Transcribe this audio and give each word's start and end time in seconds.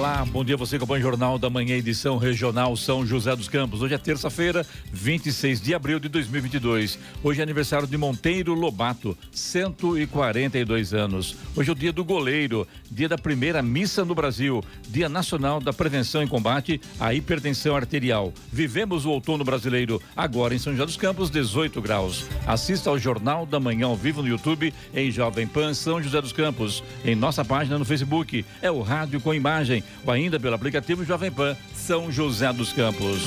Olá, 0.00 0.24
bom 0.24 0.42
dia 0.42 0.56
você 0.56 0.76
acompanha 0.76 1.00
o 1.00 1.02
Jornal 1.02 1.38
da 1.38 1.50
Manhã, 1.50 1.76
edição 1.76 2.16
regional 2.16 2.74
São 2.74 3.04
José 3.04 3.36
dos 3.36 3.50
Campos. 3.50 3.82
Hoje 3.82 3.92
é 3.92 3.98
terça-feira, 3.98 4.64
26 4.90 5.60
de 5.60 5.74
abril 5.74 6.00
de 6.00 6.08
2022. 6.08 6.98
Hoje 7.22 7.40
é 7.40 7.42
aniversário 7.42 7.86
de 7.86 7.98
Monteiro 7.98 8.54
Lobato, 8.54 9.14
142 9.30 10.94
anos. 10.94 11.36
Hoje 11.54 11.68
é 11.68 11.72
o 11.72 11.76
dia 11.76 11.92
do 11.92 12.02
goleiro, 12.02 12.66
dia 12.90 13.10
da 13.10 13.18
primeira 13.18 13.60
missa 13.60 14.02
no 14.02 14.14
Brasil, 14.14 14.64
dia 14.88 15.06
nacional 15.06 15.60
da 15.60 15.70
prevenção 15.70 16.22
e 16.22 16.26
combate 16.26 16.80
à 16.98 17.12
hipertensão 17.12 17.76
arterial. 17.76 18.32
Vivemos 18.50 19.04
o 19.04 19.10
outono 19.10 19.44
brasileiro, 19.44 20.00
agora 20.16 20.54
em 20.54 20.58
São 20.58 20.72
José 20.72 20.86
dos 20.86 20.96
Campos, 20.96 21.28
18 21.28 21.78
graus. 21.82 22.24
Assista 22.46 22.88
ao 22.88 22.98
Jornal 22.98 23.44
da 23.44 23.60
Manhã 23.60 23.84
ao 23.84 23.96
vivo 23.96 24.22
no 24.22 24.28
YouTube, 24.28 24.72
em 24.94 25.10
Jovem 25.10 25.46
Pan 25.46 25.74
São 25.74 26.02
José 26.02 26.22
dos 26.22 26.32
Campos. 26.32 26.82
Em 27.04 27.14
nossa 27.14 27.44
página 27.44 27.78
no 27.78 27.84
Facebook, 27.84 28.46
é 28.62 28.70
o 28.70 28.80
Rádio 28.80 29.20
com 29.20 29.34
Imagem 29.34 29.84
ou 30.04 30.12
ainda 30.12 30.38
pelo 30.38 30.54
aplicativo 30.54 31.04
Jovem 31.04 31.30
Pan 31.30 31.56
São 31.74 32.10
José 32.10 32.52
dos 32.52 32.72
Campos. 32.72 33.22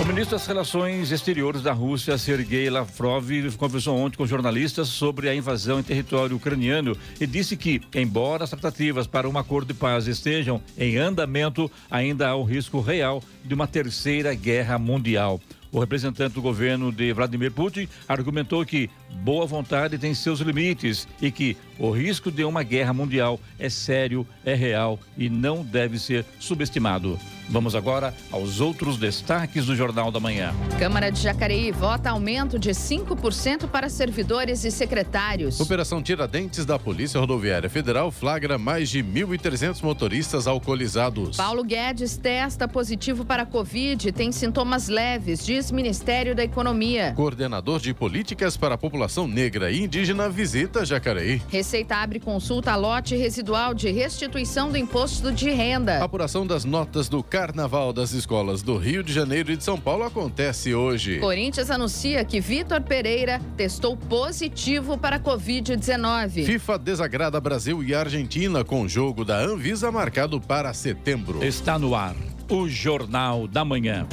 O 0.00 0.04
ministro 0.04 0.38
das 0.38 0.46
Relações 0.46 1.10
Exteriores 1.10 1.60
da 1.60 1.72
Rússia, 1.72 2.16
Sergei 2.16 2.70
Lavrov, 2.70 3.28
conversou 3.56 3.98
ontem 3.98 4.16
com 4.16 4.24
jornalistas 4.24 4.86
sobre 4.86 5.28
a 5.28 5.34
invasão 5.34 5.80
em 5.80 5.82
território 5.82 6.36
ucraniano 6.36 6.96
e 7.20 7.26
disse 7.26 7.56
que, 7.56 7.80
embora 7.92 8.44
as 8.44 8.50
tratativas 8.50 9.08
para 9.08 9.28
um 9.28 9.36
acordo 9.36 9.72
de 9.72 9.74
paz 9.74 10.06
estejam 10.06 10.62
em 10.78 10.96
andamento, 10.96 11.68
ainda 11.90 12.28
há 12.28 12.36
o 12.36 12.44
risco 12.44 12.80
real 12.80 13.20
de 13.44 13.52
uma 13.54 13.66
terceira 13.66 14.32
guerra 14.34 14.78
mundial. 14.78 15.40
O 15.70 15.80
representante 15.80 16.34
do 16.34 16.42
governo 16.42 16.90
de 16.90 17.12
Vladimir 17.12 17.52
Putin 17.52 17.88
argumentou 18.08 18.64
que 18.64 18.88
boa 19.22 19.46
vontade 19.46 19.98
tem 19.98 20.14
seus 20.14 20.40
limites 20.40 21.06
e 21.20 21.30
que 21.30 21.56
o 21.78 21.90
risco 21.90 22.30
de 22.30 22.44
uma 22.44 22.62
guerra 22.62 22.92
mundial 22.92 23.38
é 23.58 23.68
sério, 23.68 24.26
é 24.44 24.54
real 24.54 24.98
e 25.16 25.28
não 25.28 25.62
deve 25.62 25.98
ser 25.98 26.24
subestimado. 26.38 27.18
Vamos 27.48 27.74
agora 27.74 28.14
aos 28.30 28.60
outros 28.60 28.98
destaques 28.98 29.66
do 29.66 29.74
Jornal 29.74 30.10
da 30.10 30.20
Manhã. 30.20 30.54
Câmara 30.78 31.10
de 31.10 31.20
Jacareí 31.20 31.72
vota 31.72 32.10
aumento 32.10 32.58
de 32.58 32.70
5% 32.70 33.68
para 33.68 33.88
servidores 33.88 34.64
e 34.64 34.70
secretários. 34.70 35.58
Operação 35.58 36.02
Tiradentes 36.02 36.66
da 36.66 36.78
Polícia 36.78 37.18
Rodoviária 37.18 37.70
Federal 37.70 38.10
flagra 38.10 38.58
mais 38.58 38.90
de 38.90 39.02
1.300 39.02 39.82
motoristas 39.82 40.46
alcoolizados. 40.46 41.36
Paulo 41.36 41.64
Guedes 41.64 42.16
testa 42.16 42.68
positivo 42.68 43.24
para 43.24 43.46
Covid 43.46 44.08
e 44.08 44.12
tem 44.12 44.30
sintomas 44.30 44.88
leves, 44.88 45.44
diz 45.44 45.70
Ministério 45.70 46.34
da 46.34 46.44
Economia. 46.44 47.12
Coordenador 47.16 47.80
de 47.80 47.94
Políticas 47.94 48.56
para 48.56 48.74
a 48.74 48.78
População 48.78 49.26
Negra 49.26 49.70
e 49.70 49.82
Indígena 49.82 50.28
visita 50.28 50.84
Jacareí. 50.84 51.40
Receita 51.48 51.96
abre 51.96 52.20
consulta 52.20 52.72
a 52.72 52.76
lote 52.76 53.16
residual 53.16 53.72
de 53.72 53.90
restituição 53.90 54.70
do 54.70 54.76
imposto 54.76 55.32
de 55.32 55.50
renda. 55.50 56.04
Apuração 56.04 56.46
das 56.46 56.64
notas 56.64 57.08
do 57.08 57.22
Carnaval 57.38 57.92
das 57.92 58.12
Escolas 58.12 58.62
do 58.62 58.76
Rio 58.76 59.00
de 59.00 59.12
Janeiro 59.12 59.52
e 59.52 59.56
de 59.56 59.62
São 59.62 59.78
Paulo 59.78 60.02
acontece 60.02 60.74
hoje. 60.74 61.20
Corinthians 61.20 61.70
anuncia 61.70 62.24
que 62.24 62.40
Vitor 62.40 62.80
Pereira 62.80 63.40
testou 63.56 63.96
positivo 63.96 64.98
para 64.98 65.20
Covid-19. 65.20 66.44
FIFA 66.44 66.78
desagrada 66.80 67.40
Brasil 67.40 67.80
e 67.84 67.94
Argentina 67.94 68.64
com 68.64 68.88
jogo 68.88 69.24
da 69.24 69.38
Anvisa 69.38 69.92
marcado 69.92 70.40
para 70.40 70.74
setembro. 70.74 71.44
Está 71.44 71.78
no 71.78 71.94
ar 71.94 72.16
o 72.50 72.68
Jornal 72.68 73.46
da 73.46 73.64
Manhã. 73.64 74.08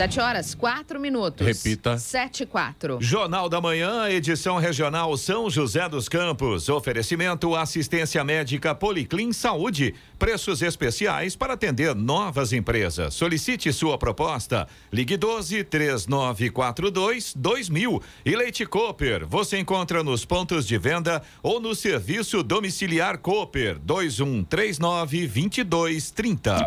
Sete 0.00 0.18
horas, 0.18 0.54
quatro 0.54 0.98
minutos. 0.98 1.46
Repita. 1.46 1.98
Sete 1.98 2.44
e 2.44 2.46
quatro. 2.46 2.96
Jornal 3.02 3.50
da 3.50 3.60
Manhã, 3.60 4.08
edição 4.08 4.56
regional 4.56 5.14
São 5.18 5.50
José 5.50 5.86
dos 5.90 6.08
Campos. 6.08 6.70
Oferecimento 6.70 7.54
assistência 7.54 8.24
médica 8.24 8.74
Policlin 8.74 9.30
Saúde. 9.30 9.94
Preços 10.18 10.62
especiais 10.62 11.36
para 11.36 11.52
atender 11.52 11.94
novas 11.94 12.54
empresas. 12.54 13.12
Solicite 13.12 13.70
sua 13.74 13.98
proposta. 13.98 14.66
Ligue 14.90 15.18
12 15.18 15.64
3942 15.64 17.34
2000. 17.36 18.02
E 18.24 18.34
Leite 18.34 18.64
Cooper. 18.64 19.26
Você 19.26 19.58
encontra 19.58 20.02
nos 20.02 20.24
pontos 20.24 20.66
de 20.66 20.78
venda 20.78 21.20
ou 21.42 21.60
no 21.60 21.74
serviço 21.74 22.42
domiciliar 22.42 23.18
Cooper 23.18 23.78
2139 23.78 25.28
2230. 25.28 26.66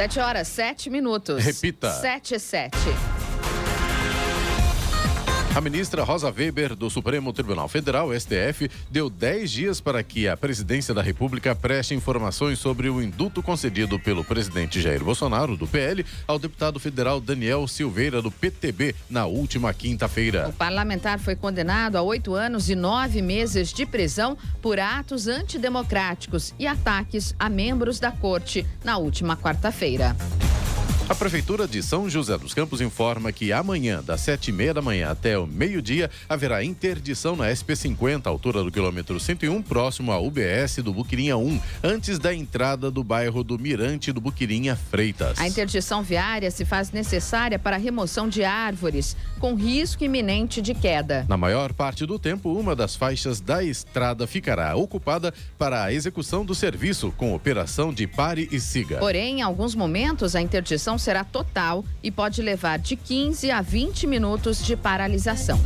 Sete 0.00 0.18
horas, 0.18 0.48
sete 0.48 0.88
minutos. 0.88 1.44
Repita. 1.44 1.92
Sete 2.00 2.38
sete. 2.38 3.29
A 5.52 5.60
ministra 5.60 6.04
Rosa 6.04 6.30
Weber, 6.30 6.76
do 6.76 6.88
Supremo 6.88 7.32
Tribunal 7.32 7.68
Federal, 7.68 8.08
STF, 8.14 8.70
deu 8.88 9.10
10 9.10 9.50
dias 9.50 9.80
para 9.80 10.00
que 10.00 10.28
a 10.28 10.36
presidência 10.36 10.94
da 10.94 11.02
República 11.02 11.56
preste 11.56 11.92
informações 11.92 12.60
sobre 12.60 12.88
o 12.88 13.02
induto 13.02 13.42
concedido 13.42 13.98
pelo 13.98 14.24
presidente 14.24 14.80
Jair 14.80 15.02
Bolsonaro, 15.02 15.56
do 15.56 15.66
PL, 15.66 16.06
ao 16.26 16.38
deputado 16.38 16.78
federal 16.78 17.20
Daniel 17.20 17.66
Silveira, 17.66 18.22
do 18.22 18.30
PTB, 18.30 18.94
na 19.10 19.26
última 19.26 19.74
quinta-feira. 19.74 20.48
O 20.48 20.52
parlamentar 20.52 21.18
foi 21.18 21.34
condenado 21.34 21.96
a 21.96 22.02
oito 22.02 22.32
anos 22.32 22.70
e 22.70 22.76
nove 22.76 23.20
meses 23.20 23.72
de 23.72 23.84
prisão 23.84 24.38
por 24.62 24.78
atos 24.78 25.26
antidemocráticos 25.26 26.54
e 26.60 26.66
ataques 26.66 27.34
a 27.36 27.50
membros 27.50 27.98
da 27.98 28.12
corte 28.12 28.64
na 28.84 28.98
última 28.98 29.36
quarta-feira. 29.36 30.16
A 31.10 31.14
Prefeitura 31.16 31.66
de 31.66 31.82
São 31.82 32.08
José 32.08 32.38
dos 32.38 32.54
Campos 32.54 32.80
informa 32.80 33.32
que 33.32 33.52
amanhã, 33.52 34.00
das 34.00 34.20
sete 34.20 34.50
e 34.50 34.52
meia 34.52 34.72
da 34.72 34.80
manhã 34.80 35.10
até 35.10 35.36
o 35.36 35.44
meio-dia, 35.44 36.08
haverá 36.28 36.62
interdição 36.62 37.34
na 37.34 37.48
SP50, 37.48 38.28
altura 38.28 38.62
do 38.62 38.70
quilômetro 38.70 39.18
101, 39.18 39.60
próximo 39.60 40.12
à 40.12 40.20
UBS 40.20 40.76
do 40.76 40.94
Buquirinha 40.94 41.36
1, 41.36 41.60
antes 41.82 42.16
da 42.16 42.32
entrada 42.32 42.92
do 42.92 43.02
bairro 43.02 43.42
do 43.42 43.58
Mirante 43.58 44.12
do 44.12 44.20
Buquirinha 44.20 44.76
Freitas. 44.76 45.40
A 45.40 45.48
interdição 45.48 46.00
viária 46.00 46.48
se 46.48 46.64
faz 46.64 46.92
necessária 46.92 47.58
para 47.58 47.74
a 47.74 47.78
remoção 47.80 48.28
de 48.28 48.44
árvores 48.44 49.16
com 49.40 49.56
risco 49.56 50.04
iminente 50.04 50.62
de 50.62 50.74
queda. 50.74 51.26
Na 51.28 51.36
maior 51.36 51.72
parte 51.72 52.06
do 52.06 52.20
tempo, 52.20 52.52
uma 52.52 52.76
das 52.76 52.94
faixas 52.94 53.40
da 53.40 53.64
estrada 53.64 54.28
ficará 54.28 54.76
ocupada 54.76 55.34
para 55.58 55.82
a 55.82 55.92
execução 55.92 56.44
do 56.44 56.54
serviço, 56.54 57.12
com 57.16 57.34
operação 57.34 57.92
de 57.92 58.06
pare 58.06 58.48
e 58.52 58.60
siga. 58.60 58.98
Porém, 58.98 59.40
em 59.40 59.42
alguns 59.42 59.74
momentos, 59.74 60.36
a 60.36 60.40
interdição 60.40 60.99
será 61.00 61.24
total 61.24 61.84
e 62.02 62.10
pode 62.10 62.42
levar 62.42 62.78
de 62.78 62.94
15 62.94 63.50
a 63.50 63.60
20 63.60 64.06
minutos 64.06 64.64
de 64.64 64.76
paralisação. 64.76 65.58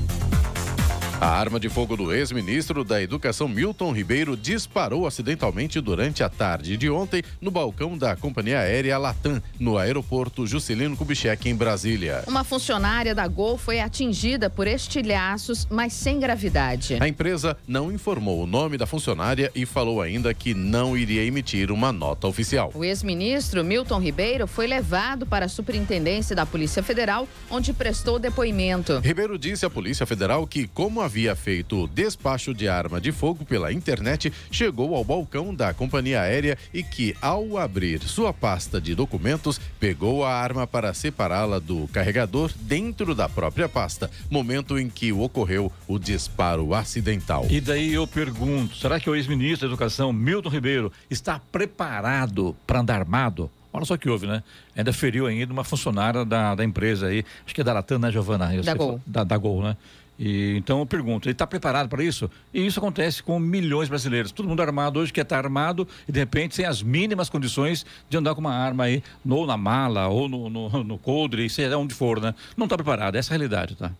A 1.20 1.28
arma 1.28 1.60
de 1.60 1.68
fogo 1.68 1.96
do 1.96 2.12
ex-ministro 2.12 2.82
da 2.82 3.00
Educação 3.00 3.46
Milton 3.46 3.92
Ribeiro 3.92 4.36
disparou 4.36 5.06
acidentalmente 5.06 5.80
durante 5.80 6.24
a 6.24 6.28
tarde 6.28 6.76
de 6.76 6.90
ontem 6.90 7.22
no 7.40 7.52
balcão 7.52 7.96
da 7.96 8.16
companhia 8.16 8.58
aérea 8.58 8.98
Latam, 8.98 9.40
no 9.58 9.78
aeroporto 9.78 10.46
Juscelino 10.46 10.96
Kubitschek, 10.96 11.48
em 11.48 11.54
Brasília. 11.54 12.24
Uma 12.26 12.42
funcionária 12.42 13.14
da 13.14 13.26
Gol 13.28 13.56
foi 13.56 13.80
atingida 13.80 14.50
por 14.50 14.66
estilhaços, 14.66 15.66
mas 15.70 15.92
sem 15.92 16.18
gravidade. 16.18 16.98
A 17.00 17.08
empresa 17.08 17.56
não 17.66 17.92
informou 17.92 18.42
o 18.42 18.46
nome 18.46 18.76
da 18.76 18.84
funcionária 18.84 19.50
e 19.54 19.64
falou 19.64 20.02
ainda 20.02 20.34
que 20.34 20.52
não 20.52 20.96
iria 20.96 21.24
emitir 21.24 21.70
uma 21.70 21.92
nota 21.92 22.26
oficial. 22.26 22.72
O 22.74 22.84
ex-ministro 22.84 23.64
Milton 23.64 24.00
Ribeiro 24.00 24.46
foi 24.48 24.66
levado 24.66 25.24
para 25.24 25.46
a 25.46 25.48
Superintendência 25.48 26.34
da 26.34 26.44
Polícia 26.44 26.82
Federal, 26.82 27.28
onde 27.48 27.72
prestou 27.72 28.18
depoimento. 28.18 28.98
Ribeiro 28.98 29.38
disse 29.38 29.64
à 29.64 29.70
Polícia 29.70 30.04
Federal 30.04 30.46
que, 30.46 30.66
como 30.66 31.03
havia 31.04 31.36
feito 31.36 31.84
o 31.84 31.88
despacho 31.88 32.54
de 32.54 32.66
arma 32.66 33.00
de 33.00 33.12
fogo 33.12 33.44
pela 33.44 33.72
internet, 33.72 34.32
chegou 34.50 34.94
ao 34.94 35.04
balcão 35.04 35.54
da 35.54 35.72
companhia 35.72 36.22
aérea 36.22 36.58
e 36.72 36.82
que, 36.82 37.14
ao 37.20 37.58
abrir 37.58 38.00
sua 38.02 38.32
pasta 38.32 38.80
de 38.80 38.94
documentos, 38.94 39.60
pegou 39.78 40.24
a 40.24 40.32
arma 40.32 40.66
para 40.66 40.94
separá-la 40.94 41.58
do 41.58 41.88
carregador 41.88 42.50
dentro 42.60 43.14
da 43.14 43.28
própria 43.28 43.68
pasta, 43.68 44.10
momento 44.30 44.78
em 44.78 44.88
que 44.88 45.12
ocorreu 45.12 45.70
o 45.86 45.98
disparo 45.98 46.74
acidental. 46.74 47.46
E 47.50 47.60
daí 47.60 47.92
eu 47.92 48.06
pergunto: 48.06 48.76
será 48.76 48.98
que 48.98 49.08
o 49.08 49.14
ex-ministro 49.14 49.68
da 49.68 49.72
Educação, 49.72 50.12
Milton 50.12 50.48
Ribeiro, 50.48 50.92
está 51.10 51.40
preparado 51.52 52.56
para 52.66 52.80
andar 52.80 53.00
armado? 53.00 53.50
Olha 53.72 53.84
só 53.84 53.96
que 53.96 54.08
houve, 54.08 54.28
né? 54.28 54.40
Ainda 54.76 54.92
feriu 54.92 55.26
ainda 55.26 55.52
uma 55.52 55.64
funcionária 55.64 56.24
da, 56.24 56.54
da 56.54 56.64
empresa 56.64 57.08
aí, 57.08 57.24
acho 57.44 57.52
que 57.52 57.60
é 57.60 57.64
da 57.64 57.72
Latam, 57.72 57.98
né, 57.98 58.12
Giovana? 58.12 58.54
Eu 58.54 58.62
Da 58.62 58.72
Gol. 58.72 59.00
Da, 59.04 59.24
da 59.24 59.36
Gol, 59.36 59.62
né? 59.64 59.76
E, 60.18 60.56
então 60.56 60.80
eu 60.80 60.86
pergunto, 60.86 61.28
ele 61.28 61.32
está 61.32 61.46
preparado 61.46 61.88
para 61.88 62.02
isso? 62.02 62.30
E 62.52 62.64
isso 62.64 62.78
acontece 62.78 63.22
com 63.22 63.38
milhões 63.38 63.86
de 63.86 63.90
brasileiros. 63.90 64.32
Todo 64.32 64.48
mundo 64.48 64.60
armado 64.60 65.00
hoje 65.00 65.12
quer 65.12 65.22
estar 65.22 65.38
armado 65.38 65.86
e 66.08 66.12
de 66.12 66.18
repente 66.18 66.54
sem 66.54 66.64
as 66.64 66.82
mínimas 66.82 67.28
condições 67.28 67.84
de 68.08 68.16
andar 68.16 68.34
com 68.34 68.40
uma 68.40 68.54
arma 68.54 68.84
aí, 68.84 69.02
ou 69.28 69.46
na 69.46 69.56
mala, 69.56 70.08
ou 70.08 70.28
no, 70.28 70.48
no, 70.48 70.84
no 70.84 70.98
coldre, 70.98 71.48
seja 71.50 71.76
onde 71.76 71.94
for, 71.94 72.20
né? 72.20 72.34
Não 72.56 72.66
está 72.66 72.76
preparado, 72.76 73.16
essa 73.16 73.32
é 73.32 73.34
a 73.34 73.38
realidade, 73.38 73.74
tá? 73.74 73.90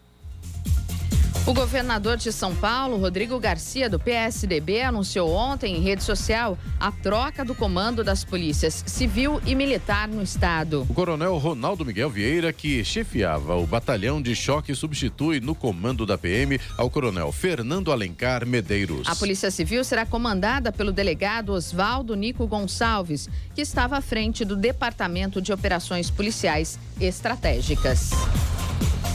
O 1.47 1.53
governador 1.53 2.17
de 2.17 2.33
São 2.33 2.55
Paulo, 2.55 2.97
Rodrigo 2.97 3.39
Garcia, 3.39 3.87
do 3.87 4.01
PSDB, 4.01 4.81
anunciou 4.81 5.31
ontem 5.31 5.77
em 5.77 5.81
rede 5.81 6.03
social 6.03 6.57
a 6.81 6.91
troca 6.91 7.45
do 7.45 7.55
comando 7.55 8.03
das 8.03 8.25
polícias 8.25 8.83
civil 8.87 9.43
e 9.45 9.55
militar 9.55 10.09
no 10.09 10.23
estado. 10.23 10.87
O 10.89 10.95
coronel 10.95 11.37
Ronaldo 11.37 11.85
Miguel 11.85 12.09
Vieira, 12.09 12.51
que 12.51 12.83
chefiava 12.83 13.57
o 13.57 13.67
batalhão 13.67 14.23
de 14.23 14.35
choque, 14.35 14.75
substitui 14.75 15.39
no 15.39 15.55
comando 15.55 16.07
da 16.07 16.17
PM 16.17 16.59
ao 16.79 16.89
coronel 16.89 17.31
Fernando 17.31 17.93
Alencar 17.93 18.47
Medeiros. 18.47 19.07
A 19.07 19.15
Polícia 19.15 19.51
Civil 19.51 19.85
será 19.85 20.07
comandada 20.07 20.73
pelo 20.73 20.93
delegado 20.93 21.53
Oswaldo 21.53 22.15
Nico 22.15 22.47
Gonçalves, 22.47 23.29
que 23.55 23.61
estava 23.61 23.99
à 23.99 24.01
frente 24.01 24.47
do 24.47 24.57
Departamento 24.57 25.43
de 25.43 25.53
Operações 25.53 26.11
Policiais 26.11 26.79
Estratégicas. 26.99 28.13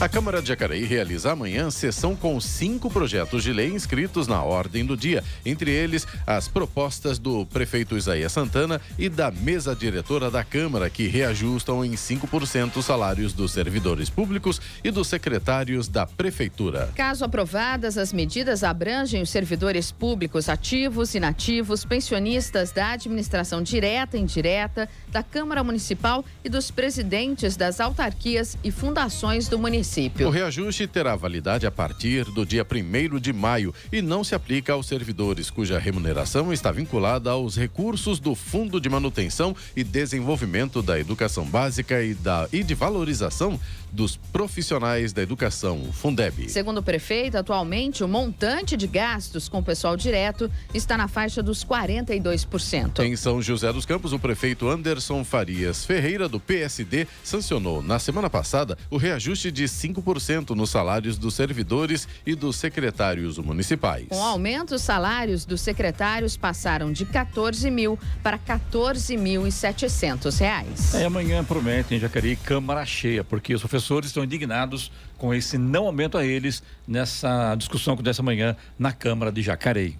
A 0.00 0.08
Câmara 0.08 0.40
de 0.40 0.48
Jacareí 0.48 0.84
realiza 0.84 1.30
amanhã 1.30 1.70
sessão 1.70 2.16
com 2.16 2.40
cinco 2.40 2.88
projetos 2.88 3.42
de 3.42 3.52
lei 3.52 3.68
inscritos 3.68 4.26
na 4.26 4.42
ordem 4.42 4.82
do 4.82 4.96
dia, 4.96 5.22
entre 5.44 5.70
eles 5.70 6.06
as 6.26 6.48
propostas 6.48 7.18
do 7.18 7.44
prefeito 7.44 7.98
Isaías 7.98 8.32
Santana 8.32 8.80
e 8.98 9.10
da 9.10 9.30
mesa 9.30 9.76
diretora 9.76 10.30
da 10.30 10.42
Câmara, 10.42 10.88
que 10.88 11.06
reajustam 11.06 11.84
em 11.84 11.92
5% 11.92 12.78
os 12.78 12.86
salários 12.86 13.34
dos 13.34 13.52
servidores 13.52 14.08
públicos 14.08 14.58
e 14.82 14.90
dos 14.90 15.06
secretários 15.06 15.86
da 15.86 16.06
Prefeitura. 16.06 16.88
Caso 16.96 17.26
aprovadas, 17.26 17.98
as 17.98 18.10
medidas 18.10 18.64
abrangem 18.64 19.20
os 19.20 19.28
servidores 19.28 19.92
públicos 19.92 20.48
ativos, 20.48 21.14
inativos, 21.14 21.84
pensionistas 21.84 22.72
da 22.72 22.92
administração 22.92 23.62
direta 23.62 24.16
e 24.16 24.22
indireta, 24.22 24.88
da 25.08 25.22
Câmara 25.22 25.62
Municipal 25.62 26.24
e 26.42 26.48
dos 26.48 26.70
presidentes 26.70 27.54
das 27.54 27.80
autarquias 27.80 28.56
e 28.64 28.70
fundações 28.70 29.46
do 29.46 29.58
município 29.58 29.89
município. 29.90 30.28
O 30.28 30.30
reajuste 30.30 30.86
terá 30.86 31.16
validade 31.16 31.66
a 31.66 31.70
partir 31.70 32.24
do 32.24 32.46
dia 32.46 32.64
1 32.64 33.18
de 33.18 33.32
maio 33.32 33.74
e 33.92 34.00
não 34.00 34.22
se 34.22 34.34
aplica 34.34 34.72
aos 34.72 34.86
servidores 34.86 35.50
cuja 35.50 35.78
remuneração 35.78 36.52
está 36.52 36.70
vinculada 36.70 37.30
aos 37.30 37.56
recursos 37.56 38.20
do 38.20 38.34
Fundo 38.34 38.80
de 38.80 38.88
Manutenção 38.88 39.54
e 39.74 39.82
Desenvolvimento 39.82 40.80
da 40.80 40.98
Educação 40.98 41.44
Básica 41.44 42.02
e, 42.02 42.14
da, 42.14 42.48
e 42.52 42.62
de 42.62 42.74
Valorização 42.74 43.58
dos 43.92 44.16
Profissionais 44.16 45.12
da 45.12 45.22
Educação, 45.22 45.92
Fundeb. 45.92 46.48
Segundo 46.48 46.78
o 46.78 46.82
prefeito, 46.82 47.36
atualmente 47.36 48.04
o 48.04 48.08
montante 48.08 48.76
de 48.76 48.86
gastos 48.86 49.48
com 49.48 49.58
o 49.58 49.62
pessoal 49.62 49.96
direto 49.96 50.50
está 50.72 50.96
na 50.96 51.08
faixa 51.08 51.42
dos 51.42 51.64
42%. 51.64 53.00
Em 53.00 53.16
São 53.16 53.42
José 53.42 53.72
dos 53.72 53.84
Campos, 53.84 54.12
o 54.12 54.18
prefeito 54.18 54.68
Anderson 54.68 55.24
Farias 55.24 55.84
Ferreira, 55.84 56.28
do 56.28 56.38
PSD, 56.38 57.06
sancionou 57.24 57.82
na 57.82 57.98
semana 57.98 58.30
passada 58.30 58.78
o 58.90 58.96
reajuste 58.96 59.50
de 59.50 59.64
5% 59.64 60.50
nos 60.50 60.70
salários 60.70 61.18
dos 61.18 61.34
servidores 61.34 62.06
e 62.24 62.34
dos 62.34 62.56
secretários 62.56 63.38
municipais. 63.38 64.06
Com 64.08 64.22
aumento, 64.22 64.76
os 64.76 64.82
salários 64.82 65.44
dos 65.44 65.60
secretários 65.60 66.36
passaram 66.36 66.92
de 66.92 67.04
14 67.04 67.70
mil 67.70 67.98
para 68.22 68.38
14.700 68.38 70.38
reais. 70.38 70.94
É, 70.94 71.04
amanhã 71.04 71.44
promete 71.44 71.94
em 71.94 71.98
Jacareí 71.98 72.36
Câmara 72.36 72.86
cheia, 72.86 73.24
porque 73.24 73.54
os 73.54 73.60
professores 73.60 73.79
estão 74.08 74.24
indignados 74.24 74.90
com 75.18 75.32
esse 75.34 75.58
não 75.58 75.86
aumento 75.86 76.16
a 76.16 76.24
eles 76.24 76.62
nessa 76.86 77.54
discussão 77.54 77.96
que 77.96 78.02
dessa 78.02 78.22
manhã 78.22 78.56
na 78.78 78.92
Câmara 78.92 79.30
de 79.30 79.42
Jacareí. 79.42 79.96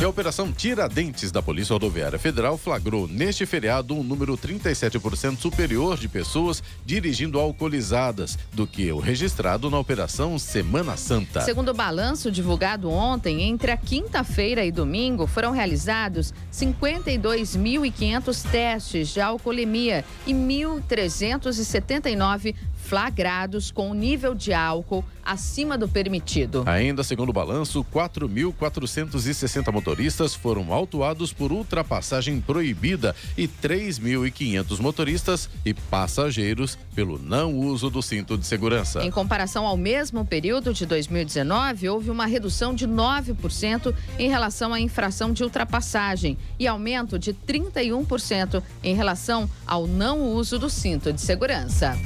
E 0.00 0.04
a 0.04 0.08
Operação 0.08 0.52
Tiradentes 0.52 1.32
da 1.32 1.42
Polícia 1.42 1.72
Rodoviária 1.72 2.20
Federal 2.20 2.56
flagrou 2.56 3.08
neste 3.08 3.44
feriado 3.44 3.96
um 3.96 4.04
número 4.04 4.38
37% 4.38 5.38
superior 5.38 5.98
de 5.98 6.06
pessoas 6.06 6.62
dirigindo 6.86 7.40
alcoolizadas 7.40 8.38
do 8.52 8.64
que 8.64 8.92
o 8.92 9.00
registrado 9.00 9.68
na 9.68 9.76
Operação 9.76 10.38
Semana 10.38 10.96
Santa. 10.96 11.40
Segundo 11.40 11.70
o 11.70 11.74
balanço 11.74 12.30
divulgado 12.30 12.88
ontem, 12.88 13.42
entre 13.42 13.72
a 13.72 13.76
quinta-feira 13.76 14.64
e 14.64 14.70
domingo 14.70 15.26
foram 15.26 15.50
realizados 15.50 16.32
52.500 16.52 18.50
testes 18.52 19.08
de 19.08 19.20
alcoolemia 19.20 20.04
e 20.24 20.32
1.379 20.32 22.54
flagrados 22.76 23.72
com 23.72 23.92
nível 23.92 24.32
de 24.32 24.54
álcool 24.54 25.04
acima 25.28 25.76
do 25.76 25.86
permitido. 25.86 26.62
Ainda 26.64 27.04
segundo 27.04 27.28
o 27.28 27.32
balanço, 27.34 27.84
4.460 27.84 29.70
motoristas 29.70 30.34
foram 30.34 30.72
autuados 30.72 31.34
por 31.34 31.52
ultrapassagem 31.52 32.40
proibida 32.40 33.14
e 33.36 33.46
3.500 33.46 34.80
motoristas 34.80 35.50
e 35.66 35.74
passageiros 35.74 36.78
pelo 36.94 37.18
não 37.18 37.54
uso 37.54 37.90
do 37.90 38.00
cinto 38.00 38.38
de 38.38 38.46
segurança. 38.46 39.04
Em 39.04 39.10
comparação 39.10 39.66
ao 39.66 39.76
mesmo 39.76 40.24
período 40.24 40.72
de 40.72 40.86
2019, 40.86 41.90
houve 41.90 42.10
uma 42.10 42.24
redução 42.24 42.74
de 42.74 42.88
9% 42.88 43.94
em 44.18 44.30
relação 44.30 44.72
à 44.72 44.80
infração 44.80 45.30
de 45.30 45.44
ultrapassagem 45.44 46.38
e 46.58 46.66
aumento 46.66 47.18
de 47.18 47.34
31% 47.34 48.62
em 48.82 48.94
relação 48.94 49.48
ao 49.66 49.86
não 49.86 50.22
uso 50.22 50.58
do 50.58 50.70
cinto 50.70 51.12
de 51.12 51.20
segurança. 51.20 51.98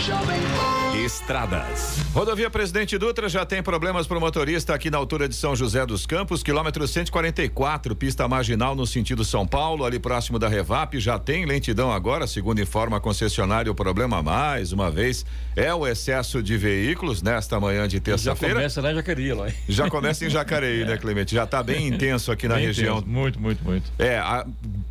Rádio 0.00 0.14
Jovem 0.14 0.89
Estradas. 0.94 1.98
Rodovia 2.12 2.50
Presidente 2.50 2.98
Dutra 2.98 3.28
já 3.28 3.46
tem 3.46 3.62
problemas 3.62 4.08
para 4.08 4.18
o 4.18 4.20
motorista 4.20 4.74
aqui 4.74 4.90
na 4.90 4.98
altura 4.98 5.28
de 5.28 5.34
São 5.36 5.54
José 5.54 5.86
dos 5.86 6.04
Campos, 6.04 6.42
quilômetro 6.42 6.86
144, 6.86 7.94
pista 7.94 8.26
marginal 8.26 8.74
no 8.74 8.84
sentido 8.84 9.24
São 9.24 9.46
Paulo, 9.46 9.84
ali 9.84 10.00
próximo 10.00 10.36
da 10.38 10.48
Revap. 10.48 10.98
Já 10.98 11.18
tem 11.18 11.46
lentidão 11.46 11.92
agora, 11.92 12.26
segundo 12.26 12.60
informa 12.60 12.96
a 12.96 13.00
concessionária. 13.00 13.70
O 13.70 13.74
problema, 13.74 14.20
mais 14.22 14.72
uma 14.72 14.90
vez, 14.90 15.24
é 15.54 15.72
o 15.72 15.86
excesso 15.86 16.42
de 16.42 16.56
veículos 16.56 17.22
nesta 17.22 17.60
manhã 17.60 17.86
de 17.86 18.00
terça-feira. 18.00 18.54
Já 18.54 18.60
começa 18.60 18.80
lá 18.80 18.90
em 18.90 18.94
Jacareí, 18.96 19.32
lá. 19.32 19.46
Já 19.68 19.88
começa 19.88 20.26
em 20.26 20.30
Jacareí, 20.30 20.82
é. 20.82 20.84
né, 20.84 20.96
Clemente? 20.96 21.34
Já 21.34 21.44
está 21.44 21.62
bem 21.62 21.86
intenso 21.86 22.32
aqui 22.32 22.48
na 22.48 22.56
bem 22.56 22.66
região. 22.66 22.98
Intenso. 22.98 23.12
Muito, 23.12 23.40
muito, 23.40 23.64
muito. 23.64 23.92
É, 23.96 24.18
a, 24.18 24.44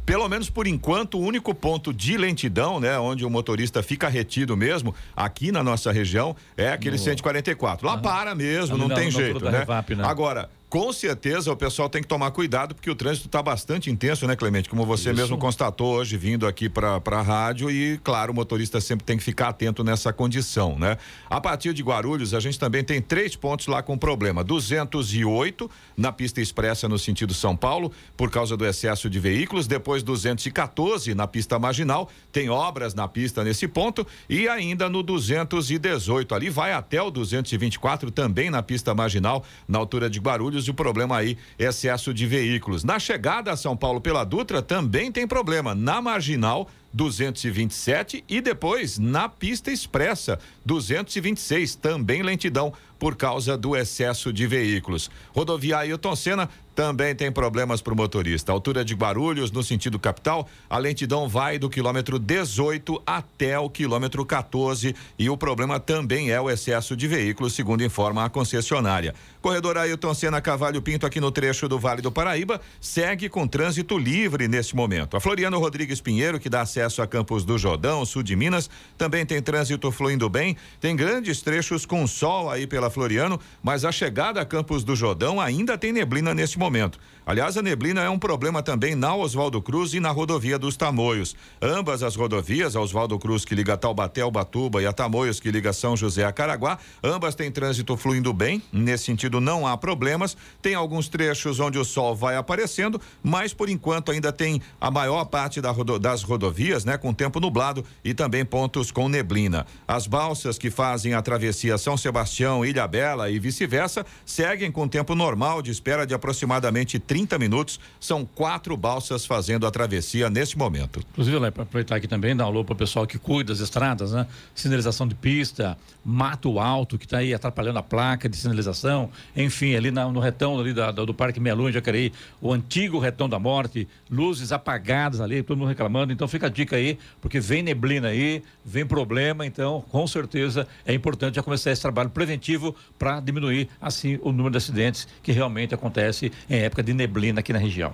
pelo 0.05 0.27
menos 0.29 0.49
por 0.49 0.65
enquanto, 0.65 1.19
o 1.19 1.21
único 1.21 1.53
ponto 1.53 1.93
de 1.93 2.17
lentidão, 2.17 2.79
né, 2.79 2.97
onde 2.97 3.25
o 3.25 3.29
motorista 3.29 3.83
fica 3.83 4.07
retido 4.07 4.55
mesmo, 4.55 4.95
aqui 5.15 5.51
na 5.51 5.61
nossa 5.61 5.88
região, 5.91 6.35
é 6.57 6.71
aquele 6.71 6.97
no... 6.97 7.03
144. 7.03 7.85
Lá 7.85 7.93
ah, 7.93 7.97
para 7.97 8.35
mesmo, 8.35 8.77
não, 8.77 8.87
não 8.87 8.95
tem 8.95 9.09
jeito, 9.11 9.43
né? 9.45 9.59
Revap, 9.59 9.95
né? 9.95 10.03
Agora, 10.05 10.49
com 10.69 10.93
certeza 10.93 11.51
o 11.51 11.55
pessoal 11.55 11.89
tem 11.89 12.01
que 12.01 12.07
tomar 12.07 12.29
cuidado 12.31 12.75
porque 12.75 12.89
o 12.89 12.95
trânsito 12.95 13.25
está 13.27 13.41
bastante 13.41 13.89
intenso, 13.89 14.27
né, 14.27 14.35
Clemente? 14.35 14.69
Como 14.69 14.85
você 14.85 15.09
Isso. 15.09 15.19
mesmo 15.19 15.37
constatou 15.37 15.95
hoje 15.95 16.15
vindo 16.15 16.45
aqui 16.45 16.69
para 16.69 17.01
a 17.03 17.21
rádio 17.21 17.71
e, 17.71 17.97
claro, 18.03 18.31
o 18.31 18.35
motorista 18.35 18.79
sempre 18.79 19.03
tem 19.03 19.17
que 19.17 19.23
ficar 19.23 19.49
atento 19.49 19.83
nessa 19.83 20.13
condição, 20.13 20.77
né? 20.77 20.97
A 21.27 21.41
partir 21.41 21.73
de 21.73 21.81
Guarulhos, 21.81 22.35
a 22.35 22.39
gente 22.39 22.59
também 22.59 22.83
tem 22.83 23.01
três 23.01 23.35
pontos 23.35 23.65
lá 23.65 23.81
com 23.81 23.97
problema: 23.97 24.43
208 24.43 25.69
na 25.97 26.11
pista 26.11 26.39
expressa 26.39 26.87
no 26.87 26.99
sentido 26.99 27.33
São 27.33 27.55
Paulo, 27.55 27.91
por 28.15 28.29
causa 28.29 28.55
do 28.55 28.65
excesso 28.65 29.09
de 29.09 29.19
veículos, 29.19 29.65
depois 29.65 30.03
214 30.03 31.15
na 31.15 31.25
pista 31.25 31.57
marginal, 31.57 32.09
tem 32.31 32.49
obras 32.49 32.93
na 32.93 33.07
pista 33.07 33.43
nesse 33.43 33.67
ponto, 33.67 34.05
e 34.29 34.47
ainda 34.47 34.87
no 34.87 35.01
218 35.01 36.35
ali 36.35 36.49
vai 36.49 36.73
até 36.73 37.01
o 37.01 37.09
224 37.09 38.11
também 38.11 38.51
na 38.51 38.61
pista 38.61 38.93
marginal, 38.93 39.43
na 39.67 39.79
altura 39.79 40.09
de 40.09 40.19
Guarulhos 40.19 40.58
e 40.67 40.71
o 40.71 40.73
problema 40.73 41.17
aí 41.17 41.37
é 41.57 41.65
excesso 41.65 42.13
de 42.13 42.25
veículos. 42.25 42.83
Na 42.83 42.99
chegada 42.99 43.51
a 43.51 43.57
São 43.57 43.75
Paulo 43.75 44.01
pela 44.01 44.23
Dutra 44.23 44.61
também 44.61 45.11
tem 45.11 45.27
problema. 45.27 45.75
Na 45.75 46.01
marginal 46.01 46.69
227 46.93 48.23
e 48.27 48.41
depois 48.41 48.97
na 48.97 49.29
pista 49.29 49.71
expressa 49.71 50.39
226, 50.65 51.75
também 51.75 52.23
lentidão 52.23 52.73
por 52.99 53.15
causa 53.15 53.57
do 53.57 53.75
excesso 53.75 54.31
de 54.31 54.45
veículos. 54.45 55.09
Rodovia 55.33 55.77
Ailton 55.77 56.15
Senna 56.15 56.49
também 56.79 57.13
tem 57.13 57.29
problemas 57.29 57.81
para 57.81 57.91
o 57.91 57.95
motorista. 57.97 58.53
Altura 58.53 58.85
de 58.85 58.93
Guarulhos, 58.93 59.51
no 59.51 59.61
sentido 59.61 59.99
capital, 59.99 60.47
a 60.69 60.77
lentidão 60.77 61.27
vai 61.27 61.59
do 61.59 61.69
quilômetro 61.69 62.17
18 62.17 63.03
até 63.05 63.59
o 63.59 63.69
quilômetro 63.69 64.25
14 64.25 64.95
e 65.17 65.29
o 65.29 65.35
problema 65.35 65.77
também 65.77 66.31
é 66.31 66.39
o 66.39 66.49
excesso 66.49 66.95
de 66.95 67.05
veículos, 67.05 67.53
segundo 67.53 67.83
informa 67.83 68.23
a 68.23 68.29
concessionária. 68.29 69.13
Corredor 69.41 69.77
Ailton 69.77 70.13
Senna 70.13 70.39
Cavalho 70.39 70.81
Pinto, 70.81 71.05
aqui 71.05 71.19
no 71.19 71.31
trecho 71.31 71.67
do 71.67 71.77
Vale 71.77 72.01
do 72.01 72.13
Paraíba, 72.13 72.61
segue 72.79 73.27
com 73.27 73.45
trânsito 73.45 73.97
livre 73.97 74.47
neste 74.47 74.73
momento. 74.73 75.17
A 75.17 75.19
Floriano 75.19 75.59
Rodrigues 75.59 75.99
Pinheiro, 75.99 76.39
que 76.39 76.49
dá 76.49 76.61
acesso 76.61 77.01
a 77.01 77.07
Campos 77.07 77.43
do 77.43 77.57
Jordão, 77.57 78.05
sul 78.05 78.23
de 78.23 78.37
Minas, 78.37 78.69
também 78.97 79.25
tem 79.25 79.41
trânsito 79.41 79.91
fluindo 79.91 80.29
bem. 80.29 80.55
Tem 80.79 80.95
grandes 80.95 81.41
trechos 81.41 81.85
com 81.85 82.07
sol 82.07 82.49
aí 82.49 82.65
pela 82.65 82.88
Floriano, 82.89 83.39
mas 83.61 83.85
a 83.85 83.91
chegada 83.91 84.41
a 84.41 84.45
Campos 84.45 84.83
do 84.83 84.95
Jordão 84.95 85.39
ainda 85.39 85.77
tem 85.77 85.91
neblina 85.91 86.33
neste 86.33 86.57
momento. 86.57 86.99
Aliás, 87.29 87.55
a 87.57 87.61
neblina 87.61 88.01
é 88.01 88.09
um 88.09 88.17
problema 88.17 88.63
também 88.63 88.95
na 88.95 89.15
Oswaldo 89.15 89.61
Cruz 89.61 89.93
e 89.93 89.99
na 89.99 90.09
rodovia 90.09 90.57
dos 90.57 90.75
Tamoios. 90.75 91.35
Ambas 91.61 92.01
as 92.01 92.15
rodovias, 92.15 92.75
a 92.75 92.81
Oswaldo 92.81 93.19
Cruz 93.19 93.45
que 93.45 93.53
liga 93.53 93.77
Taubaté 93.77 94.21
ao 94.21 94.31
Batuba 94.31 94.81
e 94.81 94.87
a 94.87 94.91
Tamoios 94.91 95.39
que 95.39 95.51
liga 95.51 95.71
São 95.71 95.95
José 95.95 96.25
a 96.25 96.31
Caraguá, 96.31 96.79
ambas 97.03 97.35
têm 97.35 97.51
trânsito 97.51 97.95
fluindo 97.95 98.33
bem. 98.33 98.63
Nesse 98.73 99.03
sentido, 99.03 99.39
não 99.39 99.67
há 99.67 99.77
problemas. 99.77 100.35
Tem 100.59 100.73
alguns 100.73 101.07
trechos 101.07 101.59
onde 101.59 101.77
o 101.77 101.85
sol 101.85 102.15
vai 102.15 102.35
aparecendo, 102.35 102.99
mas 103.21 103.53
por 103.53 103.69
enquanto 103.69 104.11
ainda 104.11 104.33
tem 104.33 104.59
a 104.81 104.89
maior 104.89 105.25
parte 105.25 105.61
da 105.61 105.69
rodo, 105.69 105.99
das 105.99 106.23
rodovias, 106.23 106.83
né, 106.83 106.97
com 106.97 107.13
tempo 107.13 107.39
nublado 107.39 107.85
e 108.03 108.11
também 108.11 108.43
pontos 108.43 108.89
com 108.89 109.07
neblina. 109.07 109.67
As 109.87 110.07
balsas 110.07 110.57
que 110.57 110.71
fazem 110.71 111.13
a 111.13 111.21
travessia 111.21 111.77
São 111.77 111.95
Sebastião, 111.95 112.65
Ilha 112.65 112.87
Bela 112.87 113.29
e 113.29 113.37
vice-versa 113.37 114.03
seguem 114.25 114.71
com 114.71 114.87
tempo 114.87 115.13
normal 115.13 115.61
de 115.61 115.69
espera 115.69 116.07
de 116.07 116.15
aproximadamente 116.15 116.97
30 116.97 117.18
30 117.19 117.37
minutos. 117.37 117.79
São 117.99 118.25
quatro 118.25 118.75
balsas 118.77 119.25
fazendo 119.25 119.67
a 119.67 119.71
travessia 119.71 120.29
neste 120.29 120.57
momento. 120.57 121.01
Inclusive, 121.11 121.37
para 121.51 121.63
aproveitar 121.63 121.95
aqui 121.95 122.07
também, 122.07 122.35
dar 122.35 122.45
um 122.45 122.47
alô 122.47 122.63
para 122.63 122.73
o 122.73 122.77
pessoal 122.77 123.05
que 123.05 123.17
cuida 123.17 123.53
das 123.53 123.59
estradas, 123.59 124.11
né? 124.11 124.25
Sinalização 124.55 125.07
de 125.07 125.15
pista, 125.15 125.77
mato 126.03 126.59
alto 126.59 126.97
que 126.97 127.05
está 127.05 127.17
aí 127.17 127.33
atrapalhando 127.33 127.79
a 127.79 127.83
placa 127.83 128.29
de 128.29 128.37
sinalização, 128.37 129.09
enfim, 129.35 129.75
ali 129.75 129.91
na, 129.91 130.07
no 130.09 130.19
retão 130.19 130.59
ali 130.59 130.73
da, 130.73 130.91
do 130.91 131.13
Parque 131.13 131.39
Meia 131.39 131.55
Lua, 131.55 131.69
em 131.69 131.73
Jacareí, 131.73 132.13
o 132.41 132.53
antigo 132.53 132.99
retão 132.99 133.27
da 133.27 133.37
morte, 133.37 133.87
luzes 134.09 134.51
apagadas 134.51 135.19
ali, 135.19 135.43
todo 135.43 135.57
mundo 135.57 135.67
reclamando. 135.67 136.13
Então 136.13 136.27
fica 136.27 136.47
a 136.47 136.49
dica 136.49 136.75
aí, 136.75 136.97
porque 137.21 137.39
vem 137.39 137.61
neblina 137.61 138.09
aí, 138.09 138.43
vem 138.63 138.85
problema, 138.85 139.45
então 139.45 139.83
com 139.89 140.07
certeza 140.07 140.67
é 140.85 140.93
importante 140.93 141.35
já 141.35 141.43
começar 141.43 141.71
esse 141.71 141.81
trabalho 141.81 142.09
preventivo 142.09 142.75
para 142.97 143.19
diminuir 143.19 143.67
assim 143.81 144.19
o 144.21 144.31
número 144.31 144.51
de 144.51 144.57
acidentes 144.57 145.07
que 145.21 145.31
realmente 145.31 145.73
acontece 145.73 146.31
em 146.49 146.59
época 146.59 146.83
de 146.83 146.93
neblina 146.99 147.39
aqui 147.39 147.53
na 147.53 147.59
região. 147.59 147.93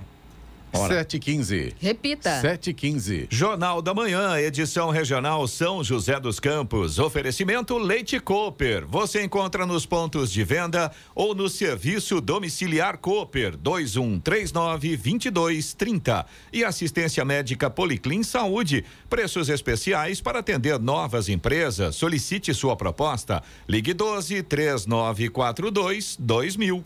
Sete 0.88 1.20
quinze. 1.20 1.74
Repita. 1.80 2.42
Sete 2.42 2.74
quinze. 2.74 3.28
Jornal 3.30 3.82
da 3.82 3.94
Manhã, 3.94 4.38
edição 4.38 4.90
regional 4.90 5.48
São 5.48 5.82
José 5.84 6.20
dos 6.20 6.40
Campos. 6.40 7.00
Oferecimento 7.00 7.78
Leite 7.78 8.20
Cooper. 8.20 8.86
Você 8.86 9.24
encontra 9.24 9.66
nos 9.66 9.86
pontos 9.86 10.30
de 10.32 10.44
venda 10.44 10.92
ou 11.16 11.34
no 11.34 11.48
serviço 11.48 12.20
domiciliar 12.20 12.98
Cooper 12.98 13.56
2139 13.56 14.98
2230. 14.98 16.26
E 16.52 16.64
assistência 16.66 17.24
médica 17.24 17.70
Policlin 17.70 18.22
Saúde. 18.22 18.84
Preços 19.10 19.48
especiais 19.48 20.20
para 20.20 20.40
atender 20.40 20.78
novas 20.78 21.30
empresas. 21.30 21.96
Solicite 21.96 22.54
sua 22.54 22.76
proposta. 22.76 23.42
Ligue 23.68 23.94
12 23.94 24.44
3942 24.44 26.18
2000. 26.20 26.84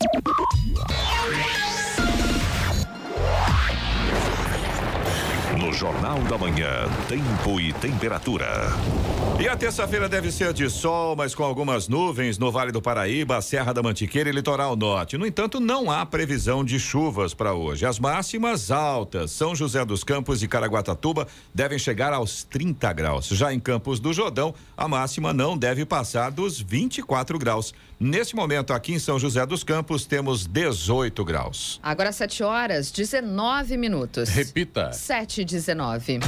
Yeah. 3.19 3.78
No 5.59 5.73
Jornal 5.73 6.19
da 6.19 6.37
Manhã, 6.37 6.87
tempo 7.09 7.59
e 7.59 7.73
temperatura. 7.73 8.47
E 9.37 9.47
a 9.47 9.57
terça-feira 9.57 10.07
deve 10.07 10.31
ser 10.31 10.53
de 10.53 10.69
sol, 10.69 11.17
mas 11.17 11.35
com 11.35 11.43
algumas 11.43 11.89
nuvens 11.89 12.37
no 12.37 12.49
Vale 12.49 12.71
do 12.71 12.81
Paraíba, 12.81 13.41
Serra 13.41 13.73
da 13.73 13.83
Mantiqueira 13.83 14.29
e 14.29 14.31
Litoral 14.31 14.77
Norte. 14.77 15.17
No 15.17 15.25
entanto, 15.25 15.59
não 15.59 15.91
há 15.91 16.05
previsão 16.05 16.63
de 16.63 16.79
chuvas 16.79 17.33
para 17.33 17.53
hoje. 17.53 17.85
As 17.85 17.99
máximas 17.99 18.71
altas, 18.71 19.31
São 19.31 19.53
José 19.53 19.83
dos 19.83 20.01
Campos 20.01 20.41
e 20.41 20.47
Caraguatatuba 20.47 21.27
devem 21.53 21.77
chegar 21.77 22.13
aos 22.13 22.43
30 22.45 22.93
graus. 22.93 23.27
Já 23.27 23.53
em 23.53 23.59
Campos 23.59 23.99
do 23.99 24.13
Jordão, 24.13 24.53
a 24.77 24.87
máxima 24.87 25.33
não 25.33 25.57
deve 25.57 25.85
passar 25.85 26.31
dos 26.31 26.59
24 26.61 27.37
graus. 27.37 27.73
Nesse 27.99 28.33
momento, 28.33 28.71
aqui 28.71 28.93
em 28.93 28.99
São 28.99 29.19
José 29.19 29.45
dos 29.45 29.61
Campos, 29.61 30.05
temos 30.05 30.47
18 30.47 31.23
graus. 31.25 31.81
Agora 31.83 32.13
7 32.13 32.43
horas, 32.43 32.91
19 32.91 33.75
minutos. 33.75 34.29
Repita. 34.29 34.93
7 34.93 35.43
19. 35.50 36.20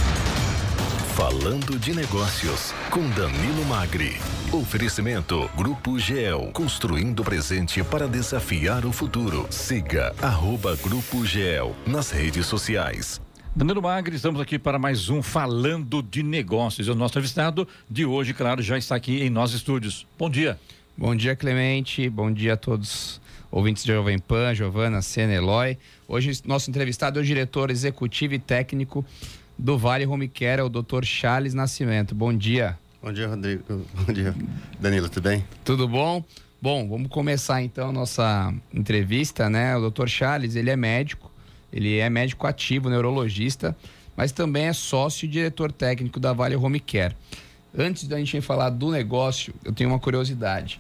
Falando 1.16 1.78
de 1.78 1.94
negócios, 1.94 2.74
com 2.90 3.08
Danilo 3.12 3.64
Magri. 3.66 4.16
Oferecimento 4.52 5.48
Grupo 5.56 6.00
GEL, 6.00 6.50
construindo 6.52 7.20
o 7.20 7.24
presente 7.24 7.84
para 7.84 8.08
desafiar 8.08 8.86
o 8.86 8.92
futuro. 8.92 9.46
Siga 9.52 10.16
arroba 10.22 10.76
Grupo 10.78 11.24
GEL 11.24 11.76
nas 11.86 12.10
redes 12.10 12.48
sociais. 12.48 13.22
Danilo 13.56 13.82
Magri, 13.82 14.16
estamos 14.16 14.42
aqui 14.42 14.58
para 14.58 14.80
mais 14.80 15.10
um 15.10 15.22
Falando 15.22 16.02
de 16.02 16.24
Negócios. 16.24 16.88
O 16.88 16.96
nosso 16.96 17.12
entrevistado 17.12 17.68
de 17.88 18.06
hoje, 18.06 18.34
claro, 18.34 18.62
já 18.64 18.78
está 18.78 18.96
aqui 18.96 19.22
em 19.22 19.30
nossos 19.30 19.58
estúdios. 19.58 20.08
Bom 20.18 20.30
dia. 20.30 20.60
Bom 20.98 21.16
dia, 21.16 21.36
Clemente. 21.36 22.10
Bom 22.10 22.32
dia 22.32 22.54
a 22.54 22.58
todos 22.58 23.22
ouvintes 23.52 23.84
de 23.84 23.92
Jovem 23.92 24.18
Pan, 24.18 24.56
Giovana, 24.56 25.02
Sena, 25.02 25.34
Eloy. 25.34 25.78
Hoje, 26.14 26.42
nosso 26.44 26.70
entrevistado 26.70 27.20
é 27.20 27.22
o 27.22 27.26
diretor 27.26 27.72
executivo 27.72 28.34
e 28.34 28.40
técnico 28.40 29.06
do 29.58 29.78
Vale 29.78 30.06
Home 30.06 30.28
Care, 30.28 30.62
o 30.62 30.68
Dr. 30.68 31.06
Charles 31.06 31.54
Nascimento. 31.54 32.14
Bom 32.14 32.36
dia. 32.36 32.78
Bom 33.02 33.14
dia, 33.14 33.30
Rodrigo. 33.30 33.64
Bom 33.96 34.12
dia, 34.12 34.36
Danilo, 34.78 35.08
tudo 35.08 35.30
bem? 35.30 35.46
Tudo 35.64 35.88
bom? 35.88 36.22
Bom, 36.62 36.90
vamos 36.90 37.08
começar 37.10 37.62
então 37.62 37.88
a 37.88 37.94
nossa 37.94 38.54
entrevista, 38.74 39.50
né? 39.50 39.78
O 39.78 39.90
Dr. 39.90 40.08
Charles, 40.08 40.58
ele 40.58 40.70
é 40.70 40.76
médico, 40.76 41.32
ele 41.72 41.98
é 42.00 42.10
médico 42.10 42.46
ativo, 42.46 42.90
neurologista, 42.90 43.74
mas 44.14 44.34
também 44.34 44.66
é 44.66 44.74
sócio 44.74 45.24
e 45.24 45.30
diretor 45.30 45.72
técnico 45.72 46.20
da 46.20 46.34
Vale 46.34 46.58
Home 46.58 46.82
Care. 46.82 47.16
Antes 47.74 48.06
da 48.06 48.18
gente 48.18 48.42
falar 48.42 48.70
do 48.70 48.92
negócio, 48.92 49.54
eu 49.64 49.72
tenho 49.72 49.90
uma 49.90 50.00
curiosidade. 50.00 50.78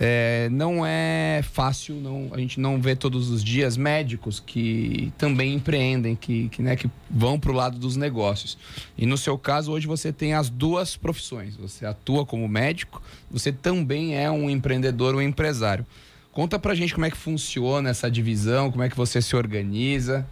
É, 0.00 0.48
não 0.50 0.86
é 0.86 1.42
fácil, 1.42 1.96
não, 1.96 2.28
a 2.32 2.38
gente 2.38 2.60
não 2.60 2.80
vê 2.80 2.94
todos 2.94 3.30
os 3.30 3.42
dias 3.42 3.76
médicos 3.76 4.38
que 4.38 5.12
também 5.18 5.54
empreendem, 5.54 6.14
que, 6.14 6.48
que, 6.50 6.62
né, 6.62 6.76
que 6.76 6.88
vão 7.10 7.38
para 7.38 7.50
o 7.50 7.54
lado 7.54 7.78
dos 7.78 7.96
negócios. 7.96 8.56
E 8.96 9.04
no 9.06 9.16
seu 9.18 9.36
caso, 9.36 9.72
hoje 9.72 9.88
você 9.88 10.12
tem 10.12 10.34
as 10.34 10.48
duas 10.48 10.96
profissões. 10.96 11.56
Você 11.56 11.84
atua 11.84 12.24
como 12.24 12.46
médico, 12.46 13.02
você 13.28 13.50
também 13.50 14.16
é 14.16 14.30
um 14.30 14.48
empreendedor, 14.48 15.16
um 15.16 15.22
empresário. 15.22 15.84
Conta 16.30 16.58
pra 16.58 16.74
gente 16.76 16.94
como 16.94 17.04
é 17.04 17.10
que 17.10 17.16
funciona 17.16 17.90
essa 17.90 18.08
divisão, 18.08 18.70
como 18.70 18.84
é 18.84 18.88
que 18.88 18.96
você 18.96 19.20
se 19.20 19.34
organiza. 19.34 20.24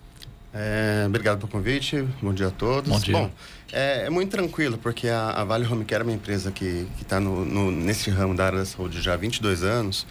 É, 0.59 1.05
obrigado 1.07 1.37
pelo 1.37 1.53
convite, 1.53 2.03
bom 2.23 2.33
dia 2.33 2.47
a 2.47 2.51
todos. 2.51 2.91
Bom 2.91 2.99
dia. 2.99 3.13
Bom, 3.13 3.31
é, 3.71 4.07
é 4.07 4.11
muito 4.11 4.31
tranquilo, 4.31 4.79
porque 4.79 5.07
a, 5.07 5.33
a, 5.33 5.45
Vale 5.45 5.67
Home 5.67 5.85
Care 5.85 6.01
é 6.01 6.05
uma 6.05 6.15
empresa 6.15 6.51
que 6.51 6.89
está 6.99 7.21
no, 7.21 7.45
no, 7.45 7.71
nesse 7.71 8.09
ramo 8.09 8.35
da 8.35 8.47
área 8.47 8.61
da 8.61 8.65
saúde 8.65 9.03
já 9.03 9.13
há 9.13 9.17
22 9.19 9.63
anos. 9.63 10.07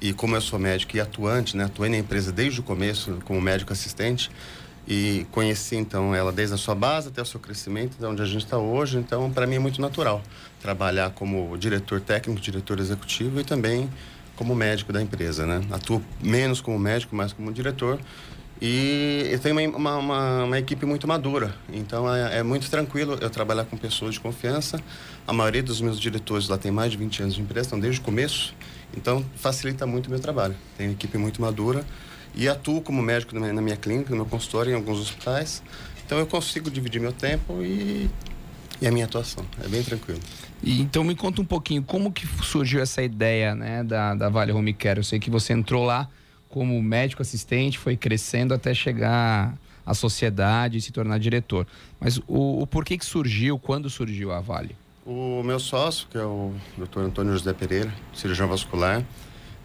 E 0.00 0.14
como 0.14 0.34
eu 0.34 0.40
sou 0.40 0.58
médico 0.58 0.96
e 0.96 1.00
atuante, 1.00 1.54
né, 1.54 1.64
atuei 1.64 1.90
na 1.90 1.98
empresa 1.98 2.32
desde 2.32 2.60
o 2.60 2.62
começo 2.62 3.18
como 3.26 3.38
médico 3.42 3.74
assistente 3.74 4.30
e 4.88 5.26
conheci 5.30 5.76
então 5.76 6.14
ela 6.14 6.32
desde 6.32 6.54
a 6.54 6.56
sua 6.56 6.74
base 6.74 7.08
até 7.08 7.20
o 7.20 7.26
seu 7.26 7.38
crescimento, 7.38 7.98
de 7.98 8.06
onde 8.06 8.22
a 8.22 8.24
gente 8.24 8.44
está 8.44 8.56
hoje. 8.56 8.96
Então, 8.96 9.30
para 9.30 9.46
mim 9.46 9.56
é 9.56 9.58
muito 9.58 9.82
natural 9.82 10.22
trabalhar 10.62 11.10
como 11.10 11.58
diretor 11.58 12.00
técnico, 12.00 12.40
diretor 12.40 12.80
executivo 12.80 13.38
e 13.38 13.44
também 13.44 13.90
como 14.34 14.54
médico 14.54 14.90
da 14.94 15.02
empresa, 15.02 15.44
né? 15.44 15.60
Atuo 15.70 16.02
menos 16.22 16.62
como 16.62 16.78
médico, 16.78 17.14
mais 17.14 17.34
como 17.34 17.52
diretor 17.52 18.00
e 18.60 19.26
eu 19.30 19.38
tenho 19.38 19.54
uma, 19.74 19.96
uma, 19.96 20.44
uma, 20.44 20.58
equipe 20.58 20.84
muito 20.84 21.08
madura, 21.08 21.54
então 21.72 22.12
é, 22.14 22.38
é, 22.38 22.42
muito 22.42 22.68
tranquilo 22.68 23.16
eu 23.18 23.30
trabalhar 23.30 23.64
com 23.64 23.76
pessoas 23.76 24.14
de 24.14 24.20
confiança. 24.20 24.78
A 25.26 25.32
maioria 25.32 25.62
dos 25.62 25.80
meus 25.80 25.98
diretores 25.98 26.46
lá 26.46 26.58
tem 26.58 26.70
mais 26.70 26.92
de 26.92 26.98
20 26.98 27.22
anos 27.22 27.34
de 27.34 27.40
empresa, 27.40 27.68
estão 27.68 27.80
desde 27.80 28.00
o 28.00 28.04
começo, 28.04 28.54
então 28.94 29.24
facilita 29.36 29.86
muito 29.86 30.08
o 30.08 30.10
meu 30.10 30.20
trabalho. 30.20 30.54
Tenho 30.76 30.90
uma 30.90 30.94
equipe 30.94 31.16
muito 31.16 31.40
madura 31.40 31.86
e 32.34 32.48
atuo 32.48 32.82
como 32.82 33.00
médico 33.00 33.34
na 33.34 33.40
minha, 33.40 33.52
na 33.54 33.62
minha 33.62 33.76
clínica, 33.76 34.10
no 34.10 34.16
meu 34.16 34.26
consultório, 34.26 34.72
em 34.72 34.74
alguns 34.74 35.00
hospitais. 35.00 35.62
Então 36.04 36.18
eu 36.18 36.26
consigo 36.26 36.70
dividir 36.70 37.00
meu 37.00 37.12
tempo 37.12 37.62
e, 37.62 38.10
e 38.78 38.86
a 38.86 38.90
minha 38.90 39.06
atuação. 39.06 39.42
É 39.64 39.68
bem 39.68 39.82
tranquilo. 39.82 40.20
E, 40.62 40.82
então 40.82 41.02
me 41.02 41.14
conta 41.14 41.40
um 41.40 41.46
pouquinho 41.46 41.82
como 41.82 42.12
que 42.12 42.26
surgiu 42.42 42.82
essa 42.82 43.02
ideia 43.02 43.54
né, 43.54 43.82
da, 43.82 44.14
da 44.14 44.28
Vale 44.28 44.52
Home 44.52 44.74
Care. 44.74 44.98
Eu 44.98 45.04
sei 45.04 45.18
que 45.18 45.30
você 45.30 45.54
entrou 45.54 45.84
lá 45.84 46.08
como 46.50 46.80
médico 46.82 47.22
assistente, 47.22 47.78
foi 47.78 47.96
crescendo 47.96 48.52
até 48.52 48.74
chegar 48.74 49.56
à 49.86 49.94
sociedade 49.94 50.76
e 50.76 50.80
se 50.80 50.92
tornar 50.92 51.18
diretor. 51.18 51.66
Mas 51.98 52.18
o, 52.26 52.62
o 52.62 52.66
porquê 52.66 52.98
que 52.98 53.04
surgiu, 53.04 53.58
quando 53.58 53.88
surgiu 53.88 54.32
a 54.32 54.40
Vale? 54.40 54.76
O 55.06 55.42
meu 55.42 55.58
sócio, 55.58 56.06
que 56.10 56.18
é 56.18 56.24
o 56.24 56.52
Dr. 56.76 57.00
Antônio 57.00 57.32
José 57.32 57.52
Pereira, 57.52 57.92
cirurgião 58.12 58.48
vascular, 58.48 59.02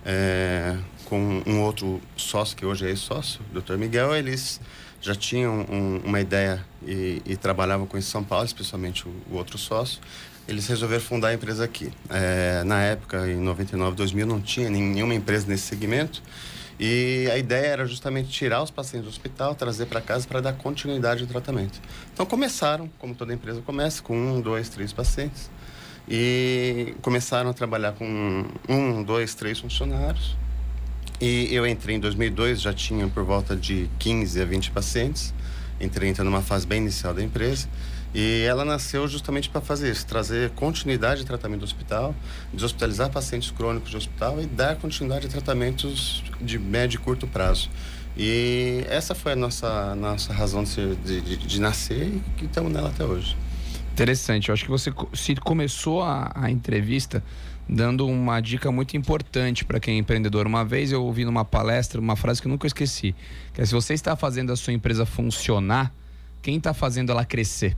é, 0.05 0.77
com 1.05 1.43
um 1.45 1.61
outro 1.61 1.99
sócio 2.15 2.55
que 2.55 2.65
hoje 2.65 2.85
é 2.85 2.89
ex-sócio, 2.89 3.41
o 3.51 3.59
Dr. 3.59 3.75
Miguel, 3.75 4.15
eles 4.15 4.61
já 5.01 5.13
tinham 5.13 5.65
um, 5.69 6.01
uma 6.03 6.21
ideia 6.21 6.65
e, 6.85 7.21
e, 7.25 7.35
trabalhavam 7.35 7.85
com 7.85 7.97
isso 7.97 8.09
em 8.09 8.11
São 8.11 8.23
Paulo, 8.23 8.45
especialmente 8.45 9.07
o, 9.07 9.13
o, 9.31 9.35
outro 9.35 9.57
sócio. 9.57 9.99
Eles 10.47 10.67
resolveram 10.67 11.03
fundar 11.03 11.29
a 11.29 11.33
empresa 11.33 11.63
aqui. 11.63 11.91
É, 12.09 12.63
na 12.63 12.81
época, 12.81 13.27
em 13.27 13.37
99, 13.37 13.95
2000, 13.95 14.25
não 14.25 14.41
tinha 14.41 14.69
nenhuma 14.69 15.13
empresa 15.13 15.47
nesse 15.47 15.63
segmento. 15.63 16.23
E 16.79 17.29
a 17.31 17.37
ideia 17.37 17.67
era 17.67 17.85
justamente 17.85 18.29
tirar 18.29 18.61
os 18.61 18.69
pacientes 18.69 19.05
do 19.05 19.09
hospital, 19.09 19.55
trazer 19.55 19.85
para 19.85 20.01
casa 20.01 20.27
para 20.27 20.41
dar 20.41 20.53
continuidade 20.53 21.23
ao 21.23 21.27
tratamento. 21.27 21.79
Então 22.13 22.25
começaram, 22.25 22.89
como 22.99 23.15
toda 23.15 23.33
empresa 23.33 23.61
começa, 23.61 24.01
com 24.01 24.17
um, 24.17 24.41
dois, 24.41 24.67
três 24.67 24.91
pacientes. 24.91 25.49
E 26.07 26.93
começaram 27.01 27.49
a 27.49 27.53
trabalhar 27.53 27.93
com 27.93 28.45
um, 28.69 29.03
dois, 29.03 29.33
três 29.33 29.59
funcionários. 29.59 30.35
E 31.19 31.47
eu 31.53 31.65
entrei 31.65 31.95
em 31.95 31.99
2002, 31.99 32.61
já 32.61 32.73
tinha 32.73 33.07
por 33.07 33.23
volta 33.23 33.55
de 33.55 33.89
15 33.99 34.41
a 34.41 34.45
20 34.45 34.71
pacientes. 34.71 35.33
Entrei 35.79 36.09
então 36.09 36.25
numa 36.25 36.41
fase 36.41 36.67
bem 36.67 36.81
inicial 36.81 37.13
da 37.13 37.23
empresa. 37.23 37.67
E 38.15 38.43
ela 38.43 38.63
nasceu 38.63 39.05
justamente 39.09 39.49
para 39.49 39.59
fazer 39.59 39.91
isso, 39.91 40.05
trazer 40.05 40.51
continuidade 40.51 41.19
de 41.19 41.27
tratamento 41.27 41.59
do 41.59 41.65
hospital, 41.65 42.15
deshospitalizar 42.53 43.09
pacientes 43.11 43.51
crônicos 43.51 43.91
de 43.91 43.97
hospital 43.97 44.41
e 44.41 44.45
dar 44.45 44.77
continuidade 44.77 45.27
a 45.27 45.29
tratamentos 45.29 46.23
de 46.39 46.57
médio 46.57 46.95
e 46.95 46.99
curto 47.01 47.27
prazo. 47.27 47.69
E 48.15 48.85
essa 48.87 49.13
foi 49.13 49.33
a 49.33 49.35
nossa, 49.35 49.93
nossa 49.95 50.31
razão 50.31 50.63
de, 50.63 50.95
de, 50.95 51.35
de 51.35 51.59
nascer 51.59 52.07
e 52.41 52.45
estamos 52.45 52.71
nela 52.71 52.87
até 52.87 53.03
hoje. 53.03 53.35
Interessante. 53.91 54.47
Eu 54.47 54.53
acho 54.53 54.63
que 54.63 54.71
você 54.71 54.93
se 55.13 55.35
começou 55.35 56.01
a, 56.01 56.31
a 56.33 56.49
entrevista 56.49 57.21
dando 57.67 58.07
uma 58.07 58.39
dica 58.39 58.71
muito 58.71 58.95
importante 58.95 59.65
para 59.65 59.77
quem 59.77 59.95
é 59.95 59.97
empreendedor. 59.97 60.47
Uma 60.47 60.63
vez 60.63 60.89
eu 60.93 61.03
ouvi 61.03 61.25
numa 61.25 61.43
palestra 61.43 61.99
uma 61.99 62.15
frase 62.15 62.41
que 62.41 62.47
eu 62.47 62.51
nunca 62.51 62.65
esqueci, 62.65 63.13
que 63.53 63.59
é 63.59 63.65
se 63.65 63.73
você 63.73 63.93
está 63.93 64.15
fazendo 64.15 64.53
a 64.53 64.55
sua 64.55 64.71
empresa 64.71 65.05
funcionar, 65.05 65.91
quem 66.41 66.55
está 66.55 66.73
fazendo 66.73 67.11
ela 67.11 67.25
crescer? 67.25 67.75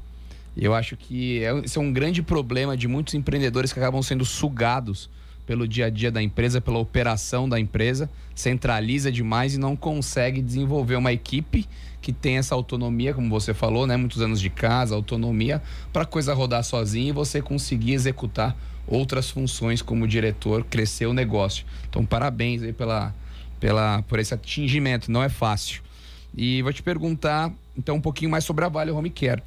Eu 0.60 0.74
acho 0.74 0.98
que 0.98 1.44
é, 1.44 1.56
esse 1.60 1.78
é 1.78 1.82
um 1.82 1.94
grande 1.94 2.24
problema 2.24 2.76
de 2.76 2.88
muitos 2.88 3.14
empreendedores 3.14 3.72
que 3.72 3.80
acabam 3.80 4.02
sendo 4.02 4.26
sugados 4.26 5.08
pelo 5.46 5.68
dia 5.68 5.86
a 5.86 5.90
dia 5.90 6.12
da 6.12 6.22
empresa, 6.22 6.60
pela 6.60 6.80
operação 6.80 7.48
da 7.48 7.60
empresa, 7.60 8.10
centraliza 8.36 9.12
demais 9.12 9.54
e 9.54 9.58
não 9.58 9.76
consegue 9.78 10.42
desenvolver 10.42 10.96
uma 10.96 11.14
equipe 11.14 11.66
que 12.02 12.12
tem 12.12 12.38
essa 12.38 12.54
autonomia, 12.54 13.14
como 13.14 13.30
você 13.30 13.54
falou, 13.54 13.88
né, 13.88 13.96
muitos 13.96 14.22
anos 14.22 14.42
de 14.42 14.50
casa, 14.50 14.96
autonomia 14.96 15.62
para 15.94 16.04
a 16.04 16.06
coisa 16.06 16.34
rodar 16.34 16.64
sozinha 16.64 17.10
e 17.10 17.12
você 17.14 17.42
conseguir 17.42 17.94
executar 17.94 18.58
outras 18.86 19.30
funções 19.30 19.82
como 19.82 20.08
diretor, 20.08 20.66
crescer 20.66 21.06
o 21.06 21.14
negócio. 21.14 21.66
Então, 21.88 22.06
parabéns 22.06 22.64
aí 22.64 22.74
pela, 22.74 23.16
pela, 23.60 24.02
por 24.04 24.20
esse 24.20 24.34
atingimento, 24.34 25.12
não 25.12 25.24
é 25.24 25.30
fácil. 25.30 25.82
E 26.36 26.62
vou 26.62 26.74
te 26.74 26.84
perguntar, 26.84 27.54
então, 27.78 27.96
um 27.96 28.02
pouquinho 28.02 28.32
mais 28.32 28.44
sobre 28.44 28.66
a 28.66 28.70
Vale 28.70 28.92
Home 28.92 29.10
Care 29.10 29.42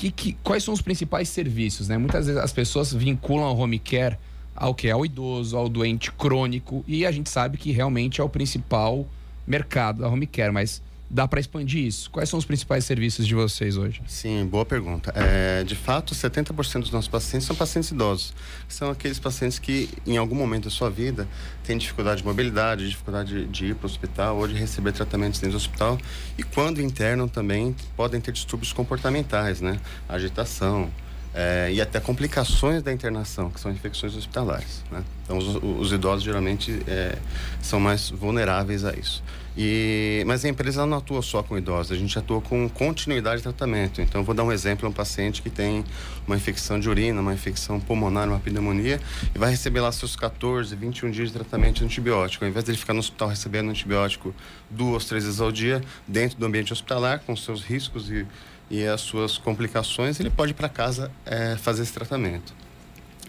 que, 0.00 0.10
que, 0.10 0.32
quais 0.42 0.64
são 0.64 0.72
os 0.72 0.80
principais 0.80 1.28
serviços, 1.28 1.88
né? 1.88 1.98
Muitas 1.98 2.24
vezes 2.24 2.40
as 2.40 2.52
pessoas 2.54 2.90
vinculam 2.90 3.52
o 3.52 3.58
home 3.58 3.78
care 3.78 4.16
ao 4.56 4.74
que? 4.74 4.90
Ao 4.90 5.04
idoso, 5.04 5.54
ao 5.58 5.68
doente 5.68 6.10
crônico, 6.10 6.82
e 6.88 7.04
a 7.04 7.12
gente 7.12 7.28
sabe 7.28 7.58
que 7.58 7.70
realmente 7.70 8.18
é 8.18 8.24
o 8.24 8.28
principal 8.28 9.06
mercado 9.46 10.00
da 10.00 10.08
home 10.08 10.26
care, 10.26 10.50
mas 10.50 10.82
dá 11.10 11.26
para 11.26 11.40
expandir 11.40 11.84
isso? 11.84 12.08
Quais 12.10 12.28
são 12.28 12.38
os 12.38 12.44
principais 12.44 12.84
serviços 12.84 13.26
de 13.26 13.34
vocês 13.34 13.76
hoje? 13.76 14.00
Sim, 14.06 14.46
boa 14.46 14.64
pergunta. 14.64 15.12
É, 15.16 15.64
de 15.64 15.74
fato, 15.74 16.14
70% 16.14 16.82
dos 16.82 16.92
nossos 16.92 17.08
pacientes 17.08 17.46
são 17.46 17.56
pacientes 17.56 17.90
idosos. 17.90 18.32
São 18.68 18.90
aqueles 18.90 19.18
pacientes 19.18 19.58
que, 19.58 19.88
em 20.06 20.16
algum 20.16 20.36
momento 20.36 20.64
da 20.64 20.70
sua 20.70 20.88
vida, 20.88 21.26
têm 21.64 21.76
dificuldade 21.76 22.22
de 22.22 22.26
mobilidade, 22.26 22.88
dificuldade 22.88 23.46
de 23.46 23.66
ir 23.66 23.74
para 23.74 23.86
o 23.86 23.90
hospital 23.90 24.38
ou 24.38 24.46
de 24.46 24.54
receber 24.54 24.92
tratamentos 24.92 25.40
dentro 25.40 25.58
do 25.58 25.60
hospital. 25.60 25.98
E 26.38 26.44
quando 26.44 26.80
internam 26.80 27.26
também, 27.26 27.74
podem 27.96 28.20
ter 28.20 28.30
distúrbios 28.30 28.72
comportamentais, 28.72 29.60
né? 29.60 29.80
Agitação, 30.08 30.88
é, 31.34 31.70
e 31.72 31.80
até 31.80 32.00
complicações 32.00 32.82
da 32.82 32.92
internação, 32.92 33.50
que 33.50 33.60
são 33.60 33.70
infecções 33.70 34.16
hospitalares. 34.16 34.84
Né? 34.90 35.02
Então, 35.24 35.38
os, 35.38 35.56
os 35.86 35.92
idosos 35.92 36.24
geralmente 36.24 36.82
é, 36.86 37.16
são 37.62 37.78
mais 37.78 38.10
vulneráveis 38.10 38.84
a 38.84 38.92
isso. 38.92 39.22
E, 39.56 40.22
mas 40.26 40.44
a 40.44 40.48
empresa 40.48 40.86
não 40.86 40.98
atua 40.98 41.22
só 41.22 41.42
com 41.42 41.58
idosos, 41.58 41.92
a 41.92 41.96
gente 41.96 42.16
atua 42.16 42.40
com 42.40 42.68
continuidade 42.68 43.38
de 43.38 43.42
tratamento. 43.42 44.00
Então, 44.00 44.22
vou 44.22 44.34
dar 44.34 44.44
um 44.44 44.52
exemplo: 44.52 44.88
um 44.88 44.92
paciente 44.92 45.42
que 45.42 45.50
tem 45.50 45.84
uma 46.26 46.36
infecção 46.36 46.78
de 46.78 46.88
urina, 46.88 47.20
uma 47.20 47.34
infecção 47.34 47.80
pulmonar, 47.80 48.28
uma 48.28 48.38
pneumonia, 48.38 49.00
e 49.34 49.38
vai 49.38 49.50
receber 49.50 49.80
lá 49.80 49.90
seus 49.90 50.14
14, 50.14 50.74
21 50.76 51.10
dias 51.10 51.28
de 51.28 51.34
tratamento 51.34 51.78
de 51.78 51.84
antibiótico. 51.84 52.44
Ao 52.44 52.50
invés 52.50 52.64
de 52.64 52.70
ele 52.70 52.78
ficar 52.78 52.94
no 52.94 53.00
hospital 53.00 53.28
recebendo 53.28 53.70
antibiótico 53.70 54.34
duas, 54.70 55.04
três 55.04 55.24
vezes 55.24 55.40
ao 55.40 55.50
dia, 55.50 55.82
dentro 56.06 56.38
do 56.38 56.46
ambiente 56.46 56.72
hospitalar, 56.72 57.20
com 57.20 57.34
seus 57.34 57.62
riscos 57.62 58.08
e, 58.08 58.26
e 58.70 58.86
as 58.86 59.00
suas 59.00 59.36
complicações, 59.36 60.20
ele 60.20 60.30
pode 60.30 60.52
ir 60.52 60.54
para 60.54 60.68
casa 60.68 61.10
é, 61.26 61.56
fazer 61.56 61.82
esse 61.82 61.92
tratamento. 61.92 62.54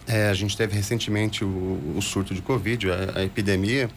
É, 0.06 0.28
a 0.28 0.34
gente 0.34 0.56
teve 0.56 0.74
recentemente 0.74 1.44
o, 1.44 1.94
o 1.96 2.02
surto 2.02 2.34
de 2.34 2.42
Covid, 2.42 2.90
a, 2.90 3.18
a 3.18 3.24
epidemia 3.24 3.88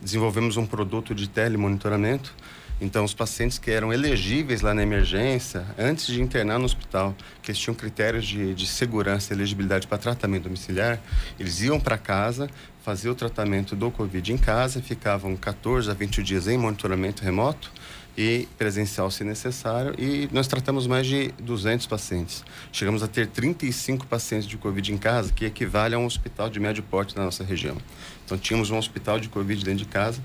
desenvolvemos 0.00 0.56
um 0.56 0.66
produto 0.66 1.14
de 1.14 1.28
telemonitoramento. 1.28 2.34
Então, 2.80 3.04
os 3.04 3.14
pacientes 3.14 3.58
que 3.58 3.70
eram 3.70 3.90
elegíveis 3.90 4.60
lá 4.60 4.74
na 4.74 4.82
emergência, 4.82 5.64
antes 5.78 6.06
de 6.06 6.20
internar 6.20 6.58
no 6.58 6.66
hospital, 6.66 7.14
que 7.42 7.50
eles 7.50 7.58
tinham 7.58 7.74
critérios 7.74 8.26
de, 8.26 8.54
de 8.54 8.66
segurança 8.66 9.32
e 9.32 9.36
elegibilidade 9.36 9.86
para 9.86 9.96
tratamento 9.96 10.44
domiciliar, 10.44 11.00
eles 11.40 11.62
iam 11.62 11.80
para 11.80 11.96
casa, 11.96 12.50
faziam 12.84 13.12
o 13.12 13.14
tratamento 13.14 13.74
do 13.74 13.90
Covid 13.90 14.30
em 14.30 14.36
casa, 14.36 14.82
ficavam 14.82 15.34
14 15.36 15.90
a 15.90 15.94
20 15.94 16.22
dias 16.22 16.46
em 16.48 16.58
monitoramento 16.58 17.22
remoto 17.22 17.72
e 18.16 18.48
presencial 18.56 19.10
se 19.10 19.22
necessário. 19.22 19.94
E 19.98 20.28
nós 20.32 20.46
tratamos 20.46 20.86
mais 20.86 21.06
de 21.06 21.28
200 21.42 21.86
pacientes. 21.86 22.44
Chegamos 22.72 23.02
a 23.02 23.08
ter 23.08 23.26
35 23.26 24.06
pacientes 24.06 24.48
de 24.48 24.56
Covid 24.56 24.92
em 24.92 24.96
casa, 24.96 25.32
que 25.32 25.44
equivale 25.44 25.94
a 25.94 25.98
um 25.98 26.06
hospital 26.06 26.48
de 26.48 26.58
médio 26.58 26.82
porte 26.82 27.16
na 27.16 27.24
nossa 27.24 27.44
região. 27.44 27.76
Então, 28.24 28.38
tínhamos 28.38 28.70
um 28.70 28.78
hospital 28.78 29.20
de 29.20 29.28
Covid 29.28 29.64
dentro 29.64 29.84
de 29.84 29.90
casa, 29.90 30.20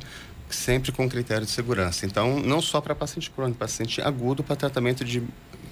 sempre 0.49 0.91
com 0.91 1.07
critério 1.09 1.45
de 1.45 1.51
segurança. 1.51 2.05
Então, 2.05 2.39
não 2.39 2.61
só 2.61 2.79
para 2.79 2.95
paciente 2.95 3.29
crônico, 3.29 3.59
paciente 3.59 4.01
agudo 4.01 4.43
para 4.43 4.55
tratamento 4.55 5.03
de 5.03 5.21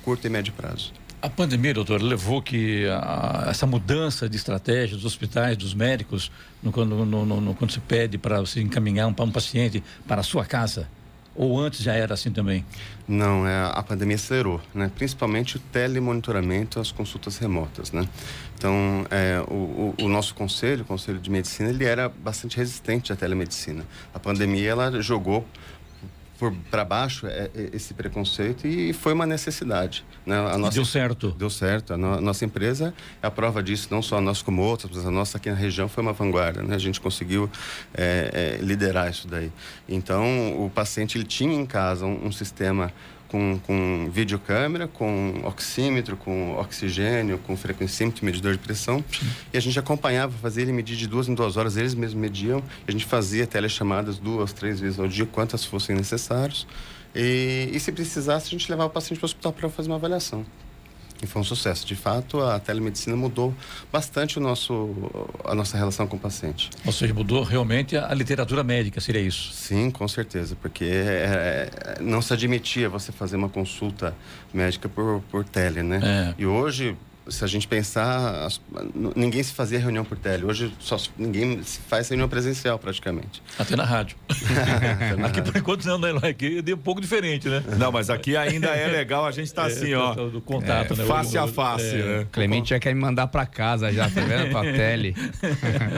curto 0.03 0.27
e 0.27 0.29
médio 0.29 0.53
prazo. 0.53 0.93
A 1.21 1.29
pandemia, 1.29 1.73
doutor, 1.73 2.01
levou 2.01 2.41
que 2.41 2.87
a, 2.87 3.47
essa 3.49 3.65
mudança 3.65 4.29
de 4.29 4.37
estratégia 4.37 4.95
dos 4.95 5.05
hospitais, 5.05 5.57
dos 5.57 5.73
médicos, 5.73 6.31
no, 6.63 6.71
no, 6.71 7.25
no, 7.25 7.55
quando 7.55 7.71
se 7.71 7.79
pede 7.81 8.17
para 8.17 8.39
você 8.39 8.61
encaminhar 8.61 9.05
um, 9.07 9.23
um 9.23 9.31
paciente 9.31 9.83
para 10.07 10.21
a 10.21 10.23
sua 10.23 10.45
casa, 10.45 10.87
ou 11.39 11.57
antes 11.57 11.81
já 11.81 11.93
era 11.93 12.15
assim 12.15 12.31
também? 12.31 12.65
Não, 13.07 13.47
é, 13.47 13.71
a 13.73 13.81
pandemia 13.81 14.17
acelerou, 14.17 14.59
né? 14.75 14.91
principalmente 14.93 15.55
o 15.55 15.59
telemonitoramento, 15.59 16.81
as 16.81 16.91
consultas 16.91 17.37
remotas. 17.37 17.93
Né? 17.93 18.05
Então, 18.57 19.05
é, 19.09 19.39
o, 19.47 19.95
o, 20.01 20.09
nosso 20.09 20.35
conselho, 20.35 20.81
o 20.81 20.85
Conselho 20.85 21.17
de 21.17 21.29
Medicina, 21.29 21.69
ele 21.69 21.85
era 21.85 22.09
bastante 22.09 22.57
resistente 22.57 23.13
à 23.13 23.15
telemedicina. 23.15 23.85
A 24.13 24.19
pandemia, 24.19 24.71
ela 24.71 25.01
jogou 25.01 25.47
para 26.71 26.85
baixo 26.85 27.27
é, 27.27 27.49
é, 27.53 27.69
esse 27.73 27.93
preconceito 27.93 28.65
e 28.65 28.93
foi 28.93 29.13
uma 29.13 29.25
necessidade. 29.25 30.05
Né? 30.25 30.37
A 30.37 30.57
nossa, 30.57 30.75
deu 30.75 30.85
certo. 30.85 31.31
Deu 31.31 31.49
certo. 31.49 31.93
A 31.93 31.97
no, 31.97 32.21
nossa 32.21 32.45
empresa 32.45 32.93
é 33.21 33.27
a 33.27 33.31
prova 33.31 33.61
disso, 33.61 33.89
não 33.91 34.01
só 34.01 34.17
a 34.17 34.21
nossa 34.21 34.43
como 34.43 34.61
outras, 34.61 34.91
mas 34.95 35.05
a 35.05 35.11
nossa 35.11 35.37
aqui 35.37 35.49
na 35.49 35.55
região 35.55 35.89
foi 35.89 36.01
uma 36.01 36.13
vanguarda. 36.13 36.63
Né? 36.63 36.75
A 36.75 36.79
gente 36.79 37.01
conseguiu 37.01 37.49
é, 37.93 38.57
é, 38.61 38.63
liderar 38.63 39.09
isso 39.09 39.27
daí. 39.27 39.51
Então, 39.87 40.65
o 40.65 40.69
paciente 40.69 41.17
ele 41.17 41.25
tinha 41.25 41.53
em 41.53 41.65
casa 41.65 42.05
um, 42.05 42.27
um 42.27 42.31
sistema 42.31 42.93
com, 43.29 43.59
com 43.65 44.09
videocâmera, 44.11 44.87
com 44.87 45.41
oxímetro, 45.45 46.17
com 46.17 46.55
oxigênio, 46.57 47.37
com 47.39 47.55
frequencímetro, 47.55 48.25
medidor 48.25 48.53
de 48.53 48.59
pressão. 48.59 49.03
E 49.53 49.57
a 49.57 49.61
gente 49.61 49.79
acompanhava, 49.79 50.33
fazia 50.41 50.63
ele 50.63 50.73
medir 50.73 50.97
de 50.97 51.07
duas 51.07 51.29
em 51.29 51.33
duas 51.33 51.55
horas, 51.55 51.77
eles 51.77 51.93
mesmos 51.93 52.19
mediam. 52.19 52.61
a 52.87 52.91
gente 52.91 53.05
fazia 53.05 53.47
telechamadas 53.47 54.17
duas, 54.17 54.51
três 54.51 54.79
vezes 54.79 54.99
ao 54.99 55.07
dia, 55.07 55.25
quantas 55.25 55.63
fossem 55.63 55.95
necessárias. 55.95 56.67
E, 57.15 57.69
e 57.71 57.79
se 57.79 57.91
precisasse, 57.91 58.47
a 58.47 58.49
gente 58.49 58.69
levava 58.69 58.89
o 58.89 58.93
paciente 58.93 59.19
para 59.19 59.25
o 59.25 59.29
hospital 59.29 59.53
para 59.53 59.69
fazer 59.69 59.89
uma 59.89 59.95
avaliação. 59.95 60.45
E 61.21 61.27
foi 61.27 61.41
um 61.41 61.43
sucesso. 61.43 61.85
De 61.85 61.95
fato, 61.95 62.41
a 62.41 62.59
telemedicina 62.59 63.15
mudou 63.15 63.53
bastante 63.91 64.37
o 64.37 64.41
nosso, 64.41 64.89
a 65.43 65.53
nossa 65.53 65.77
relação 65.77 66.07
com 66.07 66.15
o 66.15 66.19
paciente. 66.19 66.69
Ou 66.85 66.91
seja, 66.91 67.13
mudou 67.13 67.43
realmente 67.43 67.97
a, 67.97 68.13
literatura 68.13 68.63
médica, 68.63 69.01
seria 69.01 69.21
isso? 69.21 69.51
Sim, 69.53 69.91
com 69.91 70.07
certeza. 70.07 70.55
Porque 70.61 70.85
é, 70.85 71.69
é, 71.97 72.01
não 72.01 72.21
se 72.21 72.33
admitia 72.33 72.89
você 72.89 73.11
fazer 73.11 73.35
uma 73.35 73.49
consulta 73.49 74.15
médica 74.53 74.87
por, 74.87 75.21
por 75.29 75.43
tele, 75.43 75.83
né? 75.83 75.99
É. 76.03 76.41
E 76.41 76.45
hoje, 76.45 76.95
se 77.29 77.43
a 77.43 77.47
gente 77.47 77.67
pensar, 77.67 78.47
ninguém 79.15 79.41
se 79.43 79.53
fazia 79.53 79.79
reunião 79.79 80.03
por 80.03 80.17
tele. 80.17 80.45
Hoje 80.45 80.73
só 80.79 80.97
ninguém 81.17 81.61
se 81.63 81.79
faz 81.81 82.09
reunião 82.09 82.27
presencial 82.27 82.77
praticamente. 82.79 83.41
Até 83.57 83.75
na 83.75 83.83
rádio. 83.83 84.17
aqui 85.23 85.41
por 85.41 85.55
enquanto 85.55 85.85
não, 85.85 85.97
né? 85.97 86.11
Aqui 86.29 86.63
é 86.65 86.73
um 86.73 86.77
pouco 86.77 87.01
diferente, 87.01 87.47
né? 87.47 87.63
Não, 87.77 87.91
mas 87.91 88.09
aqui 88.09 88.35
ainda 88.35 88.67
é 88.67 88.87
legal, 88.87 89.25
a 89.25 89.31
gente 89.31 89.47
está 89.47 89.63
é, 89.63 89.67
assim, 89.67 89.93
ó. 89.93 90.13
Do 90.13 90.41
contato, 90.41 90.93
é, 90.93 90.97
né? 90.97 91.05
Face 91.05 91.37
a 91.37 91.47
face, 91.47 91.95
é. 91.95 92.03
né? 92.19 92.27
Clemente 92.31 92.69
já 92.69 92.79
quer 92.79 92.93
me 92.93 93.01
mandar 93.01 93.27
para 93.27 93.45
casa 93.45 93.91
já, 93.91 94.09
tá 94.09 94.21
vendo? 94.21 94.51
Pra 94.51 94.61
tele. 94.73 95.15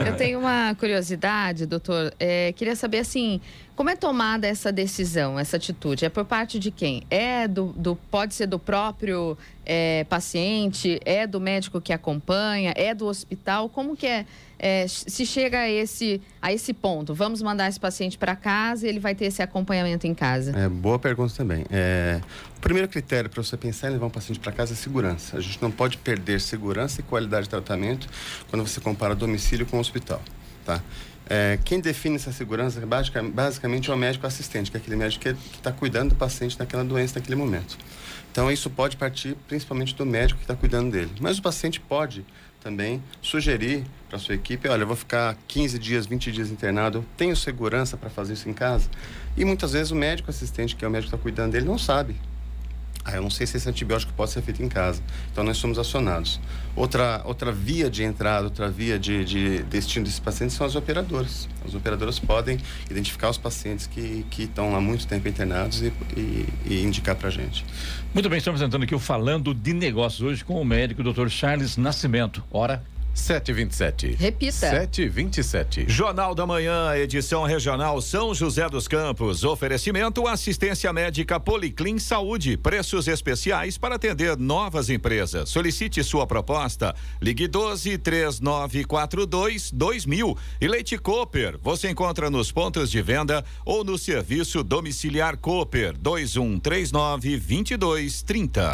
Eu 0.06 0.16
tenho 0.16 0.38
uma 0.38 0.74
curiosidade, 0.74 1.66
doutor. 1.66 2.12
É, 2.18 2.52
queria 2.52 2.76
saber 2.76 2.98
assim, 2.98 3.40
como 3.74 3.88
é 3.88 3.96
tomada 3.96 4.46
essa 4.46 4.70
decisão, 4.70 5.38
essa 5.38 5.56
atitude? 5.56 6.04
É 6.04 6.08
por 6.08 6.24
parte 6.24 6.58
de 6.58 6.70
quem? 6.70 7.04
É 7.08 7.48
do, 7.48 7.66
do 7.72 7.96
pode 7.96 8.34
ser 8.34 8.46
do 8.46 8.58
próprio 8.58 9.36
é, 9.64 10.04
paciente? 10.04 11.00
É 11.04 11.26
do 11.26 11.40
médico 11.40 11.80
que 11.80 11.92
acompanha? 11.92 12.74
É 12.76 12.94
do 12.94 13.06
hospital? 13.06 13.70
Como 13.70 13.96
que 13.96 14.06
é, 14.06 14.26
é 14.58 14.86
se 14.86 15.24
chega 15.24 15.60
a 15.60 15.70
esse, 15.70 16.20
a 16.40 16.52
esse 16.52 16.74
ponto? 16.74 17.14
Vamos 17.14 17.40
mandar 17.40 17.68
esse 17.68 17.80
paciente 17.80 18.18
para 18.18 18.36
casa 18.36 18.86
e 18.86 18.90
ele 18.90 19.00
vai 19.00 19.14
ter 19.14 19.24
esse 19.24 19.42
acompanhamento 19.42 20.06
em 20.06 20.14
casa? 20.14 20.52
É, 20.56 20.68
boa 20.68 20.98
pergunta 20.98 21.32
também. 21.34 21.64
É, 21.70 22.20
o 22.58 22.60
primeiro 22.60 22.88
critério 22.88 23.30
para 23.30 23.42
você 23.42 23.56
pensar 23.56 23.88
em 23.88 23.92
levar 23.92 24.06
um 24.06 24.10
paciente 24.10 24.38
para 24.38 24.52
casa 24.52 24.74
é 24.74 24.76
segurança. 24.76 25.38
A 25.38 25.40
gente 25.40 25.62
não 25.62 25.70
pode 25.70 25.96
perder 25.96 26.42
segurança 26.42 27.00
e 27.00 27.04
qualidade 27.04 27.44
de 27.44 27.50
tratamento 27.50 28.06
quando 28.50 28.66
você 28.66 28.80
compara 28.80 29.14
domicílio 29.14 29.64
com 29.64 29.78
hospital. 29.78 30.20
Tá? 30.64 30.80
É, 31.26 31.58
quem 31.64 31.80
define 31.80 32.16
essa 32.16 32.32
segurança 32.32 32.80
é 32.80 33.22
basicamente 33.30 33.90
é 33.90 33.94
o 33.94 33.96
médico 33.96 34.26
assistente, 34.26 34.70
que 34.70 34.76
é 34.76 34.80
aquele 34.80 34.96
médico 34.96 35.22
que 35.22 35.56
está 35.56 35.72
cuidando 35.72 36.10
do 36.10 36.16
paciente 36.16 36.58
naquela 36.58 36.84
doença 36.84 37.18
naquele 37.18 37.36
momento. 37.36 37.78
Então, 38.30 38.50
isso 38.50 38.70
pode 38.70 38.96
partir 38.96 39.36
principalmente 39.46 39.94
do 39.94 40.06
médico 40.06 40.38
que 40.38 40.44
está 40.44 40.54
cuidando 40.54 40.90
dele. 40.90 41.12
Mas 41.20 41.38
o 41.38 41.42
paciente 41.42 41.78
pode 41.80 42.24
também 42.62 43.02
sugerir 43.20 43.84
para 44.08 44.18
sua 44.18 44.34
equipe, 44.34 44.68
olha, 44.68 44.82
eu 44.82 44.86
vou 44.86 44.96
ficar 44.96 45.36
15 45.48 45.78
dias, 45.78 46.06
20 46.06 46.30
dias 46.30 46.50
internado, 46.50 46.98
eu 46.98 47.04
tenho 47.16 47.34
segurança 47.34 47.96
para 47.96 48.08
fazer 48.08 48.34
isso 48.34 48.48
em 48.48 48.52
casa? 48.52 48.88
E 49.36 49.44
muitas 49.44 49.72
vezes 49.72 49.90
o 49.90 49.96
médico 49.96 50.30
assistente, 50.30 50.76
que 50.76 50.84
é 50.84 50.88
o 50.88 50.90
médico 50.90 51.10
que 51.10 51.16
está 51.16 51.22
cuidando 51.22 51.52
dele, 51.52 51.66
não 51.66 51.78
sabe. 51.78 52.16
Ah, 53.04 53.16
eu 53.16 53.22
não 53.22 53.30
sei 53.30 53.46
se 53.46 53.56
esse 53.56 53.68
antibiótico 53.68 54.12
pode 54.12 54.30
ser 54.30 54.42
feito 54.42 54.62
em 54.62 54.68
casa. 54.68 55.02
Então, 55.30 55.42
nós 55.42 55.56
somos 55.56 55.78
acionados. 55.78 56.40
Outra, 56.76 57.20
outra 57.24 57.50
via 57.50 57.90
de 57.90 58.02
entrada, 58.04 58.44
outra 58.44 58.68
via 58.68 58.98
de, 58.98 59.24
de 59.24 59.62
destino 59.64 60.04
desses 60.04 60.20
pacientes 60.20 60.56
são 60.56 60.66
as 60.66 60.76
operadoras. 60.76 61.48
As 61.66 61.74
operadoras 61.74 62.18
podem 62.18 62.58
identificar 62.90 63.30
os 63.30 63.38
pacientes 63.38 63.86
que, 63.86 64.24
que 64.30 64.44
estão 64.44 64.74
há 64.76 64.80
muito 64.80 65.06
tempo 65.06 65.28
internados 65.28 65.82
e, 65.82 65.92
e, 66.16 66.48
e 66.64 66.82
indicar 66.82 67.16
para 67.16 67.28
a 67.28 67.30
gente. 67.30 67.64
Muito 68.14 68.28
bem, 68.28 68.38
estamos 68.38 68.62
entrando 68.62 68.84
aqui 68.84 68.94
o 68.94 68.98
Falando 68.98 69.52
de 69.52 69.72
Negócios 69.72 70.22
hoje 70.22 70.44
com 70.44 70.60
o 70.60 70.64
médico 70.64 71.02
Dr. 71.02 71.28
Charles 71.28 71.76
Nascimento. 71.76 72.42
Hora 72.50 72.82
727. 73.14 74.16
Repita. 74.18 74.52
727. 74.52 75.84
Jornal 75.88 76.34
da 76.34 76.46
Manhã, 76.46 76.94
edição 76.96 77.44
regional 77.44 78.00
São 78.00 78.34
José 78.34 78.68
dos 78.68 78.88
Campos. 78.88 79.44
Oferecimento 79.44 80.26
assistência 80.26 80.92
médica 80.92 81.38
Policlin 81.38 81.98
Saúde. 81.98 82.56
Preços 82.56 83.08
especiais 83.08 83.76
para 83.76 83.96
atender 83.96 84.36
novas 84.36 84.88
empresas. 84.88 85.48
Solicite 85.48 86.02
sua 86.02 86.26
proposta. 86.26 86.94
Ligue 87.20 87.46
12 87.46 87.98
3942 87.98 89.70
2000. 89.72 90.36
E 90.60 90.66
Leite 90.66 90.98
Cooper. 90.98 91.58
Você 91.62 91.90
encontra 91.90 92.30
nos 92.30 92.50
pontos 92.50 92.90
de 92.90 93.02
venda 93.02 93.44
ou 93.64 93.84
no 93.84 93.98
serviço 93.98 94.62
domiciliar 94.62 95.36
Cooper 95.36 95.96
2139 95.98 97.38
2230. 97.38 98.72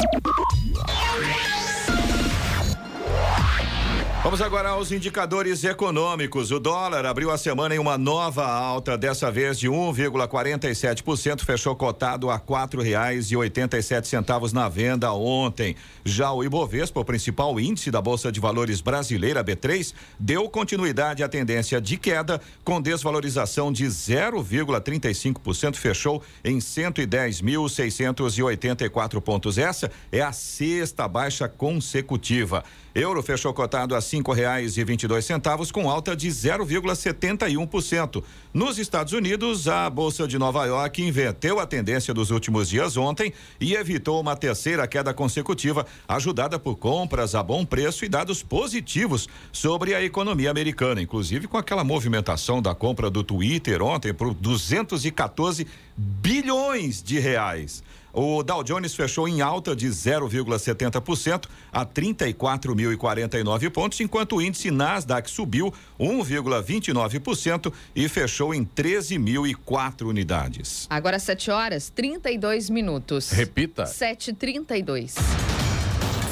Vamos 4.21 4.41
agora 4.41 4.71
aos 4.71 4.91
indicadores 4.91 5.63
econômicos. 5.63 6.51
O 6.51 6.59
dólar 6.59 7.05
abriu 7.05 7.31
a 7.31 7.37
semana 7.37 7.73
em 7.73 7.79
uma 7.79 7.97
nova 7.97 8.45
alta, 8.45 8.97
dessa 8.97 9.31
vez 9.31 9.57
de 9.57 9.69
1,47%, 9.69 11.45
fechou 11.45 11.73
cotado 11.73 12.29
a 12.29 12.37
quatro 12.37 12.81
reais 12.81 13.31
e 13.31 13.37
oitenta 13.37 13.77
e 13.77 13.81
sete 13.81 14.09
centavos 14.09 14.51
na 14.51 14.67
venda 14.67 15.13
ontem. 15.13 15.73
Já 16.03 16.33
o 16.33 16.43
Ibovespa, 16.43 16.99
o 16.99 17.05
principal 17.05 17.57
índice 17.61 17.89
da 17.89 18.01
Bolsa 18.01 18.29
de 18.29 18.41
Valores 18.41 18.81
brasileira 18.81 19.41
B3, 19.41 19.93
deu 20.19 20.49
continuidade 20.49 21.23
à 21.23 21.29
tendência 21.29 21.79
de 21.79 21.95
queda, 21.95 22.41
com 22.61 22.81
desvalorização 22.81 23.71
de 23.71 23.85
0,35%, 23.85 25.77
fechou 25.77 26.21
em 26.43 26.57
110.684 26.57 29.21
pontos. 29.21 29.57
Essa 29.57 29.89
é 30.11 30.19
a 30.19 30.33
sexta 30.33 31.07
baixa 31.07 31.47
consecutiva. 31.47 32.65
Euro 32.99 33.23
fechou 33.23 33.53
cotado 33.53 33.95
a 33.95 34.01
cinco 34.01 34.33
reais 34.33 34.77
e 34.77 34.83
vinte 34.83 35.03
e 35.03 35.07
dois 35.07 35.23
centavos 35.23 35.71
com 35.71 35.89
alta 35.89 36.13
de 36.13 36.27
0,71%. 36.27 38.21
Nos 38.53 38.77
Estados 38.77 39.13
Unidos, 39.13 39.69
a 39.69 39.89
Bolsa 39.89 40.27
de 40.27 40.37
Nova 40.37 40.65
York 40.65 41.01
inverteu 41.01 41.61
a 41.61 41.65
tendência 41.65 42.13
dos 42.13 42.29
últimos 42.29 42.67
dias 42.67 42.97
ontem 42.97 43.31
e 43.57 43.73
evitou 43.73 44.19
uma 44.19 44.35
terceira 44.35 44.85
queda 44.85 45.13
consecutiva, 45.13 45.85
ajudada 46.09 46.59
por 46.59 46.75
compras 46.75 47.35
a 47.35 47.41
bom 47.41 47.63
preço 47.63 48.03
e 48.03 48.09
dados 48.09 48.43
positivos 48.43 49.29
sobre 49.49 49.95
a 49.95 50.03
economia 50.03 50.51
americana, 50.51 51.01
inclusive 51.01 51.47
com 51.47 51.57
aquela 51.57 51.85
movimentação 51.85 52.61
da 52.61 52.75
compra 52.75 53.09
do 53.09 53.23
Twitter 53.23 53.81
ontem 53.81 54.13
por 54.13 54.33
214 54.33 55.65
bilhões 55.95 57.01
de 57.01 57.17
reais. 57.17 57.81
O 58.13 58.43
Dow 58.43 58.63
Jones 58.63 58.95
fechou 58.95 59.27
em 59.27 59.41
alta 59.41 59.75
de 59.75 59.87
0,70% 59.87 61.45
a 61.71 61.85
34.049 61.85 63.69
pontos, 63.69 63.99
enquanto 63.99 64.37
o 64.37 64.41
índice 64.41 64.71
Nasdaq 64.71 65.29
subiu 65.29 65.73
1,29% 65.99 67.71
e 67.95 68.09
fechou 68.09 68.53
em 68.53 68.65
13.004 68.65 70.07
unidades. 70.07 70.87
Agora 70.89 71.19
7 71.19 71.51
horas 71.51 71.89
32 71.89 72.69
minutos. 72.69 73.31
Repita. 73.31 73.83
7h32. 73.83 75.58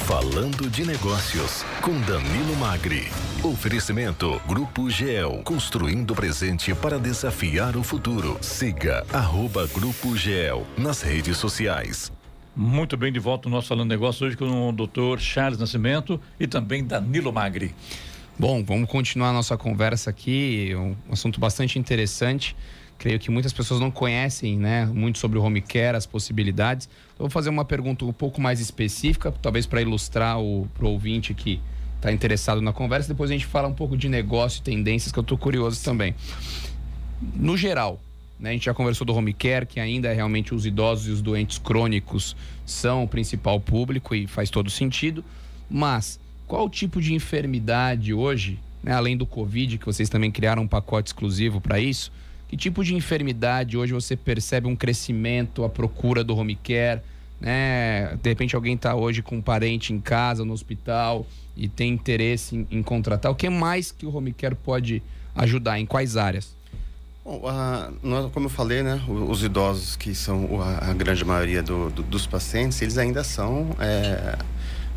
Falando 0.07 0.69
de 0.69 0.85
Negócios, 0.85 1.65
com 1.81 1.91
Danilo 1.99 2.55
Magri. 2.55 3.09
Oferecimento 3.43 4.41
Grupo 4.47 4.89
GEL, 4.89 5.41
construindo 5.43 6.11
o 6.11 6.15
presente 6.15 6.73
para 6.73 6.97
desafiar 6.97 7.75
o 7.75 7.83
futuro. 7.83 8.37
Siga 8.39 9.05
arroba 9.11 9.67
Grupo 9.67 10.15
GEL 10.15 10.65
nas 10.77 11.01
redes 11.01 11.35
sociais. 11.35 12.09
Muito 12.55 12.95
bem, 12.95 13.11
de 13.11 13.19
volta 13.19 13.49
o 13.49 13.51
nosso 13.51 13.67
Falando 13.67 13.89
de 13.89 13.95
Negócios 13.95 14.21
hoje 14.21 14.37
com 14.37 14.69
o 14.69 14.71
doutor 14.71 15.19
Charles 15.19 15.59
Nascimento 15.59 16.21
e 16.39 16.47
também 16.47 16.85
Danilo 16.85 17.33
Magri. 17.33 17.75
Bom, 18.39 18.63
vamos 18.63 18.89
continuar 18.89 19.31
a 19.31 19.33
nossa 19.33 19.57
conversa 19.57 20.09
aqui, 20.09 20.71
um 20.73 20.95
assunto 21.11 21.37
bastante 21.37 21.77
interessante. 21.77 22.55
Creio 22.97 23.19
que 23.19 23.29
muitas 23.29 23.51
pessoas 23.51 23.81
não 23.81 23.91
conhecem 23.91 24.57
né, 24.57 24.85
muito 24.85 25.19
sobre 25.19 25.37
o 25.37 25.43
home 25.43 25.61
care, 25.61 25.97
as 25.97 26.05
possibilidades. 26.05 26.87
Vou 27.17 27.29
fazer 27.29 27.49
uma 27.49 27.65
pergunta 27.65 28.05
um 28.05 28.13
pouco 28.13 28.39
mais 28.39 28.59
específica, 28.59 29.33
talvez 29.41 29.65
para 29.65 29.81
ilustrar 29.81 30.39
o 30.39 30.67
pro 30.75 30.89
ouvinte 30.89 31.33
que 31.33 31.59
está 31.95 32.11
interessado 32.11 32.61
na 32.61 32.71
conversa. 32.71 33.07
Depois 33.07 33.31
a 33.31 33.33
gente 33.33 33.45
fala 33.45 33.67
um 33.67 33.73
pouco 33.73 33.97
de 33.97 34.07
negócio 34.07 34.59
e 34.59 34.63
tendências, 34.63 35.11
que 35.11 35.17
eu 35.17 35.23
estou 35.23 35.37
curioso 35.37 35.83
também. 35.83 36.13
No 37.35 37.57
geral, 37.57 37.99
né, 38.39 38.51
a 38.51 38.53
gente 38.53 38.65
já 38.65 38.73
conversou 38.73 39.05
do 39.05 39.15
home 39.15 39.33
care, 39.33 39.65
que 39.65 39.79
ainda 39.79 40.13
realmente 40.13 40.53
os 40.53 40.65
idosos 40.65 41.07
e 41.07 41.11
os 41.11 41.21
doentes 41.21 41.57
crônicos 41.57 42.35
são 42.65 43.03
o 43.03 43.07
principal 43.07 43.59
público 43.59 44.13
e 44.13 44.27
faz 44.27 44.49
todo 44.49 44.69
sentido. 44.69 45.25
Mas 45.69 46.19
qual 46.47 46.69
tipo 46.69 47.01
de 47.01 47.13
enfermidade 47.15 48.13
hoje, 48.13 48.59
né, 48.83 48.93
além 48.93 49.17
do 49.17 49.25
Covid, 49.25 49.79
que 49.79 49.85
vocês 49.85 50.07
também 50.07 50.29
criaram 50.31 50.63
um 50.63 50.67
pacote 50.67 51.09
exclusivo 51.09 51.59
para 51.59 51.79
isso? 51.79 52.11
Que 52.47 52.55
tipo 52.55 52.83
de 52.83 52.95
enfermidade 52.95 53.77
hoje 53.77 53.93
você 53.93 54.15
percebe 54.15 54.67
um 54.67 54.75
crescimento, 54.75 55.63
a 55.63 55.69
procura 55.69 56.23
do 56.23 56.35
home 56.35 56.55
care? 56.55 57.01
Né? 57.39 58.17
De 58.21 58.29
repente 58.29 58.55
alguém 58.55 58.75
está 58.75 58.95
hoje 58.95 59.21
com 59.21 59.37
um 59.37 59.41
parente 59.41 59.93
em 59.93 59.99
casa, 59.99 60.45
no 60.45 60.53
hospital 60.53 61.25
e 61.55 61.67
tem 61.67 61.91
interesse 61.91 62.55
em, 62.55 62.67
em, 62.71 62.83
contratar. 62.83 63.31
O 63.31 63.35
que 63.35 63.49
mais 63.49 63.91
que 63.91 64.05
o 64.05 64.15
home 64.15 64.31
care 64.31 64.55
pode 64.55 65.03
ajudar? 65.35 65.79
Em 65.79 65.85
quais 65.85 66.15
áreas? 66.15 66.55
Bom, 67.25 67.45
a, 67.45 67.91
nós, 68.01 68.31
como 68.31 68.45
eu 68.45 68.49
falei, 68.49 68.81
né, 68.81 69.01
os 69.07 69.43
idosos 69.43 69.97
que 69.97 70.15
são 70.15 70.61
a, 70.61 70.93
grande 70.93 71.25
maioria 71.25 71.61
do, 71.61 71.89
do, 71.89 72.01
dos 72.01 72.25
pacientes, 72.25 72.81
eles 72.81 72.97
ainda 72.97 73.23
são 73.23 73.75
é, 73.79 74.37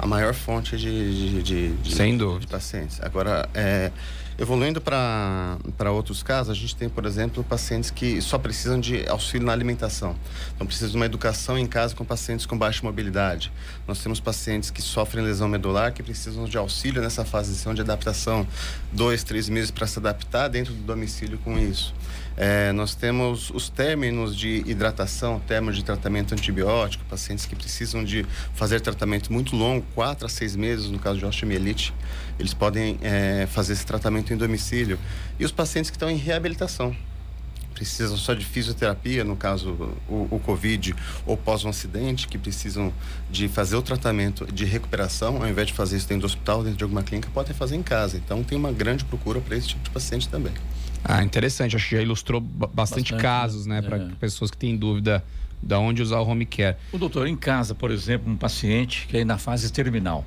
a 0.01 0.07
maior 0.07 0.33
fonte 0.33 0.79
de, 0.79 0.83
de, 1.31 1.43
de, 1.43 1.69
de, 1.75 1.95
Sem 1.95 2.17
dúvida. 2.17 2.41
de 2.41 2.47
pacientes. 2.47 2.99
Agora, 3.03 3.47
é, 3.53 3.93
Evoluindo 4.41 4.81
para 4.81 5.93
outros 5.93 6.23
casos, 6.23 6.51
a 6.51 6.55
gente 6.59 6.75
tem, 6.75 6.89
por 6.89 7.05
exemplo, 7.05 7.45
pacientes 7.45 7.91
que 7.91 8.23
só 8.23 8.39
precisam 8.39 8.81
de 8.81 9.07
auxílio 9.07 9.47
na 9.47 9.53
alimentação. 9.53 10.17
Então, 10.55 10.67
precisam 10.67 10.93
de 10.93 10.97
uma 10.97 11.05
educação 11.05 11.59
em 11.59 11.67
casa 11.67 11.95
com 11.95 12.07
pacientes 12.07 12.47
com 12.47 12.57
baixa 12.57 12.81
mobilidade. 12.83 13.53
Nós 13.87 14.03
temos 14.03 14.19
pacientes 14.19 14.71
que 14.71 14.81
sofrem 14.81 15.23
lesão 15.23 15.47
medular, 15.47 15.93
que 15.93 16.03
precisam 16.03 16.47
de 16.47 16.57
auxílio 16.57 17.03
nessa 17.03 17.23
fase 17.23 17.53
de 17.75 17.81
adaptação, 17.83 18.49
dois, 18.91 19.23
três 19.23 19.47
meses 19.51 19.71
para 19.71 19.87
se 19.87 19.99
adaptar 19.99 20.49
dentro 20.49 20.73
do 20.73 20.85
domicílio 20.85 21.37
com 21.45 21.59
isso. 21.59 21.95
É, 22.43 22.73
nós 22.73 22.95
temos 22.95 23.51
os 23.51 23.69
términos 23.69 24.35
de 24.35 24.65
hidratação, 24.67 25.39
términos 25.41 25.77
de 25.77 25.85
tratamento 25.85 26.33
antibiótico, 26.33 27.05
pacientes 27.05 27.45
que 27.45 27.55
precisam 27.55 28.03
de 28.03 28.25
fazer 28.55 28.81
tratamento 28.81 29.31
muito 29.31 29.55
longo, 29.55 29.85
quatro 29.95 30.25
a 30.25 30.29
seis 30.31 30.57
meses, 30.57 30.89
no 30.89 30.99
caso 30.99 31.19
de 31.19 31.27
osteomielite, 31.27 31.93
eles 32.39 32.55
podem 32.55 32.99
é, 33.03 33.47
fazer 33.47 33.75
esse 33.75 33.85
tratamento 33.85 34.33
em 34.33 34.39
domicílio. 34.39 34.99
E 35.39 35.45
os 35.45 35.53
pacientes 35.53 35.91
que 35.91 35.97
estão 35.97 36.09
em 36.09 36.17
reabilitação, 36.17 36.97
precisam 37.75 38.17
só 38.17 38.33
de 38.33 38.47
fisioterapia, 38.47 39.23
no 39.23 39.37
caso 39.37 39.73
o, 40.09 40.27
o 40.31 40.41
Covid, 40.43 40.95
ou 41.27 41.37
pós 41.37 41.63
um 41.67 41.69
acidente, 41.69 42.27
que 42.27 42.39
precisam 42.39 42.91
de 43.31 43.49
fazer 43.49 43.77
o 43.77 43.83
tratamento 43.83 44.51
de 44.51 44.65
recuperação, 44.65 45.43
ao 45.43 45.47
invés 45.47 45.67
de 45.67 45.75
fazer 45.75 45.99
isso 45.99 46.09
dentro 46.09 46.23
do 46.23 46.27
hospital, 46.27 46.63
dentro 46.63 46.79
de 46.79 46.85
alguma 46.85 47.03
clínica, 47.03 47.29
podem 47.35 47.55
fazer 47.55 47.77
em 47.77 47.83
casa. 47.83 48.17
Então 48.17 48.43
tem 48.43 48.57
uma 48.57 48.73
grande 48.73 49.05
procura 49.05 49.43
para 49.43 49.59
esse 49.59 49.69
tipo 49.69 49.85
de 49.85 49.91
paciente 49.91 50.27
também. 50.27 50.55
Ah, 51.05 51.23
interessante. 51.23 51.77
Acho 51.77 51.89
que 51.89 51.97
já 51.97 52.03
ilustrou 52.03 52.41
bastante, 52.41 52.75
bastante 52.75 53.17
casos, 53.17 53.67
né, 53.67 53.83
para 53.83 53.97
é. 53.97 54.09
pessoas 54.19 54.51
que 54.51 54.57
têm 54.57 54.77
dúvida 54.77 55.25
de 55.63 55.75
onde 55.75 56.03
usar 56.03 56.21
o 56.21 56.27
home 56.27 56.47
care. 56.47 56.77
O 56.93 56.99
doutor, 56.99 57.27
em 57.27 57.37
casa, 57.37 57.75
por 57.75 57.91
exemplo, 57.91 58.31
um 58.31 58.37
paciente 58.37 59.07
que 59.07 59.19
é 59.19 59.25
na 59.25 59.39
fase 59.39 59.71
terminal. 59.73 60.25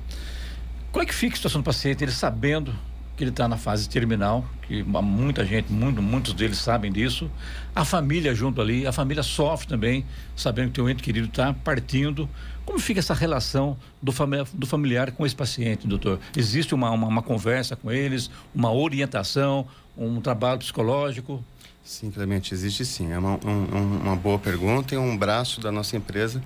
Como 0.92 1.02
é 1.02 1.06
que 1.06 1.14
fica 1.14 1.34
a 1.34 1.36
situação 1.36 1.60
do 1.60 1.64
paciente, 1.64 2.04
ele 2.04 2.12
sabendo 2.12 2.72
que 3.16 3.22
ele 3.22 3.30
está 3.30 3.46
na 3.46 3.56
fase 3.56 3.88
terminal, 3.88 4.44
que 4.62 4.82
muita 4.82 5.44
gente, 5.44 5.72
muito, 5.72 6.02
muitos 6.02 6.32
deles 6.32 6.58
sabem 6.58 6.90
disso. 6.90 7.30
A 7.74 7.84
família 7.84 8.34
junto 8.34 8.60
ali, 8.60 8.86
a 8.86 8.92
família 8.92 9.22
sofre 9.22 9.68
também, 9.68 10.04
sabendo 10.34 10.72
que 10.72 10.80
o 10.80 10.88
ente 10.88 11.02
querido 11.02 11.28
está 11.28 11.52
partindo. 11.52 12.28
Como 12.64 12.78
fica 12.78 12.98
essa 12.98 13.14
relação 13.14 13.76
do, 14.02 14.10
familiar, 14.10 14.46
do 14.52 14.66
familiar 14.66 15.12
com 15.12 15.24
esse 15.24 15.36
paciente, 15.36 15.86
doutor? 15.86 16.18
Existe 16.36 16.74
uma, 16.74 16.90
uma, 16.90 17.06
uma, 17.06 17.22
conversa 17.22 17.76
com 17.76 17.92
eles, 17.92 18.30
uma 18.54 18.72
orientação, 18.72 19.66
um 19.96 20.20
trabalho 20.20 20.58
psicológico? 20.58 21.42
Sim, 21.82 22.10
Clemente, 22.10 22.54
existe 22.54 22.84
sim. 22.84 23.12
É 23.12 23.18
uma, 23.18 23.38
um, 23.44 24.00
uma 24.02 24.16
boa 24.16 24.38
pergunta 24.38 24.94
e 24.94 24.98
um 24.98 25.16
braço 25.16 25.60
da 25.60 25.70
nossa 25.70 25.96
empresa 25.96 26.42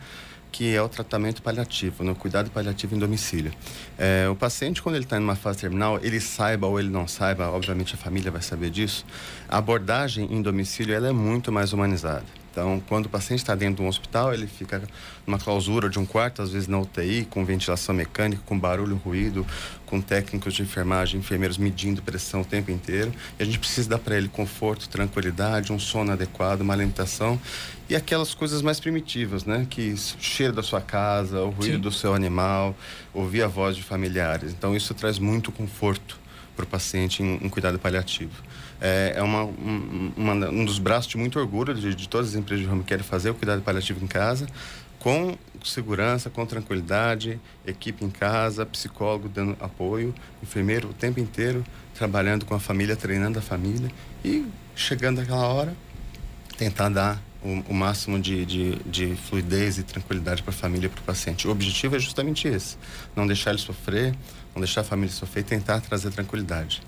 que 0.50 0.74
é 0.74 0.82
o 0.82 0.88
tratamento 0.88 1.42
paliativo, 1.42 2.02
no 2.02 2.12
né? 2.12 2.16
cuidado 2.18 2.50
paliativo 2.50 2.94
em 2.94 2.98
domicílio. 2.98 3.52
É, 3.98 4.28
o 4.28 4.34
paciente, 4.34 4.82
quando 4.82 4.96
ele 4.96 5.04
está 5.04 5.16
em 5.16 5.20
uma 5.20 5.36
fase 5.36 5.60
terminal, 5.60 5.98
ele 6.02 6.20
saiba 6.20 6.66
ou 6.66 6.80
ele 6.80 6.88
não 6.88 7.06
saiba, 7.06 7.48
obviamente 7.50 7.94
a 7.94 7.98
família 7.98 8.30
vai 8.30 8.42
saber 8.42 8.70
disso, 8.70 9.04
a 9.48 9.58
abordagem 9.58 10.26
em 10.32 10.40
domicílio 10.40 10.94
ela 10.94 11.08
é 11.08 11.12
muito 11.12 11.52
mais 11.52 11.72
humanizada. 11.72 12.24
Então, 12.58 12.82
quando 12.88 13.06
o 13.06 13.08
paciente 13.08 13.38
está 13.38 13.54
dentro 13.54 13.76
de 13.76 13.82
um 13.82 13.86
hospital, 13.86 14.34
ele 14.34 14.48
fica 14.48 14.82
numa 15.24 15.38
clausura 15.38 15.88
de 15.88 15.96
um 15.96 16.04
quarto, 16.04 16.42
às 16.42 16.50
vezes 16.50 16.66
na 16.66 16.76
UTI, 16.80 17.24
com 17.30 17.44
ventilação 17.44 17.94
mecânica, 17.94 18.42
com 18.44 18.58
barulho, 18.58 18.96
ruído, 18.96 19.46
com 19.86 20.00
técnicos 20.00 20.54
de 20.54 20.62
enfermagem, 20.62 21.20
enfermeiros 21.20 21.56
medindo 21.56 22.02
pressão 22.02 22.40
o 22.40 22.44
tempo 22.44 22.72
inteiro. 22.72 23.12
E 23.38 23.42
a 23.44 23.46
gente 23.46 23.60
precisa 23.60 23.90
dar 23.90 23.98
para 24.00 24.16
ele 24.16 24.28
conforto, 24.28 24.88
tranquilidade, 24.88 25.72
um 25.72 25.78
sono 25.78 26.10
adequado, 26.10 26.62
uma 26.62 26.74
alimentação 26.74 27.40
e 27.88 27.94
aquelas 27.94 28.34
coisas 28.34 28.60
mais 28.60 28.80
primitivas, 28.80 29.44
né? 29.44 29.64
Que 29.70 29.94
cheiro 30.18 30.52
da 30.52 30.62
sua 30.62 30.80
casa, 30.80 31.40
o 31.40 31.50
ruído 31.50 31.76
Sim. 31.76 31.80
do 31.80 31.92
seu 31.92 32.12
animal, 32.12 32.74
ouvir 33.14 33.44
a 33.44 33.46
voz 33.46 33.76
de 33.76 33.84
familiares. 33.84 34.50
Então, 34.50 34.74
isso 34.74 34.92
traz 34.94 35.20
muito 35.20 35.52
conforto 35.52 36.18
para 36.56 36.64
o 36.64 36.66
paciente 36.66 37.22
em, 37.22 37.38
em 37.40 37.48
cuidado 37.48 37.78
paliativo 37.78 38.47
é, 38.80 39.14
é 39.16 39.22
uma, 39.22 39.44
um, 39.44 40.12
uma, 40.16 40.32
um 40.48 40.64
dos 40.64 40.78
braços 40.78 41.10
de 41.10 41.16
muito 41.16 41.38
orgulho 41.38 41.74
de, 41.74 41.94
de 41.94 42.08
todas 42.08 42.28
as 42.30 42.34
empresas 42.34 42.64
de 42.64 42.70
home 42.70 42.84
care 42.84 43.02
fazer 43.02 43.30
o 43.30 43.34
cuidado 43.34 43.62
paliativo 43.62 44.04
em 44.04 44.06
casa, 44.06 44.46
com 44.98 45.36
segurança, 45.64 46.28
com 46.30 46.44
tranquilidade, 46.44 47.40
equipe 47.66 48.04
em 48.04 48.10
casa, 48.10 48.66
psicólogo 48.66 49.28
dando 49.28 49.56
apoio, 49.60 50.14
enfermeiro 50.42 50.90
o 50.90 50.92
tempo 50.92 51.20
inteiro 51.20 51.64
trabalhando 51.94 52.44
com 52.44 52.54
a 52.54 52.60
família, 52.60 52.94
treinando 52.94 53.38
a 53.38 53.42
família 53.42 53.90
e 54.24 54.46
chegando 54.76 55.20
aquela 55.20 55.46
hora, 55.46 55.74
tentar 56.56 56.88
dar 56.88 57.20
o, 57.42 57.70
o 57.70 57.74
máximo 57.74 58.18
de, 58.18 58.44
de, 58.44 58.76
de, 58.86 59.16
fluidez 59.16 59.78
e 59.78 59.82
tranquilidade 59.82 60.42
para 60.42 60.52
a 60.52 60.56
família 60.56 60.86
e 60.86 60.88
para 60.88 61.00
o 61.00 61.04
paciente. 61.04 61.46
O 61.46 61.50
objetivo 61.50 61.96
é 61.96 61.98
justamente 61.98 62.46
esse: 62.48 62.76
não 63.14 63.26
deixar 63.26 63.50
ele 63.50 63.58
sofrer, 63.58 64.14
não 64.54 64.60
deixar 64.60 64.82
a 64.82 64.84
família 64.84 65.12
sofrer 65.12 65.40
e 65.40 65.44
tentar 65.44 65.80
trazer 65.80 66.10
tranquilidade. 66.10 66.82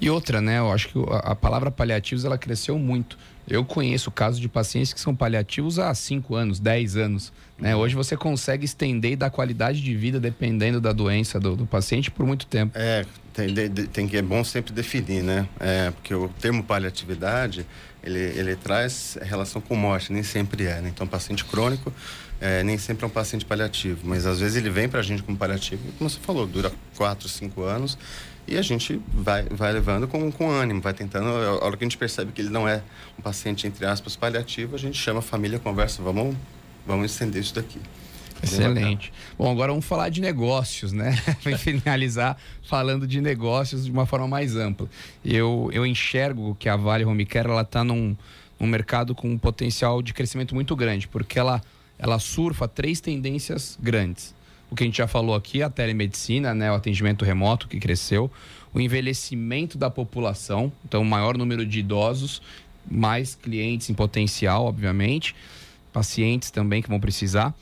E 0.00 0.10
outra, 0.10 0.40
né? 0.40 0.58
Eu 0.58 0.70
acho 0.72 0.88
que 0.88 0.98
a, 1.10 1.34
palavra 1.34 1.70
paliativos 1.70 2.24
ela 2.24 2.36
cresceu 2.36 2.78
muito. 2.78 3.16
Eu 3.46 3.64
conheço 3.64 4.10
casos 4.10 4.40
de 4.40 4.48
pacientes 4.48 4.92
que 4.92 5.00
são 5.00 5.14
paliativos 5.14 5.78
há 5.78 5.94
5 5.94 6.34
anos, 6.34 6.58
10 6.58 6.96
anos. 6.96 7.32
Né? 7.58 7.74
Uhum. 7.74 7.82
Hoje 7.82 7.94
você 7.94 8.16
consegue 8.16 8.64
estender 8.64 9.12
e 9.12 9.16
dar 9.16 9.30
qualidade 9.30 9.82
de 9.82 9.94
vida 9.94 10.18
dependendo 10.18 10.80
da 10.80 10.92
doença 10.92 11.38
do, 11.38 11.54
do 11.54 11.66
paciente 11.66 12.10
por 12.10 12.26
muito 12.26 12.46
tempo. 12.46 12.76
É, 12.76 13.04
tem, 13.32 13.54
tem 13.92 14.08
que 14.08 14.16
é 14.16 14.22
bom 14.22 14.42
sempre 14.42 14.72
definir, 14.72 15.22
né? 15.22 15.46
É, 15.60 15.90
porque 15.90 16.14
o 16.14 16.28
termo 16.40 16.64
paliatividade 16.64 17.66
ele, 18.02 18.18
ele 18.18 18.56
traz 18.56 19.18
relação 19.22 19.60
com 19.60 19.74
morte, 19.76 20.12
nem 20.12 20.22
sempre 20.22 20.64
é. 20.64 20.80
Né? 20.80 20.90
Então, 20.92 21.06
paciente 21.06 21.44
crônico 21.44 21.92
é, 22.40 22.62
nem 22.62 22.76
sempre 22.76 23.04
é 23.04 23.06
um 23.06 23.10
paciente 23.10 23.44
paliativo, 23.44 24.00
mas 24.04 24.26
às 24.26 24.40
vezes 24.40 24.56
ele 24.56 24.68
vem 24.68 24.88
para 24.88 25.00
a 25.00 25.02
gente 25.02 25.22
como 25.22 25.36
paliativo, 25.36 25.82
como 25.96 26.10
você 26.10 26.18
falou, 26.20 26.46
dura 26.46 26.70
4, 26.96 27.28
5 27.28 27.62
anos 27.62 27.96
e 28.46 28.56
a 28.58 28.62
gente 28.62 29.00
vai, 29.12 29.44
vai 29.44 29.72
levando 29.72 30.06
com, 30.06 30.30
com 30.30 30.50
ânimo, 30.50 30.80
vai 30.80 30.92
tentando. 30.92 31.28
A 31.28 31.64
hora 31.64 31.76
que 31.76 31.84
a 31.84 31.86
gente 31.86 31.96
percebe 31.96 32.32
que 32.32 32.42
ele 32.42 32.50
não 32.50 32.68
é 32.68 32.82
um 33.18 33.22
paciente, 33.22 33.66
entre 33.66 33.86
aspas, 33.86 34.16
paliativo, 34.16 34.74
a 34.74 34.78
gente 34.78 34.98
chama 34.98 35.20
a 35.20 35.22
família, 35.22 35.58
conversa, 35.58 36.02
vamos, 36.02 36.36
vamos 36.86 37.10
estender 37.10 37.40
isso 37.40 37.54
daqui. 37.54 37.80
Excelente. 38.42 39.10
Bom, 39.38 39.50
agora 39.50 39.72
vamos 39.72 39.86
falar 39.86 40.10
de 40.10 40.20
negócios, 40.20 40.92
né? 40.92 41.18
Para 41.42 41.56
finalizar 41.56 42.36
falando 42.62 43.06
de 43.06 43.20
negócios 43.20 43.86
de 43.86 43.90
uma 43.90 44.04
forma 44.04 44.28
mais 44.28 44.54
ampla. 44.56 44.88
Eu, 45.24 45.70
eu 45.72 45.86
enxergo 45.86 46.54
que 46.58 46.68
a 46.68 46.76
Vale 46.76 47.04
Home 47.06 47.24
Care 47.24 47.48
está 47.62 47.82
num, 47.82 48.14
num 48.60 48.66
mercado 48.66 49.14
com 49.14 49.30
um 49.30 49.38
potencial 49.38 50.02
de 50.02 50.12
crescimento 50.12 50.54
muito 50.54 50.76
grande, 50.76 51.08
porque 51.08 51.38
ela, 51.38 51.62
ela 51.98 52.18
surfa 52.18 52.68
três 52.68 53.00
tendências 53.00 53.78
grandes 53.80 54.33
o 54.74 54.76
que 54.76 54.82
a 54.82 54.86
gente 54.86 54.98
já 54.98 55.06
falou 55.06 55.36
aqui, 55.36 55.62
a 55.62 55.70
telemedicina, 55.70 56.52
né, 56.52 56.70
o 56.70 56.74
atendimento 56.74 57.24
remoto 57.24 57.68
que 57.68 57.78
cresceu, 57.78 58.28
o 58.72 58.80
envelhecimento 58.80 59.78
da 59.78 59.88
população, 59.88 60.72
então 60.84 61.04
maior 61.04 61.38
número 61.38 61.64
de 61.64 61.78
idosos, 61.78 62.42
mais 62.90 63.36
clientes 63.36 63.88
em 63.88 63.94
potencial, 63.94 64.64
obviamente, 64.64 65.34
pacientes 65.92 66.50
também 66.50 66.82
que 66.82 66.88
vão 66.88 66.98
precisar. 66.98 67.54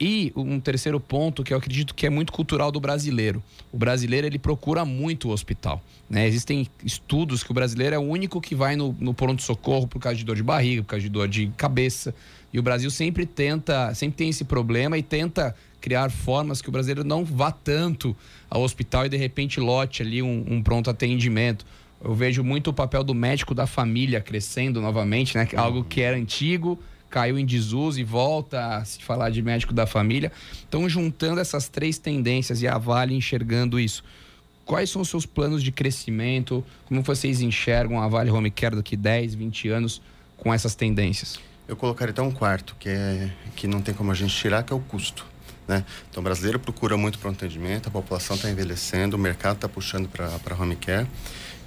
E 0.00 0.32
um 0.34 0.58
terceiro 0.58 0.98
ponto 0.98 1.42
que 1.42 1.52
eu 1.52 1.58
acredito 1.58 1.94
que 1.94 2.06
é 2.06 2.10
muito 2.10 2.32
cultural 2.32 2.72
do 2.72 2.80
brasileiro. 2.80 3.42
O 3.70 3.76
brasileiro 3.76 4.26
ele 4.26 4.38
procura 4.38 4.82
muito 4.82 5.28
o 5.28 5.32
hospital. 5.32 5.82
Né? 6.08 6.26
Existem 6.26 6.66
estudos 6.82 7.42
que 7.42 7.50
o 7.50 7.54
brasileiro 7.54 7.96
é 7.96 7.98
o 7.98 8.02
único 8.02 8.40
que 8.40 8.54
vai 8.54 8.76
no, 8.76 8.96
no 8.98 9.12
pronto-socorro 9.12 9.86
por 9.86 10.00
causa 10.00 10.16
de 10.16 10.24
dor 10.24 10.36
de 10.36 10.42
barriga, 10.42 10.82
por 10.82 10.90
causa 10.90 11.02
de 11.02 11.10
dor 11.10 11.28
de 11.28 11.48
cabeça. 11.48 12.14
E 12.50 12.58
o 12.58 12.62
Brasil 12.62 12.90
sempre 12.90 13.26
tenta, 13.26 13.92
sempre 13.94 14.16
tem 14.16 14.30
esse 14.30 14.44
problema 14.44 14.96
e 14.96 15.02
tenta 15.02 15.54
criar 15.80 16.10
formas 16.10 16.60
que 16.60 16.68
o 16.68 16.72
brasileiro 16.72 17.02
não 17.02 17.24
vá 17.24 17.50
tanto 17.50 18.16
ao 18.48 18.62
hospital 18.62 19.06
e 19.06 19.08
de 19.08 19.16
repente 19.16 19.58
lote 19.58 20.02
ali 20.02 20.22
um, 20.22 20.44
um 20.48 20.62
pronto 20.62 20.90
atendimento. 20.90 21.64
Eu 22.02 22.14
vejo 22.14 22.42
muito 22.42 22.70
o 22.70 22.72
papel 22.72 23.04
do 23.04 23.14
médico 23.14 23.54
da 23.54 23.66
família 23.66 24.20
crescendo 24.20 24.80
novamente, 24.80 25.36
né? 25.36 25.46
Algo 25.54 25.84
que 25.84 26.00
era 26.00 26.16
antigo, 26.16 26.78
caiu 27.10 27.38
em 27.38 27.44
desuso 27.44 28.00
e 28.00 28.04
volta 28.04 28.76
a 28.76 28.84
se 28.84 29.02
falar 29.02 29.30
de 29.30 29.42
médico 29.42 29.74
da 29.74 29.86
família. 29.86 30.32
Então, 30.66 30.88
juntando 30.88 31.40
essas 31.40 31.68
três 31.68 31.98
tendências 31.98 32.62
e 32.62 32.68
a 32.68 32.78
Vale 32.78 33.14
enxergando 33.14 33.78
isso, 33.78 34.02
quais 34.64 34.88
são 34.88 35.02
os 35.02 35.08
seus 35.08 35.26
planos 35.26 35.62
de 35.62 35.72
crescimento? 35.72 36.64
Como 36.86 37.02
vocês 37.02 37.42
enxergam 37.42 38.00
a 38.00 38.08
Vale 38.08 38.30
Home 38.30 38.50
Care 38.50 38.76
daqui 38.76 38.96
10, 38.96 39.34
20 39.34 39.68
anos 39.68 40.00
com 40.36 40.54
essas 40.54 40.74
tendências? 40.74 41.38
Eu 41.68 41.76
colocaria 41.76 42.10
até 42.10 42.22
um 42.22 42.30
quarto, 42.30 42.74
que, 42.80 42.88
é, 42.88 43.30
que 43.54 43.68
não 43.68 43.80
tem 43.80 43.94
como 43.94 44.10
a 44.10 44.14
gente 44.14 44.34
tirar, 44.34 44.62
que 44.62 44.72
é 44.72 44.76
o 44.76 44.80
custo. 44.80 45.26
Né? 45.70 45.84
Então, 46.10 46.20
o 46.20 46.24
brasileiro 46.24 46.58
procura 46.58 46.96
muito 46.96 47.16
para 47.20 47.28
o 47.28 47.32
atendimento, 47.32 47.86
a 47.86 47.92
população 47.92 48.34
está 48.34 48.50
envelhecendo, 48.50 49.16
o 49.16 49.18
mercado 49.20 49.54
está 49.54 49.68
puxando 49.68 50.08
para 50.08 50.56
home 50.58 50.74
care 50.74 51.06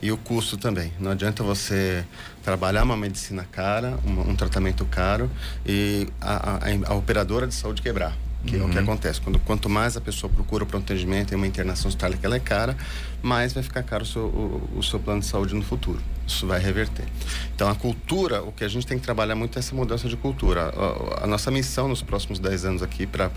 e 0.01 0.11
o 0.11 0.17
custo 0.17 0.57
também. 0.57 0.91
Não 0.99 1.11
adianta 1.11 1.41
você 1.41 2.03
trabalhar 2.43 2.83
uma 2.83 2.97
medicina 2.97 3.47
cara, 3.49 3.97
um, 4.05 4.31
um 4.31 4.35
tratamento 4.35 4.83
caro 4.83 5.31
e 5.65 6.05
a, 6.19 6.57
a, 6.57 6.91
a, 6.91 6.93
operadora 6.95 7.47
de 7.47 7.53
saúde 7.53 7.81
quebrar. 7.81 8.13
Que 8.45 8.57
uhum. 8.57 8.63
é 8.63 8.65
o 8.65 8.69
que 8.69 8.77
uhum. 8.77 8.83
acontece. 8.83 9.21
Quando, 9.21 9.39
quanto 9.39 9.69
mais 9.69 9.95
a 9.95 10.01
pessoa 10.01 10.29
procura 10.29 10.65
para 10.65 10.77
um 10.77 10.81
atendimento 10.81 11.31
em 11.31 11.37
uma 11.37 11.47
internação 11.47 11.87
hospitalar 11.87 12.17
que 12.17 12.25
ela 12.25 12.35
é 12.35 12.41
cara, 12.41 12.75
mais 13.21 13.53
vai 13.53 13.63
ficar 13.63 13.83
caro 13.83 14.03
o 14.03 14.05
seu, 14.05 14.23
o, 14.23 14.79
o 14.79 14.83
seu 14.83 14.99
plano 14.99 15.21
de 15.21 15.27
saúde 15.27 15.55
no 15.55 15.63
futuro. 15.63 16.01
Isso 16.25 16.47
vai 16.47 16.59
reverter. 16.59 17.05
Então, 17.53 17.69
a 17.69 17.75
cultura, 17.75 18.41
o 18.41 18.51
que 18.51 18.63
a 18.63 18.67
gente 18.67 18.87
tem 18.87 18.97
que 18.97 19.03
trabalhar 19.03 19.35
muito 19.35 19.57
é 19.57 19.59
essa 19.59 19.75
mudança 19.75 20.07
de 20.07 20.15
cultura. 20.15 20.73
A, 20.75 21.25
a 21.25 21.27
nossa 21.27 21.51
missão 21.51 21.87
nos 21.87 22.01
próximos 22.01 22.39
10 22.39 22.65
anos 22.65 22.83
aqui 22.83 23.05
para 23.05 23.29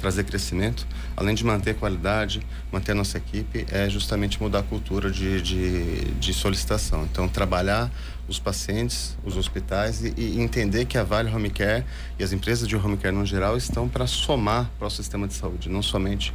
trazer 0.00 0.24
crescimento, 0.24 0.86
além 1.16 1.34
de 1.34 1.44
manter 1.44 1.74
qualidade, 1.74 2.40
manter 2.70 2.92
a 2.92 2.94
nossa 2.94 3.18
equipe, 3.18 3.66
é 3.70 3.90
justamente 3.90 4.40
mudar 4.40 4.60
a 4.60 4.62
cultura 4.62 5.10
de, 5.10 5.42
de, 5.42 6.04
de 6.12 6.32
solicitação. 6.32 7.04
Então, 7.10 7.28
trabalhar 7.28 7.90
os 8.28 8.38
pacientes, 8.38 9.16
os 9.24 9.36
hospitais 9.36 10.04
e, 10.04 10.14
e, 10.16 10.40
entender 10.40 10.84
que 10.86 10.96
a 10.96 11.02
Vale 11.02 11.32
Home 11.34 11.50
Care 11.50 11.84
e 12.18 12.22
as 12.22 12.32
empresas 12.32 12.68
de 12.68 12.76
home 12.76 12.96
care 12.96 13.14
no 13.14 13.26
geral 13.26 13.56
estão 13.56 13.88
para 13.88 14.06
somar 14.06 14.70
para 14.78 14.86
o 14.86 14.90
sistema 14.90 15.26
de 15.26 15.34
saúde, 15.34 15.68
não 15.68 15.82
somente 15.82 16.32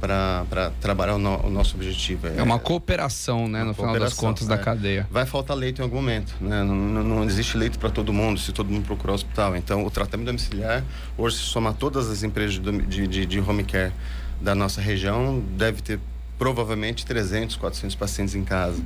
para 0.00 0.72
trabalhar 0.80 1.14
o, 1.14 1.18
no, 1.18 1.46
o, 1.46 1.50
nosso 1.50 1.76
objetivo. 1.76 2.26
É, 2.26 2.38
é 2.38 2.42
uma 2.42 2.58
cooperação, 2.58 3.48
né, 3.48 3.64
no 3.64 3.74
final 3.74 3.98
das 3.98 4.14
contas, 4.14 4.46
é. 4.46 4.48
da 4.48 4.58
cadeia. 4.58 5.06
Vai 5.10 5.26
faltar 5.26 5.56
leito 5.56 5.80
em 5.80 5.84
algum 5.84 5.96
momento, 5.96 6.34
né? 6.40 6.62
Não, 6.62 6.74
não, 6.74 7.04
não 7.04 7.24
existe 7.24 7.56
leito 7.56 7.78
para 7.78 7.90
todo 7.90 8.12
mundo, 8.12 8.38
se 8.38 8.52
todo 8.52 8.70
mundo 8.70 8.84
procurar 8.84 9.12
o 9.12 9.14
hospital. 9.14 9.56
Então, 9.56 9.84
o 9.84 9.90
tratamento 9.90 10.26
domiciliar, 10.26 10.84
hoje, 11.16 11.36
se 11.36 11.42
somar 11.42 11.74
todas 11.74 12.10
as 12.10 12.22
empresas 12.22 12.58
de, 12.58 13.06
de, 13.06 13.26
de 13.26 13.40
home 13.40 13.64
care 13.64 13.92
da 14.40 14.54
nossa 14.54 14.80
região, 14.80 15.42
deve 15.56 15.82
ter 15.82 15.98
provavelmente 16.38 17.04
300, 17.04 17.56
400 17.56 17.96
pacientes 17.96 18.34
em 18.34 18.44
casa. 18.44 18.80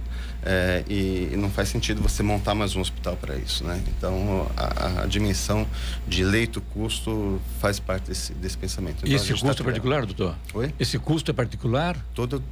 É, 0.45 0.83
e, 0.89 1.31
e, 1.33 1.37
não 1.37 1.49
faz 1.49 1.69
sentido 1.69 2.03
você 2.03 2.23
montar 2.23 2.53
mais 2.55 2.75
um 2.75 2.81
hospital 2.81 3.17
para 3.17 3.37
isso, 3.37 3.63
né? 3.63 3.81
Então, 3.87 4.51
a, 4.57 5.03
a, 5.03 5.07
dimensão 5.07 5.67
de 6.07 6.25
leito-custo 6.25 7.41
faz 7.61 7.79
parte 7.79 8.09
desse, 8.09 8.35
desse 8.35 8.59
pensamento. 8.59 8.99
Então, 8.99 9.11
e 9.11 9.15
esse 9.15 9.27
tá 9.27 9.33
custo 9.33 9.47
tá 9.47 9.63
é 9.63 9.65
particular, 9.65 10.05
doutor? 10.05 10.35
Oi? 10.55 10.75
Esse 10.81 10.99
custo 10.99 11.31
é 11.31 11.35
particular? 11.35 11.97
Todo, 12.13 12.43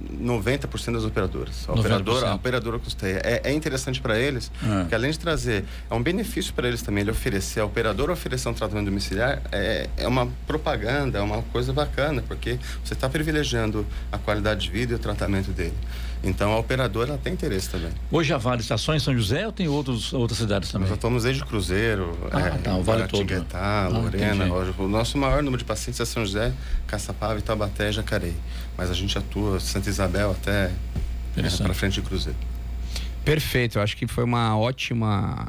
90% 0.00 0.92
das 0.92 1.04
operadoras. 1.04 1.68
A 1.68 1.72
operadora, 1.72 2.30
a 2.30 2.34
operadora 2.34 2.78
custeia. 2.78 3.20
É, 3.22 3.50
é 3.50 3.52
interessante 3.52 4.00
para 4.00 4.18
eles, 4.18 4.50
ah. 4.62 4.80
porque 4.80 4.94
além 4.94 5.10
de 5.10 5.18
trazer, 5.18 5.64
é 5.90 5.94
um 5.94 6.02
benefício 6.02 6.54
para 6.54 6.66
eles 6.68 6.80
também, 6.80 7.02
ele 7.02 7.10
oferecer, 7.10 7.60
a 7.60 7.66
operadora 7.66 8.12
oferecer 8.12 8.48
um 8.48 8.54
tratamento 8.54 8.86
domiciliar, 8.86 9.42
é, 9.52 9.90
é 9.98 10.08
uma 10.08 10.26
propaganda, 10.46 11.18
é 11.18 11.22
uma 11.22 11.42
coisa 11.42 11.70
bacana, 11.70 12.22
porque 12.26 12.58
você 12.82 12.94
está 12.94 13.10
privilegiando 13.10 13.86
a 14.10 14.16
qualidade 14.16 14.62
de 14.62 14.70
vida 14.70 14.94
e 14.94 14.96
o 14.96 14.98
tratamento 14.98 15.50
dele. 15.50 15.74
Então 16.26 16.52
a 16.52 16.58
operadora 16.58 17.16
tem 17.16 17.34
interesse 17.34 17.70
também. 17.70 17.90
Hoje 18.10 18.34
a 18.34 18.36
Vale 18.36 18.60
está 18.60 18.76
só 18.76 18.94
em 18.96 18.98
São 18.98 19.14
José 19.14 19.46
ou 19.46 19.52
tem 19.52 19.68
outros, 19.68 20.12
outras 20.12 20.38
cidades 20.38 20.72
também? 20.72 20.82
Nós 20.82 20.90
já 20.90 20.94
estamos 20.96 21.22
desde 21.22 21.44
Cruzeiro, 21.44 22.18
ah, 22.32 22.40
é, 22.40 22.50
tá, 22.58 22.76
o 22.76 22.82
Vale 22.82 23.06
todo. 23.06 23.32
Né? 23.32 23.46
Ah, 23.54 23.88
Lorena, 23.90 24.44
ah, 24.46 24.82
o 24.82 24.88
nosso 24.88 25.16
maior 25.16 25.40
número 25.40 25.58
de 25.58 25.64
pacientes 25.64 26.00
é 26.00 26.04
São 26.04 26.26
José, 26.26 26.52
Caçapava, 26.86 27.38
Itabaté 27.38 27.90
e 27.90 27.92
Jacareí. 27.92 28.34
Mas 28.76 28.90
a 28.90 28.94
gente 28.94 29.16
atua 29.16 29.60
Santa 29.60 29.88
Isabel 29.88 30.32
até 30.32 30.72
é, 31.36 31.56
para 31.62 31.72
frente 31.72 31.94
de 31.94 32.02
Cruzeiro. 32.02 32.38
Perfeito, 33.24 33.78
eu 33.78 33.82
acho 33.82 33.96
que 33.96 34.08
foi 34.08 34.24
uma 34.24 34.58
ótima 34.58 35.46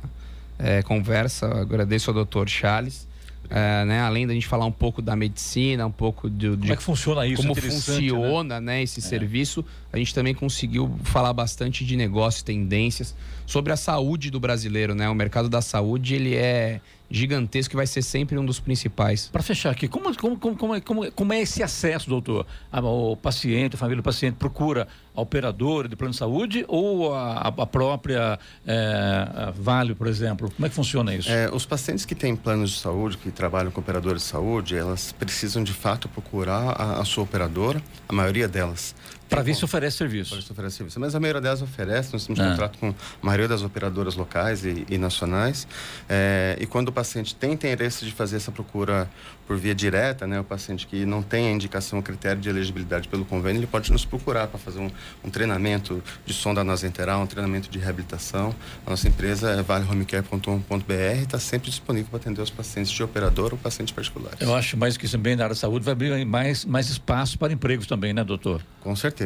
é, 0.59 0.83
conversa. 0.83 1.47
Agradeço 1.47 2.11
ao 2.11 2.13
doutor 2.13 2.47
Charles. 2.47 3.06
É, 3.49 3.85
né, 3.85 4.01
além 4.01 4.27
da 4.27 4.33
gente 4.33 4.45
falar 4.45 4.65
um 4.65 4.71
pouco 4.71 5.01
da 5.01 5.15
medicina, 5.15 5.87
um 5.87 5.91
pouco 5.91 6.29
de, 6.29 6.49
de 6.49 6.57
como 6.57 6.73
é 6.73 6.75
que 6.75 6.83
funciona 6.83 7.25
isso, 7.25 7.41
como 7.41 7.55
funciona 7.55 8.59
né? 8.59 8.73
né 8.73 8.83
esse 8.83 8.99
é. 8.99 9.03
serviço, 9.03 9.63
a 9.91 9.97
gente 9.97 10.13
também 10.13 10.33
conseguiu 10.33 10.93
falar 11.03 11.31
bastante 11.31 11.85
de 11.85 11.95
negócios, 11.95 12.43
tendências 12.43 13.15
sobre 13.45 13.71
a 13.71 13.77
saúde 13.77 14.29
do 14.29 14.39
brasileiro, 14.39 14.93
né? 14.93 15.09
O 15.09 15.15
mercado 15.15 15.47
da 15.47 15.61
saúde 15.61 16.15
ele 16.15 16.35
é 16.35 16.81
gigantesco 17.09 17.71
que 17.71 17.75
vai 17.75 17.87
ser 17.87 18.01
sempre 18.01 18.37
um 18.37 18.45
dos 18.45 18.59
principais. 18.59 19.29
Para 19.31 19.43
fechar 19.43 19.71
aqui, 19.71 19.87
como, 19.87 20.15
como, 20.17 20.37
como, 20.37 20.55
como, 20.57 20.75
é, 20.75 20.81
como, 20.81 21.11
como 21.11 21.33
é 21.33 21.41
esse 21.41 21.63
acesso, 21.63 22.09
doutor? 22.09 22.45
O 22.71 23.15
paciente, 23.15 23.75
a 23.75 23.77
família 23.77 24.01
do 24.01 24.05
paciente 24.05 24.35
procura 24.35 24.87
a 25.15 25.21
operadora 25.21 25.87
de 25.87 25.95
plano 25.95 26.11
de 26.11 26.17
saúde 26.17 26.65
ou 26.67 27.13
a, 27.13 27.39
a 27.39 27.65
própria 27.65 28.37
é, 28.65 29.27
a 29.35 29.51
Vale, 29.51 29.95
por 29.95 30.07
exemplo? 30.07 30.51
Como 30.51 30.65
é 30.65 30.69
que 30.69 30.75
funciona 30.75 31.13
isso? 31.15 31.29
É, 31.31 31.49
os 31.51 31.65
pacientes 31.65 32.05
que 32.05 32.13
têm 32.13 32.35
planos 32.35 32.71
de 32.71 32.79
saúde, 32.79 33.17
que 33.17 33.31
trabalham 33.31 33.71
com 33.71 33.81
operadores 33.81 34.21
de 34.21 34.27
saúde, 34.27 34.75
elas 34.75 35.11
precisam 35.11 35.63
de 35.63 35.73
fato 35.73 36.07
procurar 36.07 36.75
a, 36.79 37.01
a 37.01 37.05
sua 37.05 37.23
operadora, 37.23 37.81
a 38.07 38.13
maioria 38.13 38.47
delas. 38.47 38.93
Para 39.29 39.41
ver 39.41 39.55
se 39.55 39.65
oferece 39.65 39.97
serviço. 39.97 40.29
Para 40.31 40.39
ver 40.39 40.45
se 40.45 40.51
oferece 40.51 40.75
serviço. 40.77 40.99
Mas 40.99 41.15
a 41.15 41.19
maioria 41.19 41.41
delas 41.41 41.61
oferece, 41.61 42.13
nós 42.13 42.25
temos 42.25 42.39
ah. 42.39 42.49
contrato 42.49 42.77
com 42.77 42.89
a 42.89 43.25
maioria 43.25 43.47
das 43.47 43.61
operadoras 43.61 44.15
locais 44.15 44.65
e, 44.65 44.85
e 44.89 44.97
nacionais. 44.97 45.67
É, 46.07 46.57
e 46.59 46.65
quando 46.65 46.89
o 46.89 46.91
paciente 46.91 47.35
tem 47.35 47.51
interesse 47.51 48.05
de 48.05 48.11
fazer 48.11 48.37
essa 48.37 48.51
procura 48.51 49.09
por 49.47 49.57
via 49.57 49.73
direta, 49.73 50.27
né, 50.27 50.39
o 50.39 50.43
paciente 50.43 50.85
que 50.85 51.05
não 51.05 51.23
tem 51.23 51.47
a 51.47 51.51
indicação, 51.51 51.99
o 51.99 52.03
critério 52.03 52.41
de 52.41 52.49
elegibilidade 52.49 53.07
pelo 53.07 53.23
convênio, 53.23 53.59
ele 53.59 53.67
pode 53.67 53.91
nos 53.91 54.03
procurar 54.03 54.47
para 54.47 54.59
fazer 54.59 54.79
um, 54.79 54.91
um, 55.23 55.29
treinamento 55.29 56.03
de 56.25 56.33
sonda 56.33 56.63
nasoenteral, 56.63 57.21
um 57.21 57.27
treinamento 57.27 57.69
de 57.69 57.79
reabilitação. 57.79 58.53
A 58.85 58.89
nossa 58.89 59.07
empresa 59.07 59.51
é 59.51 59.63
valehomecare.com.br 59.63 60.93
e 60.93 61.23
está 61.23 61.39
sempre 61.39 61.69
disponível 61.69 62.09
para 62.09 62.19
atender 62.19 62.41
os 62.41 62.49
pacientes 62.49 62.91
de 62.91 63.01
operador 63.01 63.53
ou 63.53 63.57
pacientes 63.57 63.93
particulares. 63.93 64.41
Eu 64.41 64.53
acho 64.53 64.75
mais 64.75 64.97
que 64.97 65.05
isso 65.05 65.17
bem 65.17 65.35
na 65.35 65.45
área 65.45 65.55
da 65.55 65.59
saúde 65.59 65.85
vai 65.85 65.93
abrir 65.93 66.25
mais, 66.25 66.65
mais 66.65 66.89
espaço 66.89 67.39
para 67.39 67.53
empregos 67.53 67.87
também, 67.87 68.13
né, 68.13 68.25
doutor? 68.25 68.61
Com 68.81 68.95
certeza. 68.95 69.16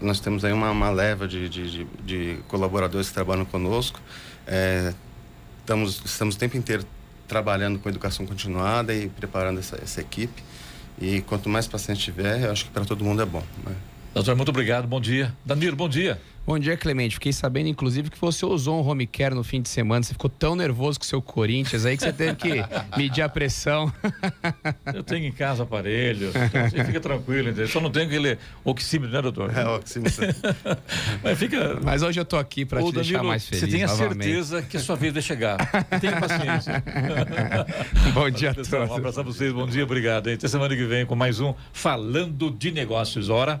Nós 0.00 0.20
temos 0.20 0.44
aí 0.44 0.52
uma, 0.52 0.70
uma 0.70 0.90
leva 0.90 1.26
de, 1.26 1.48
de, 1.48 1.70
de, 1.70 1.84
de, 2.04 2.38
colaboradores 2.48 3.08
que 3.08 3.14
trabalham 3.14 3.44
conosco. 3.44 4.00
É, 4.46 4.92
estamos, 5.60 6.02
estamos 6.04 6.34
o 6.34 6.38
tempo 6.38 6.56
inteiro 6.56 6.84
trabalhando 7.26 7.78
com 7.78 7.88
educação 7.88 8.26
continuada 8.26 8.94
e 8.94 9.08
preparando 9.08 9.58
essa, 9.58 9.76
essa 9.82 10.00
equipe. 10.00 10.42
E 11.00 11.20
quanto 11.22 11.48
mais 11.48 11.66
paciente 11.66 12.00
tiver, 12.00 12.44
eu 12.44 12.52
acho 12.52 12.64
que 12.64 12.70
para 12.70 12.84
todo 12.84 13.04
mundo 13.04 13.20
é 13.20 13.26
bom. 13.26 13.42
Né? 13.64 13.74
Doutor, 14.16 14.34
muito 14.34 14.48
obrigado. 14.48 14.88
Bom 14.88 14.98
dia. 14.98 15.30
Danilo, 15.44 15.76
bom 15.76 15.90
dia. 15.90 16.18
Bom 16.46 16.58
dia, 16.58 16.74
Clemente. 16.74 17.16
Fiquei 17.16 17.34
sabendo, 17.34 17.68
inclusive, 17.68 18.08
que 18.08 18.18
você 18.18 18.46
usou 18.46 18.82
um 18.82 18.88
home 18.88 19.06
care 19.06 19.34
no 19.34 19.44
fim 19.44 19.60
de 19.60 19.68
semana. 19.68 20.02
Você 20.02 20.14
ficou 20.14 20.30
tão 20.30 20.56
nervoso 20.56 20.98
com 20.98 21.04
o 21.04 21.06
seu 21.06 21.20
Corinthians 21.20 21.84
aí 21.84 21.98
que 21.98 22.02
você 22.02 22.14
teve 22.14 22.34
que 22.34 22.64
medir 22.96 23.20
a 23.20 23.28
pressão. 23.28 23.92
Eu 24.94 25.02
tenho 25.02 25.26
em 25.26 25.32
casa 25.32 25.64
aparelho. 25.64 26.32
Você 26.32 26.82
fica 26.82 26.98
tranquilo, 26.98 27.50
entendeu? 27.50 27.68
Só 27.68 27.78
não 27.78 27.90
tenho 27.90 28.06
aquele 28.06 28.38
oxímetro, 28.64 29.14
né, 29.14 29.20
doutor? 29.20 29.54
É, 29.54 29.68
oxímetro. 29.68 30.24
Mas, 31.22 31.38
fica... 31.38 31.78
Mas 31.84 32.02
hoje 32.02 32.18
eu 32.18 32.24
tô 32.24 32.38
aqui 32.38 32.64
para 32.64 32.78
te 32.78 32.84
Danilo, 32.84 33.02
deixar 33.02 33.22
mais 33.22 33.46
feliz. 33.46 33.60
Você 33.60 33.70
tem 33.70 33.82
a 33.82 33.88
certeza 33.88 34.62
que 34.62 34.78
a 34.78 34.80
sua 34.80 34.96
vez 34.96 35.12
vai 35.12 35.20
chegar. 35.20 35.58
Tenha 36.00 36.18
paciência. 36.18 36.82
bom 38.14 38.30
dia 38.30 38.52
a 38.52 38.54
todos. 38.54 38.72
Um 38.72 38.94
abraço 38.94 39.20
a 39.20 39.22
vocês. 39.22 39.52
Bom 39.52 39.66
dia, 39.66 39.84
obrigado. 39.84 40.30
Até 40.30 40.48
semana 40.48 40.74
que 40.74 40.86
vem 40.86 41.04
com 41.04 41.14
mais 41.14 41.38
um 41.38 41.52
Falando 41.70 42.50
de 42.50 42.70
Negócios. 42.70 43.28
Hora 43.28 43.60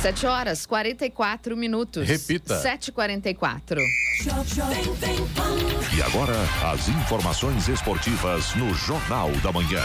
7 0.00 0.26
horas 0.26 0.64
44 0.64 1.54
minutos. 1.54 2.08
Repita. 2.08 2.58
7h44. 2.62 3.82
E 5.94 6.02
agora, 6.02 6.32
as 6.72 6.88
informações 6.88 7.68
esportivas 7.68 8.54
no 8.54 8.72
Jornal 8.72 9.30
da 9.42 9.52
Manhã. 9.52 9.82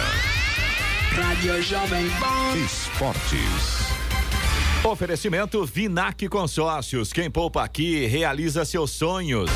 Rádio 1.11 1.61
Jovem 1.61 2.09
Pan. 2.11 2.57
Esportes. 2.57 3.93
Oferecimento 4.85 5.65
Vinac 5.65 6.29
Consórcios. 6.29 7.11
Quem 7.11 7.29
poupa 7.29 7.65
aqui 7.65 8.05
realiza 8.05 8.63
seus 8.63 8.91
sonhos. 8.91 9.51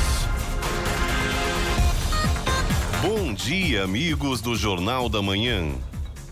Bom 3.00 3.32
dia, 3.32 3.84
amigos 3.84 4.42
do 4.42 4.54
Jornal 4.54 5.08
da 5.08 5.22
Manhã. 5.22 5.72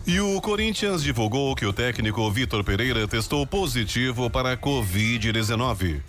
E 0.09 0.19
o 0.19 0.41
Corinthians 0.41 1.03
divulgou 1.03 1.55
que 1.55 1.67
o 1.67 1.71
técnico 1.71 2.31
Vitor 2.31 2.63
Pereira 2.63 3.07
testou 3.07 3.45
positivo 3.45 4.27
para 4.27 4.53
a 4.53 4.57
Covid-19. 4.57 6.01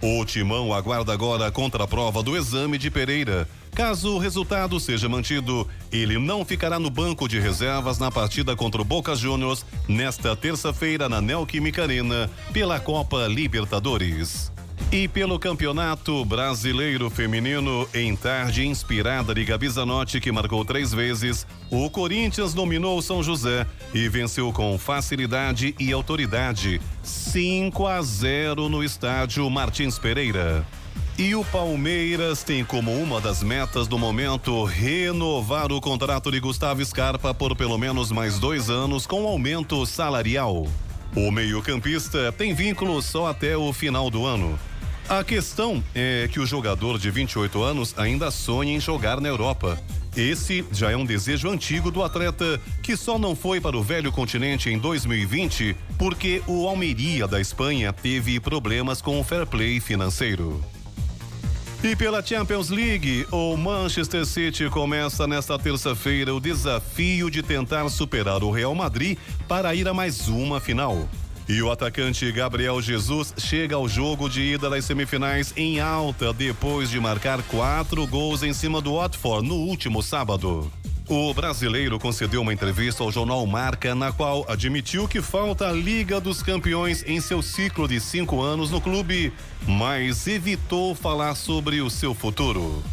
O 0.00 0.24
Timão 0.24 0.72
aguarda 0.72 1.12
agora 1.12 1.48
a 1.48 1.50
contraprova 1.50 2.22
do 2.22 2.36
exame 2.36 2.78
de 2.78 2.88
Pereira. 2.88 3.48
Caso 3.74 4.14
o 4.14 4.18
resultado 4.18 4.78
seja 4.78 5.08
mantido, 5.08 5.68
ele 5.90 6.20
não 6.20 6.44
ficará 6.44 6.78
no 6.78 6.88
banco 6.88 7.26
de 7.26 7.40
reservas 7.40 7.98
na 7.98 8.12
partida 8.12 8.54
contra 8.54 8.80
o 8.80 8.84
Boca 8.84 9.16
Juniors 9.16 9.66
nesta 9.88 10.36
terça-feira 10.36 11.08
na 11.08 11.20
Neoquímica 11.20 11.82
Arena 11.82 12.30
pela 12.52 12.78
Copa 12.78 13.26
Libertadores. 13.26 14.52
E 14.90 15.06
pelo 15.06 15.38
Campeonato 15.38 16.24
Brasileiro 16.24 17.10
Feminino, 17.10 17.86
em 17.92 18.16
tarde 18.16 18.66
inspirada 18.66 19.34
de 19.34 19.44
Gabi 19.44 19.68
Zanotti, 19.68 20.18
que 20.18 20.32
marcou 20.32 20.64
três 20.64 20.94
vezes, 20.94 21.46
o 21.70 21.90
Corinthians 21.90 22.54
dominou 22.54 23.02
São 23.02 23.22
José 23.22 23.66
e 23.92 24.08
venceu 24.08 24.50
com 24.50 24.78
facilidade 24.78 25.74
e 25.78 25.92
autoridade, 25.92 26.80
5 27.02 27.86
a 27.86 28.00
0 28.00 28.70
no 28.70 28.82
estádio 28.82 29.48
Martins 29.50 29.98
Pereira. 29.98 30.64
E 31.18 31.34
o 31.34 31.44
Palmeiras 31.44 32.42
tem 32.42 32.64
como 32.64 32.90
uma 32.90 33.20
das 33.20 33.42
metas 33.42 33.86
do 33.86 33.98
momento 33.98 34.64
renovar 34.64 35.70
o 35.70 35.82
contrato 35.82 36.30
de 36.30 36.40
Gustavo 36.40 36.82
Scarpa 36.82 37.34
por 37.34 37.54
pelo 37.54 37.76
menos 37.76 38.10
mais 38.10 38.38
dois 38.38 38.70
anos 38.70 39.06
com 39.06 39.26
aumento 39.26 39.84
salarial. 39.84 40.66
O 41.14 41.30
meio-campista 41.30 42.32
tem 42.32 42.54
vínculo 42.54 43.02
só 43.02 43.26
até 43.26 43.54
o 43.54 43.70
final 43.70 44.08
do 44.08 44.24
ano. 44.24 44.58
A 45.08 45.24
questão 45.24 45.82
é 45.94 46.28
que 46.30 46.38
o 46.38 46.44
jogador 46.44 46.98
de 46.98 47.10
28 47.10 47.62
anos 47.62 47.94
ainda 47.96 48.30
sonha 48.30 48.74
em 48.74 48.78
jogar 48.78 49.22
na 49.22 49.28
Europa. 49.28 49.80
Esse 50.14 50.62
já 50.70 50.90
é 50.90 50.96
um 50.98 51.04
desejo 51.06 51.48
antigo 51.48 51.90
do 51.90 52.02
atleta, 52.02 52.60
que 52.82 52.94
só 52.94 53.18
não 53.18 53.34
foi 53.34 53.58
para 53.58 53.74
o 53.74 53.82
velho 53.82 54.12
continente 54.12 54.68
em 54.68 54.78
2020 54.78 55.74
porque 55.96 56.42
o 56.46 56.68
Almeria 56.68 57.26
da 57.26 57.40
Espanha 57.40 57.90
teve 57.90 58.38
problemas 58.38 59.00
com 59.00 59.18
o 59.18 59.24
fair 59.24 59.46
play 59.46 59.80
financeiro. 59.80 60.62
E 61.82 61.96
pela 61.96 62.22
Champions 62.22 62.68
League, 62.68 63.26
o 63.30 63.56
Manchester 63.56 64.26
City 64.26 64.68
começa 64.68 65.26
nesta 65.26 65.58
terça-feira 65.58 66.34
o 66.34 66.40
desafio 66.40 67.30
de 67.30 67.42
tentar 67.42 67.88
superar 67.88 68.44
o 68.44 68.50
Real 68.50 68.74
Madrid 68.74 69.16
para 69.46 69.74
ir 69.74 69.88
a 69.88 69.94
mais 69.94 70.28
uma 70.28 70.60
final. 70.60 71.08
E 71.48 71.62
o 71.62 71.70
atacante 71.70 72.30
Gabriel 72.30 72.82
Jesus 72.82 73.32
chega 73.38 73.74
ao 73.74 73.88
jogo 73.88 74.28
de 74.28 74.42
ida 74.42 74.68
das 74.68 74.84
semifinais 74.84 75.54
em 75.56 75.80
alta 75.80 76.30
depois 76.30 76.90
de 76.90 77.00
marcar 77.00 77.42
quatro 77.44 78.06
gols 78.06 78.42
em 78.42 78.52
cima 78.52 78.82
do 78.82 78.96
Watford 78.96 79.48
no 79.48 79.54
último 79.54 80.02
sábado. 80.02 80.70
O 81.08 81.32
brasileiro 81.32 81.98
concedeu 81.98 82.42
uma 82.42 82.52
entrevista 82.52 83.02
ao 83.02 83.10
jornal 83.10 83.46
Marca, 83.46 83.94
na 83.94 84.12
qual 84.12 84.44
admitiu 84.46 85.08
que 85.08 85.22
falta 85.22 85.70
a 85.70 85.72
Liga 85.72 86.20
dos 86.20 86.42
Campeões 86.42 87.02
em 87.06 87.18
seu 87.18 87.40
ciclo 87.40 87.88
de 87.88 87.98
cinco 87.98 88.42
anos 88.42 88.70
no 88.70 88.78
clube, 88.78 89.32
mas 89.66 90.26
evitou 90.26 90.94
falar 90.94 91.34
sobre 91.34 91.80
o 91.80 91.88
seu 91.88 92.12
futuro. 92.12 92.84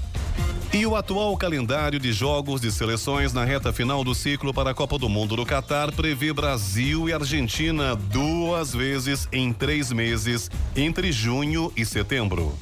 E 0.86 0.88
o 0.88 0.96
atual 0.96 1.36
calendário 1.36 2.00
de 2.00 2.14
jogos 2.14 2.62
de 2.62 2.72
seleções 2.72 3.34
na 3.34 3.44
reta 3.44 3.74
final 3.74 4.04
do 4.04 4.14
ciclo 4.14 4.54
para 4.54 4.70
a 4.70 4.74
Copa 4.76 5.00
do 5.00 5.10
Mundo 5.10 5.36
do 5.36 5.44
Catar 5.44 5.92
prevê 5.92 6.32
Brasil 6.32 7.10
e 7.10 7.14
Argentina 7.14 7.96
duas 7.96 8.72
vezes 8.72 9.28
em 9.32 9.52
três 9.52 9.92
meses, 9.92 10.48
entre 10.76 11.12
junho 11.12 11.74
e 11.76 11.84
setembro. 11.84 12.56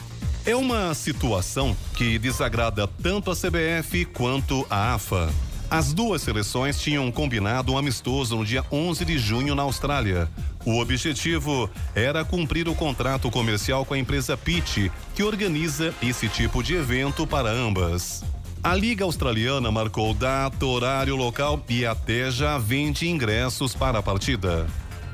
É 0.46 0.56
uma 0.56 0.94
situação 0.94 1.76
que 1.96 2.18
desagrada 2.18 2.88
tanto 2.88 3.30
a 3.30 3.36
CBF 3.36 4.06
quanto 4.06 4.66
a 4.70 4.94
AFA. 4.94 5.30
As 5.70 5.92
duas 5.92 6.22
seleções 6.22 6.80
tinham 6.80 7.12
combinado 7.12 7.74
um 7.74 7.78
amistoso 7.78 8.38
no 8.38 8.46
dia 8.46 8.64
11 8.72 9.04
de 9.04 9.18
junho 9.18 9.54
na 9.54 9.64
Austrália. 9.64 10.30
O 10.66 10.80
objetivo 10.80 11.70
era 11.94 12.24
cumprir 12.24 12.70
o 12.70 12.76
contrato 12.76 13.30
comercial 13.30 13.86
com 13.86 13.94
a 13.94 14.00
empresa 14.00 14.38
Pitt, 14.38 14.92
que 15.14 15.24
organiza 15.24 15.94
esse 16.02 16.30
tipo 16.30 16.64
de 16.64 16.76
evento 16.76 17.28
para 17.28 17.50
ambas. 17.50 18.24
A 18.64 18.74
Liga 18.74 19.04
Australiana 19.04 19.70
marcou 19.70 20.14
data, 20.14 20.66
horário, 20.66 21.18
local 21.18 21.62
e 21.68 21.86
até 21.86 22.32
já 22.32 22.58
vende 22.58 23.10
ingressos 23.10 23.76
para 23.76 24.00
a 24.00 24.04
partida. 24.04 24.66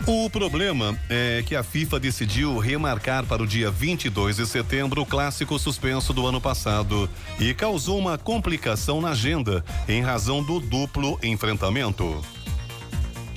O 0.05 0.29
problema 0.29 0.97
é 1.09 1.43
que 1.45 1.55
a 1.55 1.63
FIFA 1.63 1.99
decidiu 1.99 2.57
remarcar 2.57 3.25
para 3.25 3.43
o 3.43 3.47
dia 3.47 3.69
22 3.69 4.37
de 4.37 4.45
setembro 4.45 5.01
o 5.01 5.05
clássico 5.05 5.57
suspenso 5.59 6.13
do 6.13 6.25
ano 6.25 6.39
passado 6.39 7.09
e 7.39 7.53
causou 7.53 7.97
uma 7.97 8.17
complicação 8.17 9.01
na 9.01 9.09
agenda 9.09 9.63
em 9.87 10.01
razão 10.01 10.41
do 10.41 10.59
duplo 10.59 11.19
enfrentamento. 11.21 12.21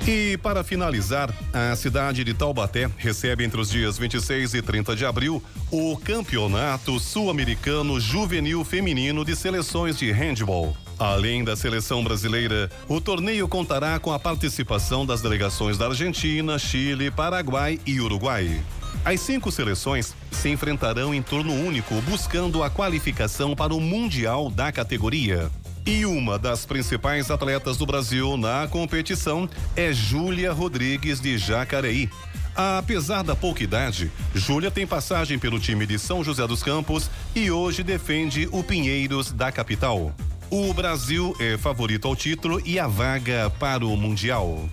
E 0.07 0.37
para 0.39 0.65
finalizar, 0.65 1.33
a 1.53 1.77
cidade 1.77 2.25
de 2.25 2.35
Taubaté 2.35 2.91
recebe 2.97 3.45
entre 3.45 3.61
os 3.61 3.71
dias 3.71 3.97
26 3.97 4.55
e 4.55 4.61
30 4.61 4.97
de 4.97 5.07
abril 5.07 5.41
o 5.71 5.97
Campeonato 5.97 6.99
Sul-Americano 6.99 8.01
Juvenil 8.01 8.65
Feminino 8.65 9.25
de 9.25 9.37
Seleções 9.37 9.97
de 9.97 10.11
Handball. 10.11 10.77
Além 10.99 11.45
da 11.45 11.55
seleção 11.55 12.03
brasileira, 12.03 12.69
o 12.89 13.01
torneio 13.01 13.47
contará 13.47 13.99
com 14.01 14.13
a 14.13 14.19
participação 14.19 15.07
das 15.07 15.23
delegações 15.23 15.79
da 15.79 15.87
Argentina, 15.87 16.59
Chile, 16.59 17.11
Paraguai 17.11 17.79
e 17.87 18.01
Uruguai. 18.01 18.61
As 19.05 19.21
cinco 19.21 19.53
seleções 19.53 20.15
se 20.33 20.49
enfrentarão 20.49 21.15
em 21.15 21.23
turno 21.23 21.53
único, 21.55 21.95
buscando 22.03 22.63
a 22.63 22.71
qualificação 22.71 23.55
para 23.55 23.73
o 23.73 23.81
Mundial 23.81 24.51
da 24.51 24.73
categoria. 24.73 25.51
E 25.85 26.07
uma 26.07 26.39
das 26.39 26.65
principais 26.65 27.29
atletas 27.29 27.77
do 27.77 27.85
Brasil 27.85 28.37
na 28.37 28.69
competição 28.69 29.49
é 29.75 29.93
Júlia 29.93 30.53
Rodrigues 30.53 31.21
de 31.21 31.37
Jacareí. 31.37 32.09
Apesar 32.55 33.23
da 33.23 33.35
pouca 33.35 33.65
idade, 33.65 34.11
Júlia 34.33 34.71
tem 34.71 34.87
passagem 34.87 35.39
pelo 35.41 35.59
time 35.59 35.85
de 35.85 35.99
São 35.99 36.23
José 36.23 36.47
dos 36.47 36.63
Campos 36.63 37.11
e 37.35 37.51
hoje 37.51 37.83
defende 37.83 38.49
o 38.53 38.63
Pinheiros 38.63 39.33
da 39.33 39.51
capital. 39.51 40.15
O 40.49 40.73
Brasil 40.73 41.35
é 41.41 41.59
favorito 41.59 42.07
ao 42.07 42.15
título 42.15 42.63
e 42.65 42.79
a 42.79 42.87
vaga 42.87 43.51
para 43.59 43.85
o 43.85 43.97
Mundial. 43.97 44.69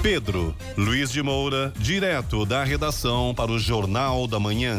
Pedro 0.00 0.54
Luiz 0.76 1.10
de 1.10 1.22
Moura, 1.22 1.72
direto 1.76 2.46
da 2.46 2.62
redação 2.62 3.34
para 3.34 3.50
o 3.50 3.58
Jornal 3.58 4.28
da 4.28 4.38
Manhã. 4.38 4.78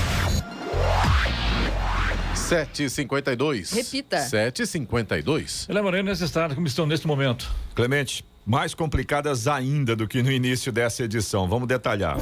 7h52. 2.51 3.73
Repita. 3.73 4.17
7h52. 4.17 5.73
Lembrando 5.73 6.07
nesse 6.07 6.25
estado 6.25 6.53
como 6.53 6.67
estão 6.67 6.85
neste 6.85 7.07
momento. 7.07 7.49
Clemente, 7.73 8.25
mais 8.45 8.73
complicadas 8.73 9.47
ainda 9.47 9.95
do 9.95 10.05
que 10.05 10.21
no 10.21 10.29
início 10.29 10.69
dessa 10.69 11.03
edição. 11.03 11.47
Vamos 11.47 11.67
detalhar. 11.67 12.17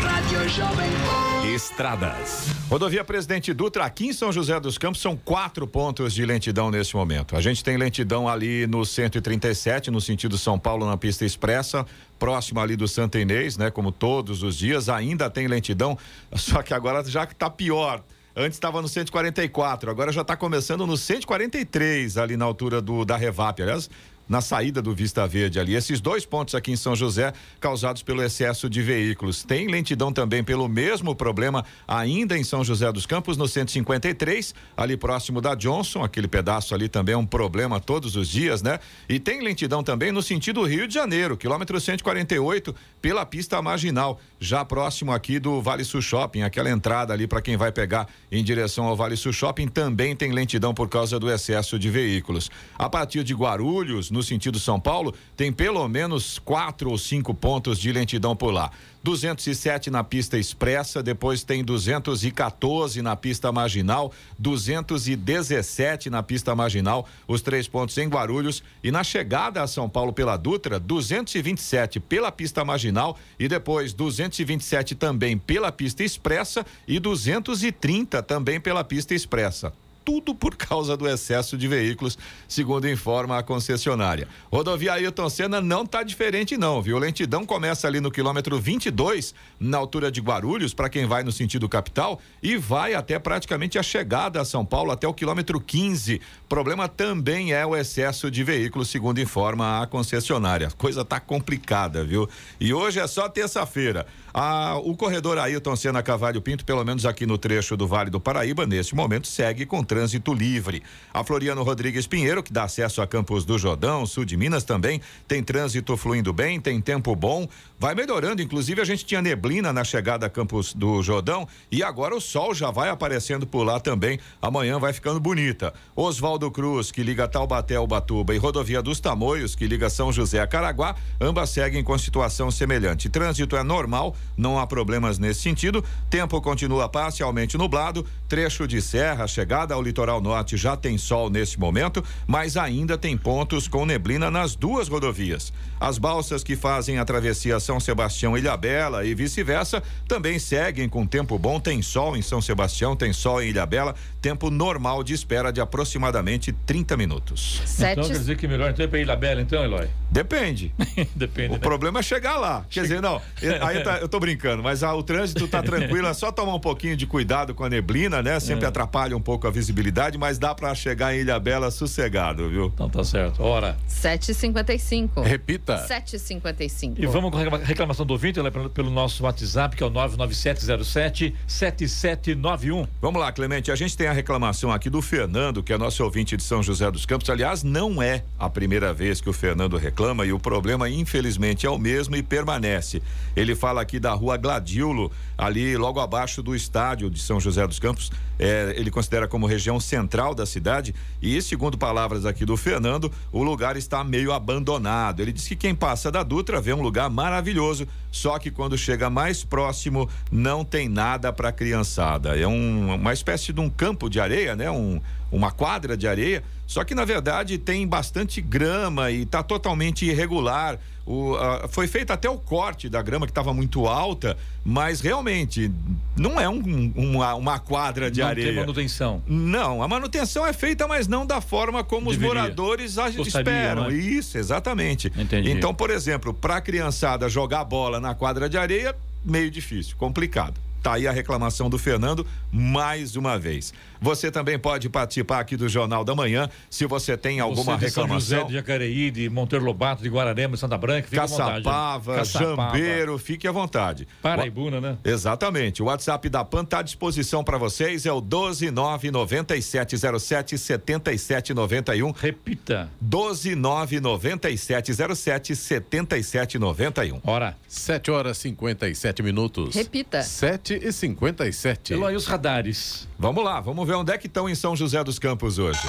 Rádio 0.00 0.48
Jovem 0.48 0.90
Pan. 0.90 1.48
Estradas. 1.52 2.46
Rodovia 2.70 3.04
Presidente 3.04 3.52
Dutra, 3.52 3.84
aqui 3.84 4.06
em 4.06 4.12
São 4.12 4.32
José 4.32 4.58
dos 4.58 4.78
Campos, 4.78 5.00
são 5.00 5.16
quatro 5.16 5.66
pontos 5.66 6.14
de 6.14 6.24
lentidão 6.24 6.70
neste 6.70 6.96
momento. 6.96 7.36
A 7.36 7.40
gente 7.40 7.62
tem 7.62 7.76
lentidão 7.76 8.28
ali 8.28 8.66
no 8.66 8.84
137, 8.84 9.90
no 9.90 10.00
sentido 10.00 10.38
São 10.38 10.58
Paulo, 10.58 10.86
na 10.86 10.96
pista 10.96 11.24
expressa, 11.24 11.84
próximo 12.18 12.60
ali 12.60 12.76
do 12.76 12.88
Santa 12.88 13.18
Inês, 13.18 13.56
né? 13.56 13.70
Como 13.70 13.92
todos 13.92 14.42
os 14.42 14.56
dias, 14.56 14.88
ainda 14.88 15.28
tem 15.28 15.46
lentidão, 15.46 15.98
só 16.34 16.62
que 16.62 16.72
agora 16.72 17.04
já 17.04 17.24
está 17.24 17.50
pior. 17.50 18.02
Antes 18.36 18.56
estava 18.56 18.82
no 18.82 18.88
144, 18.88 19.88
agora 19.88 20.10
já 20.10 20.22
está 20.22 20.36
começando 20.36 20.84
no 20.88 20.96
143, 20.96 22.18
ali 22.18 22.36
na 22.36 22.44
altura 22.44 22.82
do 22.82 23.04
da 23.04 23.16
Revap. 23.16 23.62
Aliás, 23.62 23.88
na 24.28 24.40
saída 24.40 24.80
do 24.80 24.94
Vista 24.94 25.26
Verde 25.26 25.60
ali. 25.60 25.74
Esses 25.74 26.00
dois 26.00 26.24
pontos 26.24 26.54
aqui 26.54 26.72
em 26.72 26.76
São 26.76 26.96
José 26.96 27.32
causados 27.60 28.02
pelo 28.02 28.22
excesso 28.22 28.68
de 28.68 28.82
veículos. 28.82 29.44
Tem 29.44 29.68
lentidão 29.68 30.12
também 30.12 30.42
pelo 30.42 30.68
mesmo 30.68 31.14
problema 31.14 31.64
ainda 31.86 32.36
em 32.36 32.44
São 32.44 32.64
José 32.64 32.90
dos 32.90 33.06
Campos 33.06 33.36
no 33.36 33.46
153, 33.46 34.54
ali 34.76 34.96
próximo 34.96 35.40
da 35.40 35.54
Johnson, 35.54 36.02
aquele 36.02 36.28
pedaço 36.28 36.74
ali 36.74 36.88
também 36.88 37.14
é 37.14 37.18
um 37.18 37.26
problema 37.26 37.78
todos 37.80 38.16
os 38.16 38.28
dias, 38.28 38.62
né? 38.62 38.78
E 39.08 39.18
tem 39.18 39.42
lentidão 39.42 39.82
também 39.82 40.10
no 40.10 40.22
sentido 40.22 40.64
Rio 40.64 40.88
de 40.88 40.94
Janeiro, 40.94 41.36
quilômetro 41.36 41.80
148, 41.80 42.74
pela 43.04 43.26
pista 43.26 43.60
marginal, 43.60 44.18
já 44.40 44.64
próximo 44.64 45.12
aqui 45.12 45.38
do 45.38 45.60
Vale 45.60 45.84
Sul 45.84 46.00
Shopping, 46.00 46.40
aquela 46.40 46.70
entrada 46.70 47.12
ali 47.12 47.26
para 47.26 47.42
quem 47.42 47.54
vai 47.54 47.70
pegar 47.70 48.08
em 48.32 48.42
direção 48.42 48.86
ao 48.86 48.96
Vale 48.96 49.14
Sul 49.14 49.30
Shopping 49.30 49.68
também 49.68 50.16
tem 50.16 50.32
lentidão 50.32 50.72
por 50.72 50.88
causa 50.88 51.20
do 51.20 51.30
excesso 51.30 51.78
de 51.78 51.90
veículos. 51.90 52.50
A 52.78 52.88
partir 52.88 53.22
de 53.22 53.34
Guarulhos, 53.34 54.10
no 54.10 54.22
sentido 54.22 54.58
São 54.58 54.80
Paulo, 54.80 55.14
tem 55.36 55.52
pelo 55.52 55.86
menos 55.86 56.38
quatro 56.38 56.90
ou 56.90 56.96
cinco 56.96 57.34
pontos 57.34 57.78
de 57.78 57.92
lentidão 57.92 58.34
por 58.34 58.50
lá. 58.50 58.70
207 59.04 59.90
na 59.90 60.02
pista 60.02 60.38
expressa, 60.38 61.02
depois 61.02 61.44
tem 61.44 61.62
214 61.62 63.02
na 63.02 63.14
pista 63.14 63.52
marginal, 63.52 64.10
217 64.38 66.08
na 66.08 66.22
pista 66.22 66.54
marginal, 66.54 67.06
os 67.28 67.42
três 67.42 67.68
pontos 67.68 67.98
em 67.98 68.08
Guarulhos. 68.08 68.62
E 68.82 68.90
na 68.90 69.04
chegada 69.04 69.62
a 69.62 69.66
São 69.66 69.90
Paulo 69.90 70.10
pela 70.10 70.38
Dutra, 70.38 70.80
227 70.80 72.00
pela 72.00 72.32
pista 72.32 72.64
marginal 72.64 73.18
e 73.38 73.46
depois 73.46 73.92
227 73.92 74.94
também 74.94 75.36
pela 75.36 75.70
pista 75.70 76.02
expressa 76.02 76.64
e 76.88 76.98
230 76.98 78.22
também 78.22 78.58
pela 78.58 78.82
pista 78.82 79.14
expressa 79.14 79.70
tudo 80.04 80.34
por 80.34 80.56
causa 80.56 80.96
do 80.96 81.08
excesso 81.08 81.56
de 81.56 81.66
veículos, 81.66 82.18
segundo 82.46 82.88
informa 82.88 83.38
a 83.38 83.42
concessionária. 83.42 84.28
Rodovia 84.52 84.92
Ailton 84.92 85.28
Senna 85.28 85.60
não 85.60 85.82
está 85.82 86.02
diferente 86.02 86.56
não, 86.56 86.82
viu? 86.82 86.98
Lentidão 86.98 87.46
começa 87.46 87.86
ali 87.86 88.00
no 88.00 88.10
quilômetro 88.10 88.58
22, 88.58 89.34
na 89.58 89.78
altura 89.78 90.10
de 90.10 90.20
Guarulhos, 90.20 90.74
para 90.74 90.88
quem 90.88 91.06
vai 91.06 91.22
no 91.22 91.32
sentido 91.32 91.68
capital, 91.68 92.20
e 92.42 92.56
vai 92.56 92.94
até 92.94 93.18
praticamente 93.18 93.78
a 93.78 93.82
chegada 93.82 94.40
a 94.40 94.44
São 94.44 94.64
Paulo, 94.64 94.90
até 94.90 95.08
o 95.08 95.14
quilômetro 95.14 95.60
15. 95.60 96.20
Problema 96.48 96.88
também 96.88 97.52
é 97.52 97.64
o 97.64 97.76
excesso 97.76 98.30
de 98.30 98.44
veículos, 98.44 98.88
segundo 98.88 99.20
informa 99.20 99.82
a 99.82 99.86
concessionária. 99.86 100.70
Coisa 100.76 101.04
tá 101.04 101.18
complicada, 101.18 102.04
viu? 102.04 102.28
E 102.60 102.74
hoje 102.74 103.00
é 103.00 103.06
só 103.06 103.28
terça-feira. 103.28 104.06
Ah, 104.32 104.76
o 104.82 104.96
corredor 104.96 105.38
Ailton 105.38 105.76
Senna 105.76 106.02
Cavalho 106.02 106.42
Pinto, 106.42 106.64
pelo 106.64 106.84
menos 106.84 107.06
aqui 107.06 107.24
no 107.24 107.38
trecho 107.38 107.76
do 107.76 107.86
Vale 107.86 108.10
do 108.10 108.18
Paraíba, 108.18 108.66
neste 108.66 108.94
momento 108.94 109.28
segue 109.28 109.64
com 109.64 109.82
trânsito 109.94 110.34
livre. 110.34 110.82
A 111.12 111.22
Floriano 111.22 111.62
Rodrigues 111.62 112.04
Pinheiro, 112.04 112.42
que 112.42 112.52
dá 112.52 112.64
acesso 112.64 113.00
a 113.00 113.06
Campos 113.06 113.44
do 113.44 113.56
Jordão, 113.56 114.04
sul 114.04 114.24
de 114.24 114.36
Minas 114.36 114.64
também, 114.64 115.00
tem 115.28 115.40
trânsito 115.40 115.96
fluindo 115.96 116.32
bem, 116.32 116.60
tem 116.60 116.80
tempo 116.80 117.14
bom, 117.14 117.46
vai 117.78 117.94
melhorando. 117.94 118.42
Inclusive, 118.42 118.80
a 118.80 118.84
gente 118.84 119.04
tinha 119.04 119.22
neblina 119.22 119.72
na 119.72 119.84
chegada 119.84 120.26
a 120.26 120.30
Campos 120.30 120.74
do 120.74 121.00
Jordão 121.00 121.46
e 121.70 121.80
agora 121.80 122.12
o 122.12 122.20
sol 122.20 122.52
já 122.52 122.72
vai 122.72 122.88
aparecendo 122.88 123.46
por 123.46 123.62
lá 123.62 123.78
também. 123.78 124.18
Amanhã 124.42 124.80
vai 124.80 124.92
ficando 124.92 125.20
bonita. 125.20 125.72
Oswaldo 125.94 126.50
Cruz, 126.50 126.90
que 126.90 127.04
liga 127.04 127.28
Taubaté 127.28 127.76
ao 127.76 127.86
Batuba, 127.86 128.34
e 128.34 128.38
Rodovia 128.38 128.82
dos 128.82 128.98
Tamoios, 128.98 129.54
que 129.54 129.68
liga 129.68 129.88
São 129.88 130.12
José 130.12 130.40
a 130.40 130.46
Caraguá, 130.48 130.96
ambas 131.20 131.50
seguem 131.50 131.84
com 131.84 131.96
situação 131.96 132.50
semelhante. 132.50 133.08
Trânsito 133.08 133.54
é 133.54 133.62
normal, 133.62 134.16
não 134.36 134.58
há 134.58 134.66
problemas 134.66 135.20
nesse 135.20 135.42
sentido. 135.42 135.84
Tempo 136.10 136.40
continua 136.40 136.88
parcialmente 136.88 137.56
nublado, 137.56 138.04
trecho 138.28 138.66
de 138.66 138.82
serra, 138.82 139.28
chegada 139.28 139.72
ao 139.72 139.83
litoral 139.84 140.20
norte 140.20 140.56
já 140.56 140.76
tem 140.76 140.98
sol 140.98 141.30
nesse 141.30 141.58
momento, 141.60 142.02
mas 142.26 142.56
ainda 142.56 142.98
tem 142.98 143.16
pontos 143.16 143.68
com 143.68 143.86
neblina 143.86 144.30
nas 144.30 144.56
duas 144.56 144.88
rodovias. 144.88 145.52
As 145.78 145.98
balsas 145.98 146.42
que 146.42 146.56
fazem 146.56 146.98
a 146.98 147.04
travessia 147.04 147.60
São 147.60 147.78
Sebastião 147.78 148.36
Ilhabela 148.36 149.04
e 149.04 149.14
vice-versa 149.14 149.82
também 150.08 150.38
seguem 150.38 150.88
com 150.88 151.06
tempo 151.06 151.38
bom. 151.38 151.60
Tem 151.60 151.82
sol 151.82 152.16
em 152.16 152.22
São 152.22 152.40
Sebastião, 152.40 152.96
tem 152.96 153.12
sol 153.12 153.42
em 153.42 153.50
Ilhabela, 153.50 153.94
tempo 154.24 154.48
normal 154.48 155.04
de 155.04 155.12
espera 155.12 155.52
de 155.52 155.60
aproximadamente 155.60 156.50
30 156.50 156.96
minutos. 156.96 157.60
Então 157.78 158.04
quer 158.08 158.12
dizer 158.14 158.38
que 158.38 158.48
melhor 158.48 158.72
tempo 158.72 158.96
é 158.96 159.02
Ilhabela, 159.02 159.42
então, 159.42 159.62
Eloy? 159.62 159.86
Depende. 160.10 160.72
Depende. 161.14 161.50
O 161.50 161.54
né? 161.54 161.58
problema 161.58 162.00
é 162.00 162.02
chegar 162.02 162.38
lá. 162.38 162.64
Quer 162.70 162.82
dizer, 162.84 163.02
não, 163.02 163.20
aí 163.60 163.82
tá- 163.82 163.98
eu 163.98 164.08
tô 164.08 164.18
brincando, 164.18 164.62
mas 164.62 164.82
ah, 164.82 164.94
o 164.94 165.02
trânsito 165.02 165.46
tá 165.46 165.62
tranquilo, 165.62 166.06
é 166.08 166.14
só 166.14 166.32
tomar 166.32 166.54
um 166.54 166.60
pouquinho 166.60 166.96
de 166.96 167.06
cuidado 167.06 167.54
com 167.54 167.64
a 167.64 167.68
neblina, 167.68 168.22
né? 168.22 168.40
Sempre 168.40 168.64
É. 168.64 168.68
atrapalha 168.68 169.14
um 169.14 169.20
pouco 169.20 169.46
a 169.46 169.50
visibilidade, 169.50 170.16
mas 170.16 170.38
dá 170.38 170.54
pra 170.54 170.74
chegar 170.74 171.14
em 171.14 171.18
Ilhabela 171.20 171.70
sossegado, 171.70 172.48
viu? 172.48 172.70
Então 172.72 172.88
tá 172.88 173.04
certo. 173.04 173.42
Hora. 173.42 173.76
7h55. 173.90 175.20
Repita. 175.22 175.86
7h55. 175.86 176.94
E 176.96 177.04
vamos 177.04 177.30
com 177.30 177.36
a 177.36 177.40
reclama- 177.42 177.62
reclamação 177.62 178.06
do 178.06 178.12
ouvinte 178.14 178.38
Eloy, 178.38 178.50
pelo, 178.50 178.70
pelo 178.70 178.90
nosso 178.90 179.22
WhatsApp, 179.24 179.76
que 179.76 179.82
é 179.82 179.86
o 179.86 179.90
99707-7791. 179.90 182.88
Vamos 183.02 183.20
lá, 183.20 183.30
Clemente. 183.32 183.70
A 183.70 183.76
gente 183.76 183.94
tem 183.96 184.06
a 184.06 184.13
reclamação 184.14 184.72
aqui 184.72 184.88
do 184.88 185.02
Fernando, 185.02 185.62
que 185.62 185.72
é 185.72 185.78
nosso 185.78 186.02
ouvinte 186.02 186.36
de 186.36 186.42
São 186.42 186.62
José 186.62 186.90
dos 186.90 187.04
Campos. 187.04 187.28
Aliás, 187.28 187.62
não 187.62 188.02
é 188.02 188.24
a 188.38 188.48
primeira 188.48 188.94
vez 188.94 189.20
que 189.20 189.28
o 189.28 189.32
Fernando 189.32 189.76
reclama 189.76 190.24
e 190.24 190.32
o 190.32 190.38
problema, 190.38 190.88
infelizmente, 190.88 191.66
é 191.66 191.70
o 191.70 191.76
mesmo 191.76 192.16
e 192.16 192.22
permanece. 192.22 193.02
Ele 193.36 193.54
fala 193.54 193.82
aqui 193.82 194.00
da 194.00 194.14
rua 194.14 194.36
Gladilo, 194.36 195.12
ali 195.36 195.76
logo 195.76 196.00
abaixo 196.00 196.42
do 196.42 196.54
estádio 196.54 197.10
de 197.10 197.20
São 197.20 197.40
José 197.40 197.66
dos 197.66 197.78
Campos. 197.78 198.10
É, 198.38 198.74
ele 198.76 198.90
considera 198.90 199.28
como 199.28 199.46
região 199.46 199.78
central 199.78 200.34
da 200.34 200.44
cidade 200.44 200.92
e, 201.22 201.40
segundo 201.40 201.78
palavras 201.78 202.26
aqui 202.26 202.44
do 202.44 202.56
Fernando, 202.56 203.10
o 203.30 203.42
lugar 203.44 203.76
está 203.76 204.02
meio 204.02 204.32
abandonado. 204.32 205.20
Ele 205.20 205.32
diz 205.32 205.46
que 205.46 205.54
quem 205.54 205.74
passa 205.74 206.10
da 206.10 206.22
Dutra 206.22 206.60
vê 206.60 206.72
um 206.72 206.82
lugar 206.82 207.08
maravilhoso, 207.08 207.86
só 208.10 208.38
que 208.38 208.50
quando 208.50 208.76
chega 208.76 209.08
mais 209.08 209.44
próximo 209.44 210.08
não 210.32 210.64
tem 210.64 210.88
nada 210.88 211.32
para 211.32 211.52
criançada. 211.52 212.36
É 212.36 212.46
um- 212.46 212.94
uma 212.94 213.12
espécie 213.12 213.52
de 213.52 213.60
um 213.60 213.70
campo 213.70 214.08
de 214.10 214.18
areia, 214.18 214.56
né? 214.56 214.68
Um, 214.70 215.00
uma 215.34 215.50
quadra 215.50 215.96
de 215.96 216.06
areia, 216.06 216.42
só 216.66 216.84
que 216.84 216.94
na 216.94 217.04
verdade 217.04 217.58
tem 217.58 217.86
bastante 217.86 218.40
grama 218.40 219.10
e 219.10 219.22
está 219.22 219.42
totalmente 219.42 220.04
irregular. 220.06 220.78
O, 221.06 221.34
foi 221.68 221.86
feito 221.86 222.12
até 222.12 222.30
o 222.30 222.38
corte 222.38 222.88
da 222.88 223.02
grama 223.02 223.26
que 223.26 223.30
estava 223.30 223.52
muito 223.52 223.86
alta, 223.86 224.38
mas 224.64 225.00
realmente 225.02 225.70
não 226.16 226.40
é 226.40 226.48
um- 226.48 226.92
uma, 226.96 227.34
uma 227.34 227.58
quadra 227.58 228.10
de 228.10 228.20
Não 228.20 228.28
areia. 228.28 228.46
tem 228.46 228.56
manutenção. 228.56 229.22
Não, 229.26 229.82
a 229.82 229.88
manutenção 229.88 230.46
é 230.46 230.52
feita, 230.54 230.88
mas 230.88 231.06
não 231.06 231.26
da 231.26 231.42
forma 231.42 231.84
como 231.84 232.08
os 232.08 232.16
Deveria. 232.16 232.40
moradores 232.42 232.96
a- 232.96 233.10
esperam. 233.10 233.82
não 233.84 233.90
é? 233.90 233.94
Isso, 233.94 234.38
exatamente. 234.38 235.12
Entendi. 235.18 235.50
Então, 235.50 235.74
por 235.74 235.90
exemplo, 235.90 236.32
para 236.32 236.56
a 236.56 236.60
criançada 236.62 237.28
jogar 237.28 237.64
bola 237.64 238.00
na 238.00 238.14
quadra 238.14 238.48
de 238.48 238.56
areia, 238.56 238.96
meio 239.22 239.50
difícil, 239.50 239.96
complicado. 239.98 240.54
Tá 240.84 240.94
aí 240.96 241.08
a 241.08 241.12
reclamação 241.12 241.70
do 241.70 241.78
Fernando 241.78 242.26
mais 242.52 243.16
uma 243.16 243.38
vez. 243.38 243.72
Você 244.02 244.30
também 244.30 244.58
pode 244.58 244.90
participar 244.90 245.40
aqui 245.40 245.56
do 245.56 245.66
Jornal 245.66 246.04
da 246.04 246.14
Manhã, 246.14 246.46
se 246.68 246.84
você 246.84 247.16
tem 247.16 247.40
alguma 247.40 247.78
Você 247.78 247.86
de 247.86 247.90
São 247.90 248.06
José, 248.06 248.34
reclamação. 248.34 248.48
de 248.48 248.52
Jacareí, 248.52 249.10
de 249.10 249.30
Monteiro 249.30 249.64
Lobato, 249.64 250.02
de 250.02 250.10
Guararema, 250.10 250.52
de 250.52 250.60
Santa 250.60 250.76
Branca, 250.76 251.08
fica 251.08 251.22
à 251.22 251.26
vontade. 251.26 251.64
Caçapava, 251.64 252.16
Caçapava. 252.16 252.76
Jambeiro, 252.76 253.16
fique 253.16 253.48
à 253.48 253.52
vontade. 253.52 254.06
Paraibuna, 254.20 254.78
né? 254.78 254.98
Exatamente. 255.02 255.82
O 255.82 255.86
WhatsApp 255.86 256.28
da 256.28 256.44
PAN 256.44 256.64
está 256.64 256.80
à 256.80 256.82
disposição 256.82 257.42
para 257.42 257.56
vocês, 257.56 258.04
é 258.04 258.12
o 258.12 258.20
1299707 258.20 260.58
7791. 260.58 262.10
Repita. 262.10 262.90
1299707 263.02 265.54
7791. 265.56 267.20
Hora. 267.24 267.56
7 267.66 268.10
horas 268.10 268.36
57 268.36 269.22
minutos. 269.22 269.74
Repita. 269.74 270.22
7 270.22 270.73
e 270.82 270.92
57. 270.92 271.92
Eloy, 271.92 272.14
os 272.14 272.26
radares. 272.26 273.08
Vamos 273.18 273.44
lá, 273.44 273.60
vamos 273.60 273.86
ver 273.86 273.94
onde 273.94 274.12
é 274.12 274.18
que 274.18 274.26
estão 274.26 274.48
em 274.48 274.54
São 274.54 274.74
José 274.74 275.02
dos 275.02 275.18
Campos 275.18 275.58
hoje. 275.58 275.80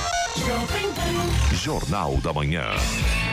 Jornal 1.54 2.18
da 2.18 2.32
Manhã. 2.32 2.66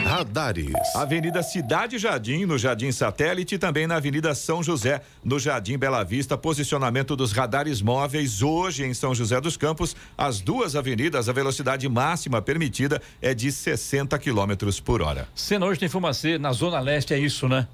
Radares. 0.05 0.73
Avenida 0.97 1.43
Cidade 1.43 1.99
Jardim, 1.99 2.45
no 2.45 2.59
Jardim 2.59 2.91
Satélite, 2.91 3.55
e 3.55 3.59
também 3.59 3.87
na 3.87 3.97
Avenida 3.97 4.35
São 4.35 4.63
José, 4.63 5.01
no 5.25 5.39
Jardim 5.39 5.79
Bela 5.79 6.03
Vista. 6.03 6.37
Posicionamento 6.37 7.15
dos 7.15 7.33
radares 7.33 7.81
móveis 7.81 8.43
hoje 8.43 8.85
em 8.85 8.95
São 8.95 9.15
José 9.15 9.41
dos 9.41 9.57
Campos. 9.57 9.95
As 10.19 10.41
duas 10.41 10.75
avenidas, 10.75 11.29
a 11.29 11.33
velocidade 11.33 11.89
máxima 11.89 12.43
permitida 12.43 13.01
é 13.21 13.33
de 13.33 13.51
60 13.51 14.19
quilômetros 14.19 14.81
por 14.81 15.01
hora. 15.03 15.29
Cena 15.35 15.67
hoje 15.67 15.81
tem 15.81 15.89
fumacê, 15.89 16.37
na 16.37 16.53
Zona 16.53 16.81
Leste 16.81 17.15
é 17.15 17.19
isso, 17.19 17.49
né? 17.49 17.69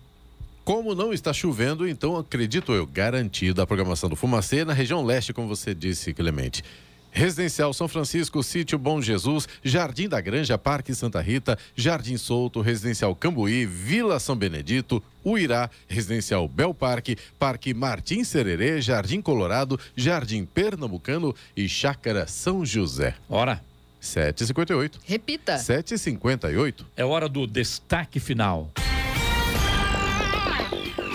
Como 0.68 0.94
não 0.94 1.14
está 1.14 1.32
chovendo, 1.32 1.88
então 1.88 2.14
acredito 2.14 2.74
eu, 2.74 2.86
garantido 2.86 3.62
a 3.62 3.66
programação 3.66 4.06
do 4.06 4.14
Fumacê 4.14 4.66
na 4.66 4.74
região 4.74 5.02
leste, 5.02 5.32
como 5.32 5.48
você 5.48 5.74
disse, 5.74 6.12
Clemente. 6.12 6.62
Residencial 7.10 7.72
São 7.72 7.88
Francisco, 7.88 8.42
Sítio 8.42 8.78
Bom 8.78 9.00
Jesus, 9.00 9.48
Jardim 9.64 10.10
da 10.10 10.20
Granja, 10.20 10.58
Parque 10.58 10.94
Santa 10.94 11.22
Rita, 11.22 11.58
Jardim 11.74 12.18
Solto, 12.18 12.60
Residencial 12.60 13.14
Cambuí, 13.14 13.64
Vila 13.64 14.20
São 14.20 14.36
Benedito, 14.36 15.02
Uirá, 15.24 15.70
Residencial 15.88 16.46
Bel 16.46 16.74
Parque, 16.74 17.16
Parque 17.38 17.72
Martim 17.72 18.22
Sererê, 18.22 18.78
Jardim 18.82 19.22
Colorado, 19.22 19.80
Jardim 19.96 20.44
Pernambucano 20.44 21.34
e 21.56 21.66
Chácara 21.66 22.26
São 22.26 22.62
José. 22.62 23.14
Hora. 23.26 23.64
7h58. 24.02 24.96
Repita. 25.02 25.56
7h58. 25.56 26.84
É 26.94 27.06
hora 27.06 27.26
do 27.26 27.46
destaque 27.46 28.20
final. 28.20 28.70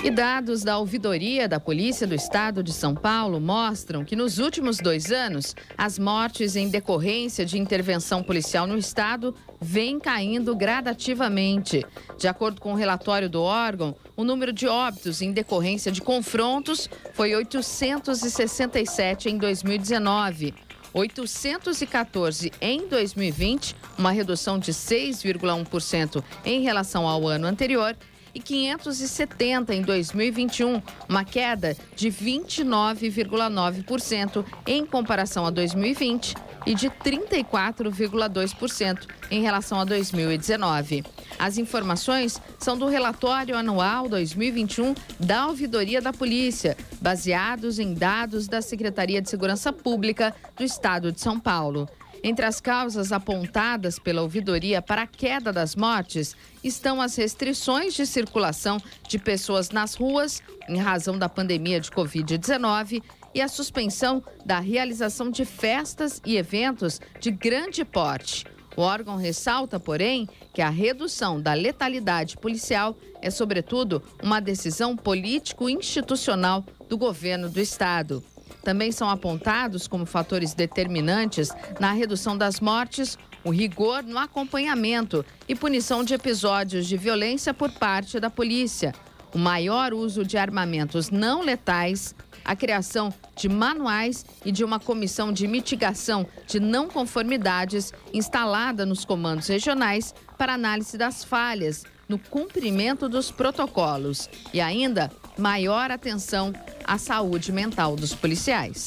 E 0.04 0.12
dados 0.12 0.64
da 0.64 0.78
ouvidoria 0.78 1.48
da 1.48 1.62
Polícia 1.62 2.06
do 2.06 2.14
Estado 2.14 2.62
de 2.62 2.74
São 2.74 2.94
Paulo 2.94 3.40
mostram 3.40 4.04
que 4.04 4.18
nos 4.18 4.38
últimos 4.38 4.80
dois 4.80 5.14
anos, 5.14 5.56
as 5.78 5.98
mortes 5.98 6.58
em 6.58 6.68
decorrência 6.68 7.46
de 7.46 7.58
intervenção 7.58 8.22
policial 8.22 8.68
no 8.68 8.78
Estado 8.78 9.34
vêm 9.62 9.98
caindo 10.02 10.54
gradativamente. 10.58 11.86
De 12.18 12.28
acordo 12.28 12.60
com 12.60 12.74
o 12.74 12.76
relatório 12.76 13.30
do 13.30 13.42
órgão, 13.42 13.96
o 14.18 14.26
número 14.26 14.52
de 14.52 14.68
óbitos 14.68 15.22
em 15.22 15.32
decorrência 15.32 15.90
de 15.90 16.02
confrontos 16.02 16.90
foi 17.14 17.34
867 17.34 19.30
em 19.30 19.38
2019. 19.38 20.54
814 20.94 22.52
em 22.62 22.88
2020, 22.90 23.74
uma 23.98 24.12
redução 24.12 24.60
de 24.60 24.74
6,1% 24.74 26.22
em 26.46 26.62
relação 26.62 27.08
ao 27.08 27.26
ano 27.26 27.48
anterior, 27.48 27.96
e 28.34 28.40
570 28.40 29.76
em 29.76 29.82
2021, 29.82 30.82
uma 31.08 31.24
queda 31.24 31.78
de 31.96 32.10
29,9% 32.10 34.44
em 34.66 34.84
comparação 34.86 35.46
a 35.46 35.50
2020 35.50 36.36
e 36.66 36.74
de 36.74 36.90
34,2% 36.90 39.06
em 39.30 39.42
relação 39.42 39.78
a 39.80 39.86
2019. 39.86 41.04
As 41.38 41.58
informações 41.58 42.42
são 42.60 42.78
do 42.78 42.88
relatório 42.88 43.58
anual 43.58 44.08
2021 44.08 44.96
da 45.20 45.48
Ouvidoria 45.48 46.02
da 46.02 46.14
Polícia, 46.14 46.78
baseados 47.02 47.80
em 47.80 47.94
dados 47.94 48.48
da 48.48 48.62
Secretaria 48.62 49.22
de 49.22 49.30
Segurança 49.30 49.74
Pública 49.74 50.34
do 50.56 50.64
Estado 50.64 51.12
de 51.12 51.20
São 51.20 51.38
Paulo. 51.40 51.90
Entre 52.24 52.46
as 52.46 52.62
causas 52.62 53.12
apontadas 53.12 54.00
pela 54.00 54.22
ouvidoria 54.22 54.82
para 54.82 55.02
a 55.02 55.08
queda 55.08 55.52
das 55.52 55.76
mortes 55.76 56.38
estão 56.64 57.02
as 57.02 57.18
restrições 57.18 57.94
de 57.94 58.06
circulação 58.06 58.78
de 59.10 59.20
pessoas 59.20 59.72
nas 59.72 59.94
ruas 59.94 60.42
em 60.70 60.78
razão 60.78 61.20
da 61.20 61.28
pandemia 61.28 61.82
de 61.82 61.92
Covid-19 61.92 63.04
e 63.36 63.42
a 63.42 63.50
suspensão 63.50 64.24
da 64.46 64.60
realização 64.60 65.30
de 65.30 65.44
festas 65.44 66.22
e 66.26 66.38
eventos 66.38 67.02
de 67.20 67.30
grande 67.30 67.84
porte. 67.84 68.46
O 68.78 68.82
órgão 68.82 69.18
ressalta, 69.18 69.78
porém, 69.80 70.28
que 70.54 70.62
a 70.62 70.70
redução 70.70 71.42
da 71.42 71.54
letalidade 71.54 72.38
policial 72.38 72.96
é, 73.22 73.30
sobretudo, 73.30 74.04
uma 74.22 74.42
decisão 74.42 74.98
político-institucional 74.98 76.66
do 76.90 76.98
governo 76.98 77.50
do 77.50 77.60
Estado. 77.60 78.24
Também 78.64 78.92
são 78.92 79.10
apontados 79.10 79.88
como 79.88 80.06
fatores 80.06 80.54
determinantes 80.54 81.50
na 81.80 81.92
redução 81.92 82.38
das 82.38 82.60
mortes 82.60 83.18
o 83.44 83.50
rigor 83.50 84.04
no 84.04 84.18
acompanhamento 84.18 85.26
e 85.48 85.56
punição 85.56 86.04
de 86.04 86.14
episódios 86.14 86.88
de 86.88 86.96
violência 86.96 87.54
por 87.54 87.70
parte 87.72 88.20
da 88.20 88.30
polícia, 88.30 88.94
o 89.34 89.38
maior 89.38 89.94
uso 89.94 90.24
de 90.24 90.38
armamentos 90.38 91.10
não 91.10 91.42
letais, 91.42 92.16
a 92.46 92.56
criação 92.56 93.12
de 93.36 93.50
manuais 93.50 94.26
e 94.46 94.52
de 94.52 94.64
uma 94.64 94.80
comissão 94.80 95.34
de 95.34 95.48
mitigação 95.48 96.28
de 96.48 96.60
não 96.60 96.88
conformidades 96.88 97.92
instalada 98.14 98.86
nos 98.86 99.04
comandos 99.04 99.48
regionais 99.48 100.14
para 100.38 100.54
análise 100.54 100.98
das 100.98 101.24
falhas 101.24 101.84
no 102.08 102.20
cumprimento 102.20 103.10
dos 103.10 103.32
protocolos. 103.32 104.30
E 104.54 104.62
ainda 104.62 105.10
maior 105.38 105.92
atenção 105.92 106.54
à 106.84 106.98
saúde 106.98 107.52
mental 107.52 107.96
dos 107.96 108.14
policiais. 108.14 108.86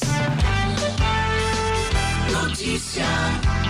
notícia. 2.57 3.66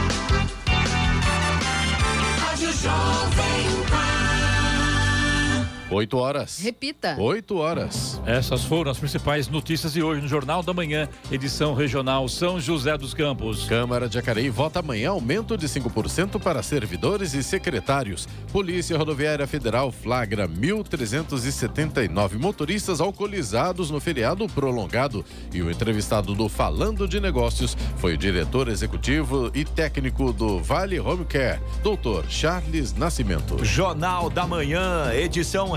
8 5.90 6.18
horas. 6.18 6.60
Repita. 6.60 7.16
8 7.18 7.56
horas. 7.58 8.22
Essas 8.26 8.64
foram 8.64 8.92
as 8.92 9.00
principais 9.00 9.48
notícias 9.48 9.94
de 9.94 10.04
hoje 10.04 10.22
no 10.22 10.28
Jornal 10.28 10.62
da 10.62 10.74
Manhã, 10.74 11.08
edição 11.32 11.74
regional 11.74 12.28
São 12.28 12.60
José 12.60 12.98
dos 12.98 13.14
Campos. 13.14 13.66
Câmara 13.66 14.10
de 14.10 14.16
Jacareí 14.16 14.50
vota 14.50 14.80
amanhã 14.80 15.12
aumento 15.12 15.58
de 15.58 15.68
5% 15.68 16.42
para 16.42 16.62
servidores 16.62 17.34
e 17.34 17.42
secretários. 17.42 18.28
Polícia 18.52 18.98
Rodoviária 18.98 19.48
Federal 19.48 19.92
flagra 19.92 20.48
1.379 20.48 22.38
motoristas 22.38 23.00
alcoolizados 23.00 23.90
no 23.90 24.00
feriado 24.00 24.48
prolongado. 24.48 25.24
E 25.54 25.62
o 25.62 25.72
entrevistado 25.72 26.36
do 26.36 26.50
Falando 26.50 27.08
de 27.08 27.20
Negócios 27.20 27.78
foi 27.98 28.16
o 28.16 28.18
diretor 28.18 28.68
executivo 28.68 29.50
e 29.54 29.64
técnico 29.64 30.34
do 30.34 30.60
Vale 30.60 31.00
Home 31.00 31.26
Care, 31.26 31.62
doutor 31.82 32.26
Charles 32.28 32.94
Nascimento. 32.94 33.64
Jornal 33.64 34.30
da 34.30 34.46
Manhã, 34.46 35.14
edição 35.14 35.77